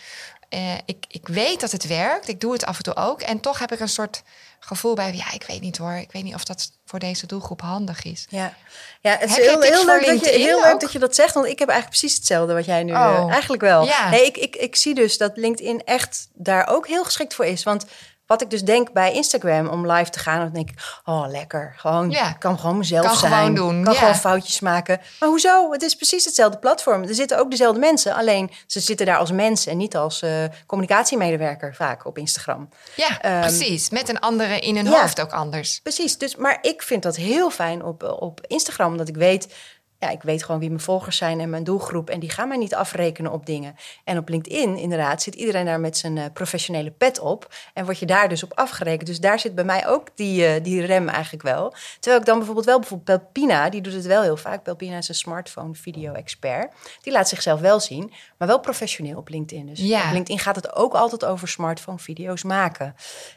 eh, 0.48 0.74
ik, 0.84 1.04
ik 1.08 1.28
weet 1.28 1.60
dat 1.60 1.72
het 1.72 1.86
werkt, 1.86 2.28
ik 2.28 2.40
doe 2.40 2.52
het 2.52 2.66
af 2.66 2.76
en 2.76 2.82
toe 2.82 2.96
ook. 2.96 3.20
En 3.20 3.40
toch 3.40 3.58
heb 3.58 3.72
ik 3.72 3.80
een 3.80 3.88
soort 3.88 4.22
gevoel 4.66 4.94
bij, 4.94 5.14
ja, 5.14 5.32
ik 5.32 5.44
weet 5.46 5.60
niet 5.60 5.76
hoor, 5.76 5.92
ik 5.92 6.12
weet 6.12 6.22
niet 6.22 6.34
of 6.34 6.44
dat 6.44 6.70
voor 6.84 6.98
deze 6.98 7.26
doelgroep 7.26 7.60
handig 7.60 8.04
is. 8.04 8.26
Ja, 8.28 8.54
ja 9.00 9.16
het 9.18 9.30
is 9.30 9.36
heel, 9.36 9.58
leuk, 9.58 10.06
dat 10.06 10.24
je, 10.24 10.30
heel 10.30 10.62
leuk 10.62 10.80
dat 10.80 10.92
je 10.92 10.98
dat 10.98 11.14
zegt. 11.14 11.34
Want 11.34 11.46
ik 11.46 11.58
heb 11.58 11.68
eigenlijk 11.68 11.98
precies 11.98 12.18
hetzelfde 12.18 12.54
wat 12.54 12.64
jij 12.64 12.82
nu... 12.82 12.92
Oh. 12.92 13.16
eh, 13.16 13.30
eigenlijk 13.32 13.62
wel. 13.62 13.84
Ja. 13.84 14.10
Nee, 14.10 14.26
ik, 14.26 14.36
ik, 14.36 14.56
ik 14.56 14.76
zie 14.76 14.94
dus 14.94 15.18
dat 15.18 15.36
LinkedIn 15.36 15.84
echt 15.84 16.28
daar 16.34 16.68
ook 16.68 16.86
heel 16.86 17.04
geschikt 17.04 17.34
voor 17.34 17.44
is. 17.44 17.62
Want 17.62 17.84
wat 18.26 18.42
ik 18.42 18.50
dus 18.50 18.62
denk 18.62 18.92
bij 18.92 19.12
Instagram 19.12 19.66
om 19.68 19.90
live 19.90 20.10
te 20.10 20.18
gaan... 20.18 20.40
dan 20.40 20.52
denk 20.52 20.70
ik, 20.70 21.00
oh 21.04 21.24
lekker, 21.28 21.74
gewoon, 21.76 22.10
Ja. 22.10 22.28
ik 22.28 22.38
kan 22.38 22.58
gewoon 22.58 22.78
mezelf 22.78 23.06
Kan 23.06 23.16
zijn. 23.16 23.32
gewoon 23.32 23.54
doen, 23.54 23.84
kan 23.84 23.92
ja. 23.92 23.98
gewoon 23.98 24.14
foutjes 24.14 24.60
maken. 24.60 25.00
Maar 25.20 25.28
hoezo? 25.28 25.72
Het 25.72 25.82
is 25.82 25.94
precies 25.94 26.24
hetzelfde 26.24 26.58
platform. 26.58 27.02
Er 27.02 27.14
zitten 27.14 27.38
ook 27.38 27.50
dezelfde 27.50 27.80
mensen. 27.80 28.14
Alleen 28.14 28.50
ze 28.66 28.80
zitten 28.80 29.06
daar 29.06 29.18
als 29.18 29.32
mens 29.32 29.66
en 29.66 29.76
niet 29.76 29.96
als 29.96 30.22
eh, 30.22 30.30
communicatiemedewerker 30.66 31.74
vaak 31.74 32.04
op 32.06 32.18
Instagram. 32.18 32.68
Ja, 32.96 33.20
Ehm, 33.20 33.40
precies. 33.40 33.90
Met 33.90 34.08
een 34.08 34.18
andere 34.20 34.58
in 34.60 34.76
hun 34.76 34.84
ja. 34.84 35.00
hoofd 35.00 35.20
ook 35.20 35.32
anders. 35.32 35.80
Precies, 35.82 36.18
dus, 36.18 36.36
maar 36.36 36.58
ik 36.60 36.82
vind 36.82 37.02
dat 37.02 37.16
heel 37.16 37.50
fijn 37.50 37.84
op, 37.84 38.02
op 38.20 38.40
Instagram, 38.46 38.90
omdat 38.90 39.08
ik 39.08 39.16
weet, 39.16 39.54
ja, 39.98 40.08
ik 40.10 40.22
weet 40.22 40.44
gewoon 40.44 40.60
wie 40.60 40.68
mijn 40.68 40.80
volgers 40.80 41.16
zijn 41.16 41.40
en 41.40 41.50
mijn 41.50 41.64
doelgroep. 41.64 42.10
En 42.10 42.20
die 42.20 42.30
gaan 42.30 42.48
mij 42.48 42.56
niet 42.56 42.74
afrekenen 42.74 43.32
op 43.32 43.46
dingen. 43.46 43.74
En 44.04 44.18
op 44.18 44.28
LinkedIn, 44.28 44.76
inderdaad, 44.76 45.22
zit 45.22 45.34
iedereen 45.34 45.64
daar 45.64 45.80
met 45.80 45.96
zijn 45.96 46.18
eh, 46.18 46.24
professionele 46.32 46.90
pet 46.90 47.18
op. 47.18 47.54
En 47.74 47.84
word 47.84 47.98
je 47.98 48.06
daar 48.06 48.28
dus 48.28 48.42
op 48.42 48.52
afgerekend. 48.54 49.06
Dus 49.06 49.20
daar 49.20 49.38
zit 49.38 49.54
bij 49.54 49.64
mij 49.64 49.86
ook 49.86 50.08
die, 50.14 50.46
eh, 50.46 50.62
die 50.64 50.84
rem 50.84 51.08
eigenlijk 51.08 51.42
wel. 51.42 51.74
Terwijl 52.00 52.20
ik 52.20 52.26
dan 52.26 52.36
bijvoorbeeld 52.36 52.66
wel, 52.66 52.78
bijvoorbeeld 52.78 53.20
Pelpina, 53.20 53.68
die 53.68 53.80
doet 53.80 53.92
het 53.92 54.06
wel 54.06 54.22
heel 54.22 54.36
vaak. 54.36 54.62
Pelpina 54.62 54.96
is 54.96 55.08
een 55.08 55.14
smartphone 55.14 55.74
video-expert. 55.74 56.72
Die 57.02 57.12
laat 57.12 57.28
zichzelf 57.28 57.60
wel 57.60 57.80
zien, 57.80 58.12
maar 58.38 58.48
wel 58.48 58.60
professioneel 58.60 59.18
op 59.18 59.28
LinkedIn. 59.28 59.66
Dus 59.66 59.80
Ja. 59.80 60.04
op 60.06 60.12
LinkedIn 60.12 60.38
gaat 60.38 60.56
het 60.56 60.74
ook 60.74 60.94
altijd 60.94 61.24
over 61.24 61.48
smartphone-video's 61.48 62.42
maken. 62.42 62.94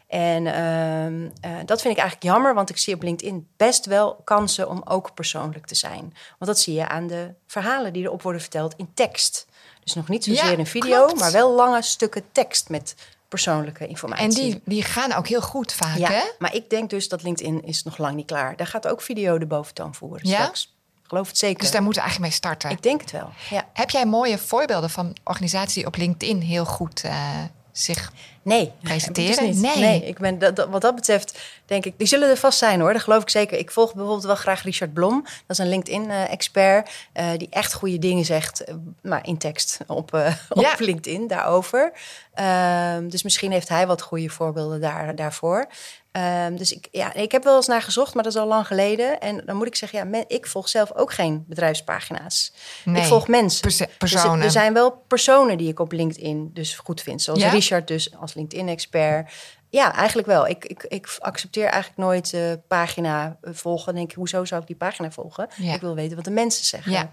En 0.08 0.48
ehm, 0.48 1.30
eh, 1.42 1.52
dat 1.66 1.82
vind 1.82 1.94
ik 1.94 2.00
eigenlijk 2.00 2.24
jammer, 2.24 2.54
want 2.54 2.70
ik 2.70 2.78
zie 2.78 2.94
op 2.96 3.02
LinkedIn 3.04 3.48
best 3.58 3.86
wel 3.86 4.16
kansen 4.24 4.70
om 4.70 4.82
ook 4.86 5.14
persoonlijk 5.14 5.66
te 5.66 5.76
zijn. 5.76 6.14
Want 6.38 6.49
dat 6.50 6.60
zie 6.60 6.74
je 6.74 6.88
aan 6.88 7.08
de 7.08 7.34
verhalen 7.48 7.94
die 7.94 8.04
erop 8.04 8.22
worden 8.22 8.42
verteld 8.42 8.74
in 8.78 8.90
tekst. 8.94 9.48
Dus 9.84 9.94
nog 9.94 10.08
niet 10.08 10.24
zozeer 10.24 10.52
Ja, 10.52 10.58
in 10.58 10.66
video, 10.66 11.06
klopt. 11.06 11.20
maar 11.20 11.32
wel 11.32 11.56
lange 11.56 11.82
stukken 11.82 12.24
tekst 12.32 12.70
met 12.70 12.96
persoonlijke 13.28 13.88
informatie. 13.88 14.24
En 14.26 14.30
die, 14.30 14.62
die 14.66 14.84
gaan 14.84 15.14
ook 15.14 15.28
heel 15.28 15.42
goed 15.42 15.74
vaak, 15.74 15.98
ja, 15.98 16.10
hè? 16.12 16.22
maar 16.40 16.56
ik 16.56 16.70
denk 16.70 16.90
dus 16.90 17.08
dat 17.10 17.24
LinkedIn 17.24 17.64
is 17.64 17.84
nog 17.84 17.98
lang 17.98 18.16
niet 18.16 18.26
klaar. 18.26 18.56
Daar 18.56 18.68
gaat 18.68 18.88
ook 18.88 19.02
video 19.02 19.38
de 19.38 19.46
boventoon 19.46 19.96
voeren 19.96 20.28
Ja? 20.28 20.36
straks. 20.42 20.78
Geloof 21.04 21.28
het 21.28 21.38
zeker. 21.38 21.60
Dus 21.60 21.72
daar 21.72 21.84
moeten 21.84 22.02
we 22.02 22.08
eigenlijk 22.08 22.32
mee 22.32 22.42
starten. 22.44 22.70
Ik 22.70 22.84
denk 22.84 23.02
het 23.02 23.12
wel, 23.12 23.30
ja. 23.50 23.68
Heb 23.74 23.90
jij 23.90 24.06
mooie 24.06 24.38
voorbeelden 24.38 24.90
van 24.90 25.16
organisaties 25.24 25.74
die 25.74 25.86
op 25.86 25.96
LinkedIn 25.96 26.42
heel 26.42 26.66
goed 26.66 27.04
eh, 27.04 27.44
zich... 27.72 28.12
Nee. 28.42 28.72
Presenteren? 28.84 29.46
Dus 29.48 29.56
niet. 29.56 29.76
Nee. 29.76 30.06
ik 30.06 30.18
ben, 30.18 30.40
dat, 30.40 30.56
dat- 30.56 30.70
wat 30.70 30.82
dat 30.82 30.96
betreft 30.96 31.40
denk 31.66 31.86
ik... 31.86 31.94
Die 31.98 32.08
zullen 32.08 32.30
er 32.30 32.38
vast 32.38 32.58
zijn 32.58 32.80
hoor, 32.80 32.94
dat 32.94 33.02
geloof 33.02 33.22
ik 33.22 33.30
zeker. 33.30 33.58
Ik 33.58 33.72
volg 33.72 33.94
bijvoorbeeld 33.94 34.26
wel 34.26 34.36
graag 34.36 34.64
Richard 34.64 34.94
Blom. 34.94 35.22
Dat 35.24 35.32
is 35.48 35.58
een 35.58 35.70
LinkedIn-expert 35.70 36.90
die 37.38 37.48
echt 37.50 37.74
goede 37.74 38.00
dingen 38.00 38.26
zegt... 38.26 38.64
eh, 38.64 38.76
maar 39.02 39.28
in 39.28 39.38
tekst 39.38 39.78
op, 39.88 40.14
eh, 40.14 40.36
Ja. 40.50 40.72
op 40.74 40.80
LinkedIn 40.80 41.28
daarover. 41.28 41.92
Ehm, 42.34 43.08
dus 43.10 43.24
misschien 43.24 43.52
heeft 43.52 43.70
hij 43.70 43.88
wat 43.88 44.02
goede 44.02 44.30
voorbeelden 44.30 44.82
daar, 44.82 45.16
daarvoor. 45.16 45.68
Ehm, 46.12 46.56
dus 46.56 46.72
ik, 46.74 46.88
ja, 46.92 47.14
ik 47.14 47.32
heb 47.32 47.44
wel 47.44 47.56
eens 47.56 47.68
naar 47.68 47.82
gezocht, 47.82 48.14
maar 48.14 48.24
dat 48.24 48.34
is 48.34 48.40
al 48.40 48.48
lang 48.48 48.68
geleden. 48.68 49.20
En 49.20 49.42
dan 49.46 49.56
moet 49.56 49.68
ik 49.68 49.76
zeggen, 49.76 50.00
ja, 50.00 50.06
men- 50.06 50.26
ik 50.28 50.48
volg 50.48 50.70
zelf 50.70 50.94
ook 50.94 51.14
geen 51.14 51.44
bedrijfspagina's. 51.48 52.54
Nee, 52.86 53.02
ik 53.02 53.08
volg 53.08 53.28
mensen. 53.28 53.62
perso- 53.62 53.78
Dus 53.86 53.88
er- 53.94 53.98
personen. 53.98 54.44
er 54.46 54.52
zijn 54.52 54.74
wel 54.74 54.92
personen 55.08 55.58
die 55.58 55.68
ik 55.70 55.80
op 55.80 55.92
LinkedIn 55.92 56.50
dus 56.54 56.76
goed 56.78 57.02
vind. 57.02 57.22
Zoals 57.22 57.40
Ja? 57.42 57.50
Richard 57.50 57.88
dus 57.88 58.16
als 58.16 58.34
LinkedIn-expert. 58.34 59.32
Ja, 59.70 59.94
eigenlijk 59.96 60.28
wel. 60.28 60.48
Ik, 60.48 60.66
ik, 60.66 60.84
ik 60.84 61.16
accepteer 61.20 61.66
eigenlijk 61.66 61.98
nooit 61.98 62.34
eh 62.34 62.42
pagina 62.68 63.38
eh, 63.42 63.54
volgen. 63.54 63.86
Dan 63.86 63.96
denk 63.96 64.10
ik, 64.10 64.16
hoezo 64.16 64.46
zou 64.46 64.62
ik 64.62 64.68
die 64.68 64.76
pagina 64.76 65.12
volgen? 65.12 65.48
Ja. 65.56 65.74
Ik 65.74 65.82
wil 65.82 65.96
weten 65.96 66.16
wat 66.16 66.26
de 66.26 66.32
mensen 66.32 66.66
zeggen. 66.66 66.92
Ja. 66.92 67.10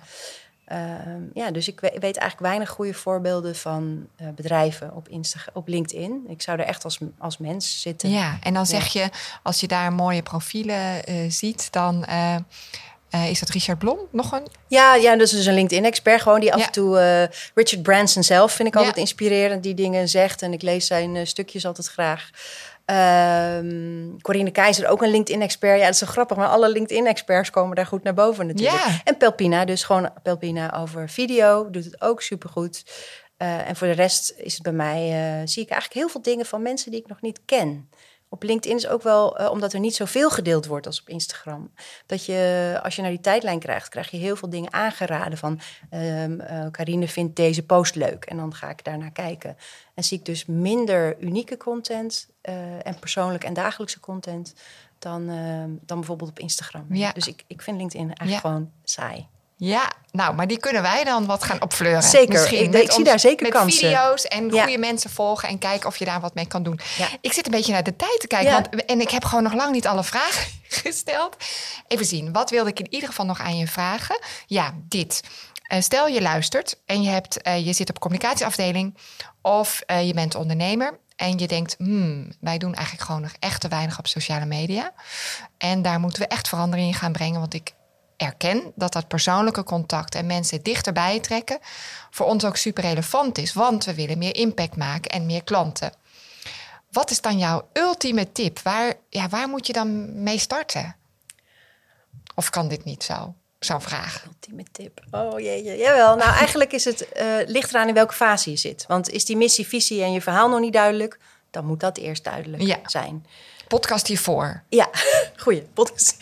Ehm, 0.66 1.20
ja, 1.34 1.50
dus 1.50 1.68
ik 1.68 1.80
we- 1.80 1.90
weet 2.00 2.16
eigenlijk 2.16 2.40
weinig 2.40 2.68
goede 2.68 2.94
voorbeelden 2.94 3.56
van 3.56 4.06
eh, 4.16 4.26
bedrijven 4.34 4.94
op, 4.94 5.08
Insta 5.08 5.38
op 5.52 5.68
LinkedIn. 5.68 6.24
Ik 6.28 6.42
zou 6.42 6.58
er 6.58 6.64
echt 6.66 6.84
als, 6.84 6.98
als 7.18 7.38
mens 7.38 7.80
zitten. 7.80 8.10
Ja, 8.10 8.38
en 8.42 8.54
dan 8.54 8.66
zeg 8.66 8.86
je, 8.86 9.08
als 9.42 9.60
je 9.60 9.66
daar 9.66 9.92
mooie 9.92 10.22
profielen 10.22 11.04
eh, 11.04 11.14
ziet, 11.28 11.72
dan 11.72 12.04
eh, 12.04 12.36
is 13.30 13.40
dat 13.40 13.48
Richard 13.48 13.78
Blom 13.78 13.98
nog 14.12 14.32
een... 14.32 14.46
Ja, 14.68 14.94
ja, 14.94 15.16
dus 15.16 15.32
is 15.32 15.46
een 15.46 15.54
LinkedIn-expert 15.54 16.22
gewoon 16.22 16.40
die 16.40 16.52
af 16.52 16.58
Ja. 16.60 16.66
en 16.66 16.72
toe... 16.72 17.30
Richard 17.54 17.82
Branson 17.82 18.22
zelf 18.22 18.52
vind 18.52 18.68
ik 18.68 18.74
Ja. 18.74 18.80
altijd 18.80 18.98
inspirerend, 18.98 19.62
die 19.62 19.74
dingen 19.74 20.08
zegt. 20.08 20.42
En 20.42 20.52
ik 20.52 20.62
lees 20.62 20.86
zijn 20.86 21.26
stukjes 21.26 21.66
altijd 21.66 21.86
graag. 21.86 22.30
Ehm 22.86 24.18
Corine 24.20 24.50
Keizer, 24.50 24.88
ook 24.88 25.02
een 25.02 25.10
LinkedIn-expert. 25.10 25.78
Ja, 25.78 25.84
dat 25.84 25.92
is 25.92 25.98
zo 25.98 26.06
grappig, 26.06 26.36
maar 26.36 26.48
alle 26.48 26.70
LinkedIn-experts 26.70 27.50
komen 27.50 27.76
daar 27.76 27.86
goed 27.86 28.02
naar 28.02 28.14
boven 28.14 28.46
natuurlijk. 28.46 28.84
Ja. 28.84 29.00
En 29.04 29.16
Pelpina, 29.16 29.64
dus 29.64 29.84
gewoon 29.84 30.10
Pelpina 30.22 30.76
over 30.76 31.08
video, 31.08 31.70
doet 31.70 31.84
het 31.84 32.00
ook 32.00 32.22
supergoed. 32.22 32.84
Eh 33.36 33.68
en 33.68 33.76
voor 33.76 33.86
de 33.86 33.92
rest 33.92 34.34
is 34.36 34.54
het 34.54 34.62
bij 34.62 34.72
mij, 34.72 35.02
eh, 35.02 35.46
zie 35.46 35.62
ik 35.62 35.70
eigenlijk 35.70 36.00
heel 36.00 36.08
veel 36.08 36.22
dingen 36.22 36.46
van 36.46 36.62
mensen 36.62 36.90
die 36.90 37.00
ik 37.00 37.08
nog 37.08 37.20
niet 37.20 37.40
ken. 37.44 37.90
Op 38.28 38.42
LinkedIn 38.42 38.76
is 38.76 38.88
ook 38.88 39.02
wel, 39.02 39.38
eh, 39.38 39.50
omdat 39.50 39.72
er 39.72 39.80
niet 39.80 39.94
zoveel 39.94 40.30
gedeeld 40.30 40.66
wordt 40.66 40.86
als 40.86 41.00
op 41.00 41.08
Instagram. 41.08 41.70
Dat 42.06 42.24
je, 42.24 42.80
als 42.82 42.96
je 42.96 43.02
naar 43.02 43.10
die 43.10 43.20
tijdlijn 43.20 43.58
krijgt, 43.58 43.88
krijg 43.88 44.10
je 44.10 44.16
heel 44.16 44.36
veel 44.36 44.50
dingen 44.50 44.72
aangeraden 44.72 45.38
van... 45.38 45.60
eh, 45.90 46.66
Carine 46.70 47.08
vindt 47.08 47.36
deze 47.36 47.62
post 47.62 47.94
leuk 47.94 48.24
en 48.24 48.36
dan 48.36 48.54
ga 48.54 48.70
ik 48.70 48.84
daarnaar 48.84 49.10
kijken. 49.12 49.56
En 49.94 50.04
zie 50.04 50.18
ik 50.18 50.24
dus 50.24 50.44
minder 50.46 51.16
unieke 51.20 51.56
content 51.56 52.28
eh, 52.40 52.86
en 52.86 52.98
persoonlijke 52.98 53.46
en 53.46 53.54
dagelijkse 53.54 54.00
content... 54.00 54.54
dan, 54.98 55.28
ehm, 55.28 55.70
dan 55.80 55.96
bijvoorbeeld 55.98 56.30
op 56.30 56.38
Instagram. 56.38 56.86
Ja. 56.90 57.12
Dus 57.12 57.26
ik, 57.26 57.44
ik 57.46 57.62
vind 57.62 57.76
LinkedIn 57.76 58.06
eigenlijk 58.06 58.42
Ja. 58.42 58.50
gewoon 58.50 58.70
saai. 58.84 59.28
Ja, 59.58 59.92
nou, 60.10 60.34
maar 60.34 60.46
die 60.46 60.58
kunnen 60.58 60.82
wij 60.82 61.04
dan 61.04 61.26
wat 61.26 61.44
gaan 61.44 61.62
opfleuren. 61.62 62.02
Zeker. 62.02 62.28
Misschien 62.32 62.62
Ik- 62.64 62.70
met 62.70 62.82
ik 62.82 62.90
zie 62.92 63.04
daar 63.04 63.18
zeker 63.20 63.42
met 63.42 63.52
kansen. 63.52 63.78
video's 63.88 64.24
en 64.24 64.50
Ja. 64.50 64.62
goede 64.62 64.78
mensen 64.78 65.10
volgen 65.10 65.48
en 65.48 65.58
kijken 65.58 65.88
of 65.88 65.96
je 65.96 66.04
daar 66.04 66.20
wat 66.20 66.34
mee 66.34 66.46
kan 66.46 66.62
doen. 66.62 66.80
Ja. 66.98 67.08
Ik 67.20 67.32
zit 67.32 67.44
een 67.46 67.50
beetje 67.52 67.72
naar 67.72 67.82
de 67.82 67.96
tijd 67.96 68.20
te 68.20 68.26
kijken, 68.26 68.50
Ja. 68.50 68.54
want, 68.70 68.84
en 68.84 69.00
ik 69.00 69.10
heb 69.10 69.24
gewoon 69.24 69.42
nog 69.44 69.52
lang 69.54 69.72
niet 69.72 69.86
alle 69.86 70.04
vragen 70.04 70.46
gesteld. 70.82 71.36
Even 71.88 72.06
zien, 72.06 72.32
wat 72.32 72.50
wilde 72.50 72.70
ik 72.70 72.78
in 72.80 72.92
ieder 72.92 73.08
geval 73.08 73.24
nog 73.26 73.40
aan 73.40 73.56
je 73.56 73.66
vragen? 73.66 74.18
Ja, 74.46 74.72
dit. 74.88 75.20
Eh, 75.62 75.80
stel 75.80 76.06
je 76.08 76.22
luistert 76.22 76.78
en 76.86 77.02
je, 77.02 77.10
hebt, 77.10 77.42
eh, 77.42 77.66
je 77.66 77.72
zit 77.72 77.88
op 77.88 77.98
communicatieafdeling 77.98 78.96
of 79.42 79.80
eh, 79.86 80.06
je 80.06 80.14
bent 80.14 80.34
ondernemer 80.34 80.98
en 81.16 81.38
je 81.38 81.46
denkt, 81.46 81.74
hmm, 81.78 82.32
wij 82.40 82.58
doen 82.58 82.74
eigenlijk 82.74 83.06
gewoon 83.06 83.20
nog 83.22 83.32
echt 83.38 83.60
te 83.60 83.68
weinig 83.68 83.98
op 83.98 84.06
sociale 84.06 84.44
media. 84.46 84.92
En 85.58 85.82
daar 85.82 86.00
moeten 86.00 86.22
we 86.22 86.28
echt 86.28 86.48
verandering 86.48 86.88
in 86.88 86.94
gaan 86.94 87.12
brengen, 87.12 87.40
want 87.40 87.54
ik 87.54 87.74
erken 88.16 88.72
dat 88.74 88.92
dat 88.92 89.08
persoonlijke 89.08 89.62
contact 89.64 90.14
en 90.14 90.26
mensen 90.26 90.62
dichterbij 90.62 91.20
trekken 91.20 91.58
voor 92.10 92.26
ons 92.26 92.44
ook 92.44 92.56
super 92.56 92.82
relevant 92.84 93.38
is, 93.38 93.52
want 93.52 93.84
we 93.84 93.94
willen 93.94 94.18
meer 94.18 94.36
impact 94.36 94.76
maken 94.76 95.10
en 95.10 95.26
meer 95.26 95.44
klanten. 95.44 95.92
Wat 96.90 97.10
is 97.10 97.20
dan 97.20 97.38
jouw 97.38 97.68
ultieme 97.72 98.32
tip? 98.32 98.58
Waar, 98.58 98.94
ja, 99.08 99.28
waar 99.28 99.48
moet 99.48 99.66
je 99.66 99.72
dan 99.72 100.22
mee 100.22 100.38
starten? 100.38 100.96
Of 102.34 102.50
kan 102.50 102.68
dit 102.68 102.84
niet 102.84 103.02
zo? 103.04 103.34
Zo'n 103.58 103.80
vraag. 103.80 104.24
Ultieme 104.26 104.64
tip. 104.72 105.00
Oh 105.10 105.40
jeetje. 105.40 105.76
Jawel. 105.76 106.16
Nou, 106.16 106.34
eigenlijk 106.42 106.72
is 106.72 106.84
het, 106.84 107.08
uh, 107.16 107.36
ligt 107.46 107.70
eraan 107.70 107.88
in 107.88 107.94
welke 107.94 108.14
fase 108.14 108.50
je 108.50 108.56
zit. 108.56 108.84
Want 108.88 109.10
is 109.10 109.24
die 109.24 109.36
missie, 109.36 109.66
visie 109.66 110.02
en 110.02 110.12
je 110.12 110.20
verhaal 110.20 110.48
nog 110.48 110.60
niet 110.60 110.72
duidelijk, 110.72 111.18
dan 111.50 111.64
moet 111.66 111.80
dat 111.80 111.96
eerst 111.98 112.24
duidelijk 112.24 112.62
Ja. 112.62 112.78
zijn. 112.86 113.26
Podcast 113.68 114.06
hiervoor. 114.06 114.62
Ja, 114.68 114.88
goeie 115.44 115.62
podcast. 115.62 116.16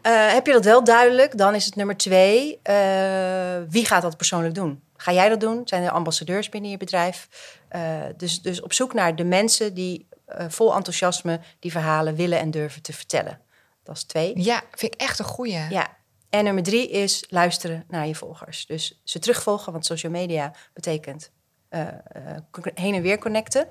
Eh, 0.00 0.32
heb 0.32 0.46
je 0.46 0.52
dat 0.52 0.64
wel 0.64 0.84
duidelijk, 0.84 1.38
dan 1.38 1.54
is 1.54 1.64
het 1.64 1.76
nummer 1.76 1.96
twee. 1.96 2.58
eh, 2.62 3.56
wie 3.68 3.84
gaat 3.86 4.02
dat 4.02 4.16
persoonlijk 4.16 4.54
doen? 4.54 4.82
Ga 4.96 5.12
jij 5.12 5.28
dat 5.28 5.40
doen? 5.40 5.62
Zijn 5.64 5.82
er 5.82 5.90
ambassadeurs 5.90 6.48
binnen 6.48 6.70
je 6.70 6.76
bedrijf? 6.76 7.28
Eh, 7.68 7.82
dus, 8.16 8.42
dus 8.42 8.60
op 8.62 8.72
zoek 8.72 8.94
naar 8.94 9.16
de 9.16 9.24
mensen 9.24 9.74
die 9.74 10.06
vol 10.48 10.74
enthousiasme 10.74 11.40
die 11.58 11.70
verhalen 11.70 12.14
willen 12.14 12.38
en 12.38 12.50
durven 12.50 12.82
te 12.82 12.92
vertellen. 12.92 13.40
Dat 13.84 13.96
is 13.96 14.02
twee. 14.02 14.42
Ja, 14.42 14.62
vind 14.70 14.94
ik 14.94 15.00
echt 15.00 15.18
een 15.18 15.24
goeie. 15.24 15.66
Ja. 15.70 15.96
En 16.30 16.44
nummer 16.44 16.62
drie 16.62 16.90
is 16.90 17.24
luisteren 17.28 17.84
naar 17.88 18.06
je 18.06 18.14
volgers. 18.14 18.66
Dus 18.66 19.00
ze 19.04 19.18
terugvolgen, 19.18 19.72
want 19.72 19.86
social 19.86 20.12
media 20.12 20.52
betekent 20.74 21.30
eh, 21.72 21.88
eh, 21.88 22.36
heen 22.74 22.94
en 22.94 23.02
weer 23.02 23.18
connecten. 23.18 23.66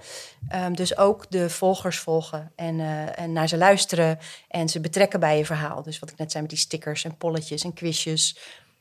Ehm, 0.49 0.73
dus 0.73 0.97
ook 0.97 1.25
de 1.29 1.49
volgers 1.49 1.99
volgen 1.99 2.51
en, 2.55 2.79
eh, 2.79 3.19
en 3.19 3.33
naar 3.33 3.47
ze 3.47 3.57
luisteren 3.57 4.19
en 4.47 4.69
ze 4.69 4.79
betrekken 4.79 5.19
bij 5.19 5.37
je 5.37 5.45
verhaal. 5.45 5.83
Dus 5.83 5.99
wat 5.99 6.09
ik 6.09 6.17
net 6.17 6.31
zei 6.31 6.43
met 6.43 6.51
die 6.51 6.61
stickers 6.61 7.03
en 7.03 7.17
polletjes 7.17 7.63
en 7.63 7.73
quizjes. 7.73 8.37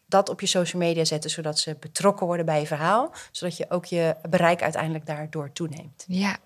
Dat 0.06 0.28
op 0.28 0.40
je 0.40 0.46
social 0.46 0.82
media 0.82 1.04
zetten, 1.04 1.30
zodat 1.30 1.58
ze 1.58 1.76
betrokken 1.80 2.26
worden 2.26 2.46
bij 2.46 2.60
je 2.60 2.66
verhaal. 2.66 3.12
Zodat 3.30 3.56
je 3.56 3.70
ook 3.70 3.84
je 3.84 4.16
bereik 4.28 4.62
uiteindelijk 4.62 5.06
daardoor 5.06 5.52
toeneemt. 5.52 6.04
Ja. 6.06 6.36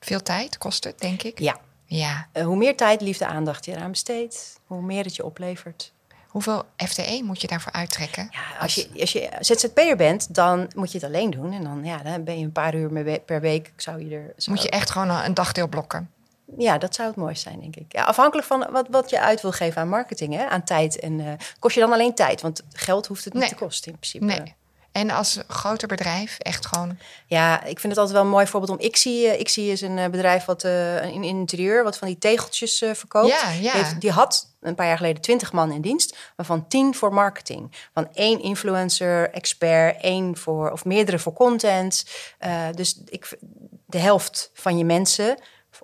Veel 0.00 0.22
tijd 0.22 0.58
kost 0.58 0.84
het, 0.84 0.98
denk 0.98 1.22
ik. 1.22 1.38
Ja, 1.38 1.58
Ja. 1.84 2.28
hoe 2.44 2.56
meer 2.56 2.76
tijd, 2.76 3.00
liefde, 3.00 3.26
aandacht 3.26 3.64
je 3.64 3.72
eraan 3.72 3.90
besteedt, 3.90 4.60
hoe 4.64 4.82
meer 4.82 5.04
het 5.04 5.16
je 5.16 5.24
oplevert. 5.24 5.92
Hoeveel 6.30 6.64
FTE 6.76 7.20
moet 7.24 7.40
je 7.40 7.46
daarvoor 7.46 7.72
uittrekken? 7.72 8.28
Ja, 8.30 8.58
als 8.60 8.74
je, 8.74 8.88
als 9.00 9.12
je 9.12 9.28
ZZP'er 9.40 9.96
bent, 9.96 10.34
dan 10.34 10.70
moet 10.74 10.92
je 10.92 10.98
het 10.98 11.06
alleen 11.06 11.30
doen. 11.30 11.52
En 11.52 11.62
dan, 11.64 11.84
ja, 11.84 11.96
dan 11.98 12.24
ben 12.24 12.38
je 12.38 12.44
een 12.44 12.52
paar 12.52 12.74
uur 12.74 13.20
per 13.20 13.40
week. 13.40 13.72
Zou 13.76 14.04
je 14.08 14.14
er, 14.16 14.32
zou- 14.36 14.56
Moet 14.56 14.64
je 14.64 14.70
echt 14.70 14.90
gewoon 14.90 15.10
een 15.10 15.34
dagdeel 15.34 15.68
blokken? 15.68 16.10
Ja, 16.58 16.78
dat 16.78 16.94
zou 16.94 17.08
het 17.08 17.16
mooiste 17.16 17.48
zijn, 17.48 17.60
denk 17.60 17.76
ik. 17.76 17.92
Ja, 17.92 18.02
afhankelijk 18.04 18.46
van 18.46 18.66
wat, 18.70 18.86
wat 18.90 19.10
je 19.10 19.20
uit 19.20 19.42
wil 19.42 19.52
geven 19.52 19.80
aan 19.80 19.88
marketing, 19.88 20.34
hè, 20.34 20.46
aan 20.48 20.64
tijd. 20.64 20.98
En 20.98 21.20
eh, 21.20 21.32
kost 21.58 21.74
je 21.74 21.80
dan 21.80 21.92
alleen 21.92 22.14
tijd? 22.14 22.40
Want 22.40 22.62
geld 22.72 23.06
hoeft 23.06 23.24
het 23.24 23.32
niet 23.32 23.42
Nee. 23.42 23.50
te 23.52 23.56
kosten 23.56 23.92
in 23.92 23.98
principe. 23.98 24.24
Nee. 24.24 24.54
En 24.92 25.10
als 25.10 25.38
groter 25.48 25.88
bedrijf 25.88 26.38
echt 26.38 26.66
gewoon... 26.66 26.98
Ja, 27.26 27.58
ik 27.64 27.80
vind 27.80 27.92
het 27.92 27.96
altijd 27.96 28.10
wel 28.16 28.22
een 28.22 28.28
mooi 28.32 28.46
voorbeeld 28.46 28.78
om 28.78 28.84
Ixie. 28.84 29.26
eh, 29.28 29.40
Ixie 29.40 29.72
is 29.72 29.80
een 29.80 29.98
eh, 29.98 30.08
bedrijf 30.10 30.44
wat 30.44 30.64
eh, 30.64 31.04
in 31.04 31.22
interieur, 31.24 31.84
wat 31.84 31.98
van 31.98 32.08
die 32.08 32.18
tegeltjes 32.18 32.82
eh, 32.82 32.94
verkoopt. 32.94 33.28
Ja, 33.28 33.50
ja. 33.50 33.72
Heeft- 33.72 34.00
die 34.00 34.10
had 34.10 34.49
een 34.60 34.74
paar 34.74 34.86
jaar 34.86 34.96
geleden 34.96 35.22
20 35.22 35.52
man 35.52 35.72
in 35.72 35.80
dienst, 35.80 36.16
waarvan 36.36 36.68
10 36.68 36.94
voor 36.94 37.14
marketing. 37.14 37.88
Van 37.94 38.08
één 38.12 38.40
influencer, 38.40 39.30
expert, 39.30 40.00
één 40.00 40.36
voor 40.36 40.70
of 40.70 40.84
meerdere 40.84 41.18
voor 41.18 41.32
content. 41.32 42.04
Eh, 42.38 42.66
dus 42.74 43.00
ik, 43.04 43.38
de 43.86 43.98
helft 43.98 44.50
van 44.54 44.78
je 44.78 44.84
mensen 44.84 45.38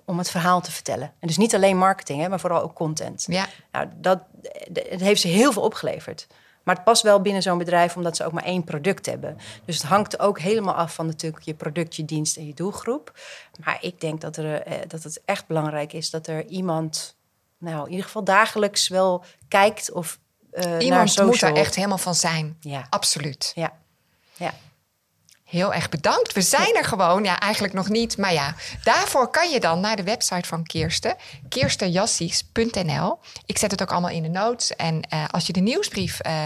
om 0.05 0.17
het 0.17 0.29
verhaal 0.29 0.61
te 0.61 0.71
vertellen. 0.71 1.13
En 1.19 1.27
dus 1.27 1.37
niet 1.37 1.55
alleen 1.55 1.77
marketing, 1.77 2.21
hè, 2.21 2.29
maar 2.29 2.39
vooral 2.39 2.61
ook 2.61 2.73
content. 2.73 3.25
Ja, 3.27 3.47
Nou, 3.71 3.87
dat, 3.95 4.19
het 4.73 5.01
heeft 5.01 5.21
ze 5.21 5.27
heel 5.27 5.51
veel 5.51 5.61
opgeleverd. 5.61 6.27
Maar 6.67 6.75
het 6.75 6.83
past 6.83 7.03
wel 7.03 7.21
binnen 7.21 7.41
zo'n 7.41 7.57
bedrijf 7.57 7.95
omdat 7.95 8.15
ze 8.15 8.25
ook 8.25 8.31
maar 8.31 8.43
één 8.43 8.63
product 8.63 9.05
hebben. 9.05 9.37
Dus 9.65 9.75
het 9.75 9.85
hangt 9.85 10.19
ook 10.19 10.39
helemaal 10.39 10.73
af 10.73 10.93
van 10.93 11.05
natuurlijk 11.05 11.43
je 11.43 11.53
product, 11.53 11.95
je 11.95 12.05
dienst 12.05 12.37
en 12.37 12.47
je 12.47 12.53
doelgroep. 12.53 13.19
Maar 13.63 13.77
ik 13.81 14.01
denk 14.01 14.21
dat, 14.21 14.37
er, 14.37 14.61
eh, 14.61 14.77
dat 14.87 15.03
het 15.03 15.21
echt 15.25 15.47
belangrijk 15.47 15.93
is 15.93 16.09
dat 16.09 16.27
er 16.27 16.45
iemand, 16.45 17.16
nou 17.57 17.85
in 17.85 17.89
ieder 17.89 18.05
geval 18.05 18.23
dagelijks 18.23 18.87
wel 18.87 19.23
kijkt 19.47 19.91
of 19.91 20.19
eh 20.51 20.63
naar 20.63 20.81
iemand 20.81 21.01
moet 21.19 21.33
social. 21.33 21.51
er 21.51 21.57
echt 21.57 21.75
helemaal 21.75 21.97
van 21.97 22.15
zijn. 22.15 22.57
Ja, 22.59 22.87
Absoluut. 22.89 23.51
ja, 23.55 23.73
ja. 24.35 24.53
Heel 25.43 25.73
erg 25.73 25.89
bedankt. 25.89 26.33
We 26.33 26.41
zijn 26.41 26.75
er 26.75 26.85
gewoon. 26.85 27.23
Ja, 27.23 27.39
eigenlijk 27.39 27.73
nog 27.73 27.89
niet. 27.89 28.17
Maar 28.17 28.33
ja, 28.33 28.55
daarvoor 28.83 29.27
kan 29.27 29.49
je 29.49 29.59
dan 29.59 29.79
naar 29.79 29.95
de 29.95 30.03
website 30.03 30.47
van 30.47 30.63
Kirsten. 30.63 31.15
kirstenjassies.nl 31.49 33.19
Ik 33.45 33.57
zet 33.57 33.71
het 33.71 33.81
ook 33.81 33.91
allemaal 33.91 34.09
in 34.11 34.23
de 34.23 34.29
notes. 34.29 34.75
En 34.75 35.01
eh, 35.01 35.23
als 35.31 35.47
je 35.47 35.53
de 35.53 35.59
nieuwsbrief 35.59 36.19
eh, 36.19 36.43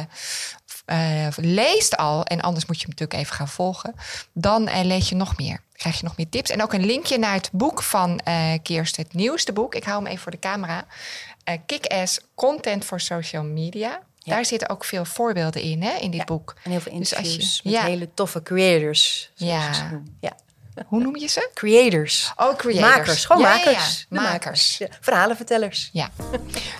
eh, 0.91 1.27
leest 1.35 1.97
al... 1.97 2.23
en 2.23 2.41
anders 2.41 2.65
moet 2.65 2.75
je 2.79 2.81
hem 2.85 2.89
natuurlijk 2.97 3.19
even 3.19 3.35
gaan 3.35 3.47
volgen... 3.47 3.95
dan 4.33 4.67
eh, 4.67 4.83
lees 4.83 5.09
je 5.09 5.15
nog 5.15 5.37
meer. 5.37 5.61
Krijg 5.73 5.97
je 5.97 6.03
nog 6.03 6.17
meer 6.17 6.29
tips. 6.29 6.49
En 6.49 6.61
ook 6.63 6.73
een 6.73 6.85
linkje 6.85 7.17
naar 7.17 7.33
het 7.33 7.49
boek 7.51 7.83
van 7.83 8.19
eh 8.19 8.53
Kirsten. 8.63 9.03
Het 9.03 9.13
nieuwste 9.13 9.53
boek. 9.53 9.75
Ik 9.75 9.83
hou 9.83 9.97
hem 9.97 10.07
even 10.07 10.21
voor 10.21 10.31
de 10.31 10.39
camera. 10.39 10.85
Kick-Ass 11.65 12.19
Content 12.35 12.85
for 12.85 12.99
Social 12.99 13.43
Media. 13.43 13.89
Ja. 14.17 14.33
Daar 14.35 14.45
zitten 14.45 14.69
ook 14.69 14.83
veel 14.85 15.05
voorbeelden 15.05 15.61
in, 15.61 15.81
hè, 15.83 15.91
in 15.97 16.11
dit 16.11 16.19
Ja. 16.19 16.25
boek. 16.25 16.55
En 16.63 16.71
heel 16.71 16.79
veel 16.81 16.97
Dus 16.97 17.15
als 17.15 17.25
je- 17.25 17.31
interviews 17.31 17.61
met 17.61 17.73
ja. 17.73 17.83
hele 17.83 18.09
toffe 18.13 18.43
creators. 18.43 19.31
Ja. 19.35 19.69
ja. 20.19 20.35
Hoe 20.87 21.01
noem 21.01 21.17
je 21.17 21.27
ze? 21.27 21.49
Creators. 21.53 22.33
Oh, 22.35 22.55
creators. 22.55 22.95
Makers, 22.97 23.25
gewoon 23.25 23.41
Ja, 23.41 23.49
makers. 23.49 24.05
ja. 24.09 24.15
De 24.17 24.23
Makers. 24.23 24.77
Ja, 24.77 24.87
verhalenvertellers. 24.99 25.89
Ja. 25.93 26.09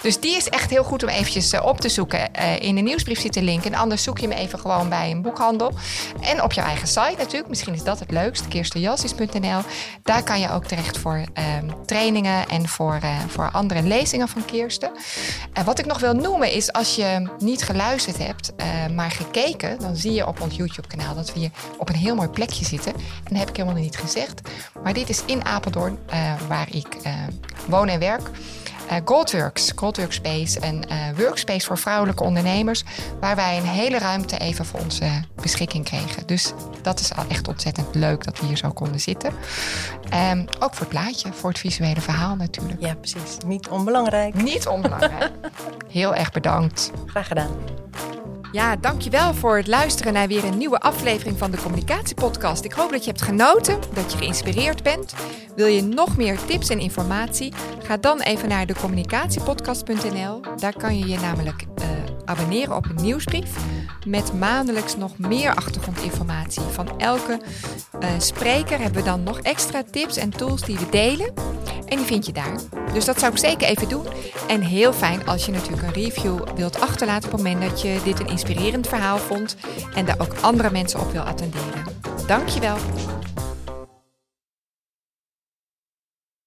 Dus 0.02 0.20
die 0.20 0.36
is 0.36 0.50
echt 0.50 0.70
heel 0.70 0.84
goed 0.84 1.04
om 1.04 1.10
eventjes 1.10 1.52
eh, 1.52 1.66
op 1.66 1.80
te 1.82 1.89
zoeken. 1.89 2.34
Eh, 2.34 2.60
in 2.60 2.76
de 2.76 2.82
nieuwsbrief 2.82 3.20
zit 3.20 3.36
een 3.36 3.44
link. 3.44 3.66
En 3.66 3.74
anders 3.74 4.04
zoek 4.04 4.18
je 4.20 4.28
hem 4.28 4.38
even 4.38 4.60
gewoon 4.60 4.89
bij 4.89 5.12
een 5.12 5.22
boekhandel. 5.22 5.72
En 6.22 6.44
op 6.44 6.52
jouw 6.52 6.66
eigen 6.66 6.88
site 6.88 7.16
natuurlijk. 7.18 7.48
Misschien 7.50 7.74
is 7.74 7.84
dat 7.84 8.00
het 8.00 8.12
leukst. 8.12 8.48
kirstenjassies.nl 8.48 9.62
Daar 10.04 10.24
kan 10.24 10.39
je 10.39 10.52
ook 10.52 10.66
terecht 10.66 10.98
voor 10.98 11.26
ehm, 11.34 11.70
trainingen 11.86 12.48
en 12.48 12.68
voor, 12.68 13.00
eh, 13.02 13.20
voor 13.28 13.50
andere 13.52 13.82
lezingen 13.82 14.28
van 14.28 14.46
Kirsten. 14.46 14.92
En 15.54 15.66
wat 15.66 15.80
ik 15.80 15.86
nog 15.86 16.00
wil 16.00 16.14
noemen 16.14 16.52
is 16.52 16.72
als 16.72 16.96
je 16.96 17.30
niet 17.39 17.64
geluisterd 17.64 18.18
hebt, 18.18 18.54
maar 18.96 19.12
gekeken... 19.12 19.80
dan 19.80 19.96
zie 19.96 20.12
je 20.12 20.28
op 20.28 20.42
ons 20.42 20.56
YouTube-kanaal 20.56 21.16
dat 21.16 21.34
we 21.34 21.39
hier 21.39 21.50
op 21.78 21.89
een 21.89 21.96
heel 21.96 22.16
mooi 22.16 22.28
plekje 22.28 22.66
zitten. 22.66 22.94
En 22.94 23.02
dat 23.30 23.38
heb 23.38 23.50
ik 23.50 23.56
helemaal 23.56 23.76
niet 23.76 23.81
gezegd. 23.90 24.42
Maar 24.84 24.94
dit 24.94 25.10
is 25.10 25.24
in 25.26 25.46
Apeldoorn, 25.46 25.98
eh, 26.06 26.34
waar 26.48 26.68
ik 26.76 26.96
eh, 27.04 27.14
woon 27.68 27.88
en 27.88 28.00
werk. 28.00 28.30
Eh, 28.90 28.98
Goldworks, 29.06 29.72
Goldworks 29.76 30.16
Space, 30.16 30.66
een 30.66 30.86
workspace 31.16 31.66
voor 31.66 31.78
vrouwelijke 31.78 32.24
ondernemers, 32.24 32.84
waar 33.20 33.36
wij 33.36 33.58
een 33.58 33.68
hele 33.68 33.98
ruimte 33.98 34.38
even 34.38 34.66
voor 34.66 34.80
onze 34.80 35.10
beschikking 35.42 35.86
kregen. 35.86 36.28
Dus 36.28 36.54
dat 36.82 37.00
is 37.00 37.14
al 37.16 37.24
echt 37.28 37.48
ontzettend 37.48 37.96
leuk 37.96 38.24
dat 38.24 38.40
we 38.40 38.46
hier 38.46 38.58
zo 38.58 38.72
konden 38.72 39.00
zitten. 39.00 39.34
Ehm, 40.10 40.40
ook 40.60 40.74
voor 40.74 40.80
het 40.80 40.90
plaatje, 40.90 41.34
voor 41.34 41.50
het 41.50 41.60
visuele 41.60 42.02
verhaal 42.02 42.36
natuurlijk. 42.36 42.82
Ja, 42.82 42.96
precies. 42.96 43.38
Niet 43.46 43.68
onbelangrijk. 43.68 44.34
Niet 44.34 44.68
onbelangrijk. 44.68 45.32
Heel 45.88 46.16
erg 46.16 46.32
bedankt. 46.32 46.92
Graag 47.06 47.28
gedaan. 47.28 47.52
Ja, 48.52 48.76
dankjewel 48.76 49.34
voor 49.34 49.58
het 49.58 49.68
luisteren 49.68 50.14
naar 50.14 50.28
weer 50.28 50.43
een 50.43 50.58
nieuwe 50.58 50.80
aflevering 50.80 51.38
van 51.38 51.52
de 51.52 51.58
Communicatiepodcast. 51.58 52.64
Ik 52.64 52.72
hoop 52.72 52.91
dat 52.91 53.04
je 53.04 53.10
hebt 53.10 53.22
genoten, 53.22 53.80
dat 53.93 54.12
je 54.12 54.18
geïnspireerd 54.18 54.84
bent. 54.84 55.14
Wil 55.56 55.66
je 55.66 55.82
nog 55.82 56.18
meer 56.18 56.45
tips 56.45 56.70
en 56.70 56.80
informatie? 56.80 57.54
Ga 57.84 57.97
dan 57.97 58.22
even 58.22 58.49
naar 58.49 58.66
decommunicatiepodcast.nl. 58.66 60.41
Daar 60.58 60.78
kan 60.78 60.97
je 60.97 61.08
je 61.08 61.20
namelijk 61.20 61.66
eh, 61.76 61.88
abonneren 62.32 62.76
op 62.76 62.86
een 62.86 63.04
nieuwsbrief 63.04 63.56
met 64.06 64.34
maandelijks 64.34 64.96
nog 64.96 65.18
meer 65.18 65.56
achtergrondinformatie. 65.56 66.62
Van 66.62 67.00
elke 67.00 67.42
eh, 68.00 68.10
spreker 68.18 68.80
hebben 68.80 69.04
we 69.04 69.10
dan 69.10 69.24
nog 69.24 69.40
extra 69.40 69.84
tips 69.92 70.18
en 70.18 70.30
tools 70.30 70.62
die 70.62 70.78
we 70.78 70.90
delen. 70.90 71.34
En 71.86 71.98
die 71.98 72.06
vind 72.06 72.26
je 72.26 72.32
daar. 72.32 72.60
Dus 72.94 73.06
dat 73.06 73.20
zou 73.20 73.32
ik 73.32 73.38
zeker 73.38 73.68
even 73.68 73.90
doen. 73.90 74.06
En 74.48 74.62
heel 74.62 74.94
fijn 74.94 75.28
als 75.28 75.46
je 75.46 75.52
natuurlijk 75.52 75.84
een 75.84 76.04
review 76.04 76.40
wilt 76.56 76.80
achterlaten 76.80 77.26
op 77.26 77.38
het 77.38 77.44
moment 77.44 77.70
dat 77.70 77.82
je 77.82 78.00
dit 78.04 78.20
een 78.20 78.28
inspirerend 78.28 78.88
verhaal 78.88 79.18
vond 79.18 79.56
en 79.96 80.06
daar 80.06 80.20
ook 80.20 80.34
andere 80.42 80.72
mensen 80.72 81.00
op 81.00 81.12
wil 81.12 81.22
attenderen. 81.22 81.84
Dankjewel. 82.28 82.78